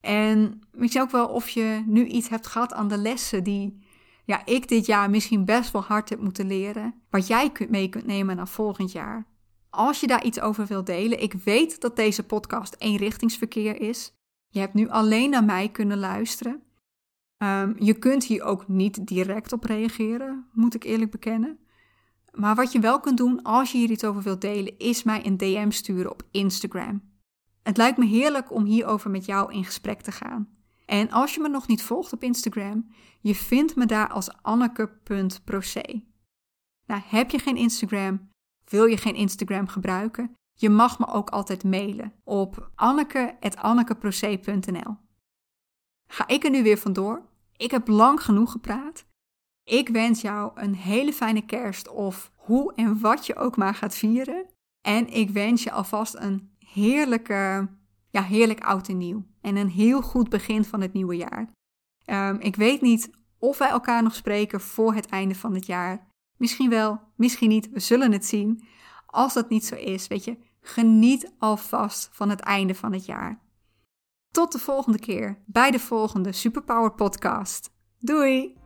En 0.00 0.60
misschien 0.72 1.02
ook 1.02 1.10
wel 1.10 1.28
of 1.28 1.48
je 1.48 1.82
nu 1.86 2.06
iets 2.06 2.28
hebt 2.28 2.46
gehad 2.46 2.72
aan 2.72 2.88
de 2.88 2.98
lessen 2.98 3.44
die 3.44 3.82
ja, 4.24 4.46
ik 4.46 4.68
dit 4.68 4.86
jaar 4.86 5.10
misschien 5.10 5.44
best 5.44 5.70
wel 5.70 5.82
hard 5.82 6.08
heb 6.08 6.20
moeten 6.20 6.46
leren. 6.46 6.94
Wat 7.10 7.26
jij 7.26 7.52
mee 7.68 7.88
kunt 7.88 8.06
nemen 8.06 8.36
naar 8.36 8.48
volgend 8.48 8.92
jaar. 8.92 9.26
Als 9.70 10.00
je 10.00 10.06
daar 10.06 10.24
iets 10.24 10.40
over 10.40 10.66
wilt 10.66 10.86
delen, 10.86 11.22
ik 11.22 11.32
weet 11.32 11.80
dat 11.80 11.96
deze 11.96 12.22
podcast 12.22 12.76
eenrichtingsverkeer 12.78 13.80
is. 13.80 14.12
Je 14.48 14.60
hebt 14.60 14.74
nu 14.74 14.88
alleen 14.88 15.30
naar 15.30 15.44
mij 15.44 15.68
kunnen 15.68 15.98
luisteren. 15.98 16.62
Um, 17.38 17.74
je 17.78 17.94
kunt 17.94 18.24
hier 18.24 18.42
ook 18.42 18.68
niet 18.68 19.06
direct 19.06 19.52
op 19.52 19.64
reageren, 19.64 20.46
moet 20.52 20.74
ik 20.74 20.84
eerlijk 20.84 21.10
bekennen. 21.10 21.58
Maar 22.32 22.54
wat 22.54 22.72
je 22.72 22.80
wel 22.80 23.00
kunt 23.00 23.16
doen 23.16 23.42
als 23.42 23.72
je 23.72 23.78
hier 23.78 23.90
iets 23.90 24.04
over 24.04 24.22
wilt 24.22 24.40
delen, 24.40 24.78
is 24.78 25.02
mij 25.02 25.26
een 25.26 25.36
DM 25.36 25.70
sturen 25.70 26.10
op 26.10 26.22
Instagram. 26.30 27.02
Het 27.62 27.76
lijkt 27.76 27.98
me 27.98 28.06
heerlijk 28.06 28.52
om 28.52 28.64
hierover 28.64 29.10
met 29.10 29.24
jou 29.24 29.52
in 29.52 29.64
gesprek 29.64 30.00
te 30.00 30.12
gaan. 30.12 30.48
En 30.86 31.10
als 31.10 31.34
je 31.34 31.40
me 31.40 31.48
nog 31.48 31.66
niet 31.66 31.82
volgt 31.82 32.12
op 32.12 32.22
Instagram, 32.22 32.90
je 33.20 33.34
vindt 33.34 33.76
me 33.76 33.86
daar 33.86 34.08
als 34.08 34.42
anneke.proce. 34.42 36.04
Nou, 36.86 37.02
heb 37.04 37.30
je 37.30 37.38
geen 37.38 37.56
Instagram? 37.56 38.30
Wil 38.64 38.84
je 38.84 38.96
geen 38.96 39.14
Instagram 39.14 39.66
gebruiken? 39.66 40.34
Je 40.54 40.70
mag 40.70 40.98
me 40.98 41.06
ook 41.06 41.30
altijd 41.30 41.64
mailen 41.64 42.12
op 42.24 42.70
anneke.annekeproce.nl. 42.74 44.96
Ga 46.08 46.26
ik 46.26 46.44
er 46.44 46.50
nu 46.50 46.62
weer 46.62 46.78
vandoor? 46.78 47.22
Ik 47.56 47.70
heb 47.70 47.88
lang 47.88 48.22
genoeg 48.22 48.52
gepraat. 48.52 49.04
Ik 49.64 49.88
wens 49.88 50.20
jou 50.20 50.50
een 50.54 50.74
hele 50.74 51.12
fijne 51.12 51.46
kerst 51.46 51.88
of 51.88 52.32
hoe 52.36 52.74
en 52.74 53.00
wat 53.00 53.26
je 53.26 53.36
ook 53.36 53.56
maar 53.56 53.74
gaat 53.74 53.94
vieren. 53.94 54.46
En 54.80 55.08
ik 55.08 55.30
wens 55.30 55.62
je 55.62 55.70
alvast 55.70 56.14
een 56.14 56.54
heerlijke, 56.58 57.68
ja, 58.10 58.22
heerlijk 58.22 58.60
oud 58.60 58.88
en 58.88 58.98
nieuw. 58.98 59.24
En 59.40 59.56
een 59.56 59.70
heel 59.70 60.02
goed 60.02 60.28
begin 60.28 60.64
van 60.64 60.80
het 60.80 60.92
nieuwe 60.92 61.16
jaar. 61.16 61.52
Um, 62.06 62.40
ik 62.40 62.56
weet 62.56 62.80
niet 62.80 63.10
of 63.38 63.58
wij 63.58 63.68
elkaar 63.68 64.02
nog 64.02 64.14
spreken 64.14 64.60
voor 64.60 64.94
het 64.94 65.06
einde 65.06 65.34
van 65.34 65.54
het 65.54 65.66
jaar. 65.66 66.06
Misschien 66.36 66.70
wel, 66.70 67.00
misschien 67.16 67.48
niet. 67.48 67.70
We 67.70 67.80
zullen 67.80 68.12
het 68.12 68.26
zien. 68.26 68.64
Als 69.06 69.34
dat 69.34 69.48
niet 69.48 69.64
zo 69.64 69.74
is, 69.74 70.06
weet 70.06 70.24
je, 70.24 70.36
geniet 70.60 71.32
alvast 71.38 72.08
van 72.12 72.30
het 72.30 72.40
einde 72.40 72.74
van 72.74 72.92
het 72.92 73.04
jaar. 73.04 73.40
Tot 74.30 74.52
de 74.52 74.58
volgende 74.58 74.98
keer 74.98 75.42
bij 75.46 75.70
de 75.70 75.78
volgende 75.78 76.32
Superpower 76.32 76.92
Podcast. 76.92 77.70
Doei! 77.98 78.61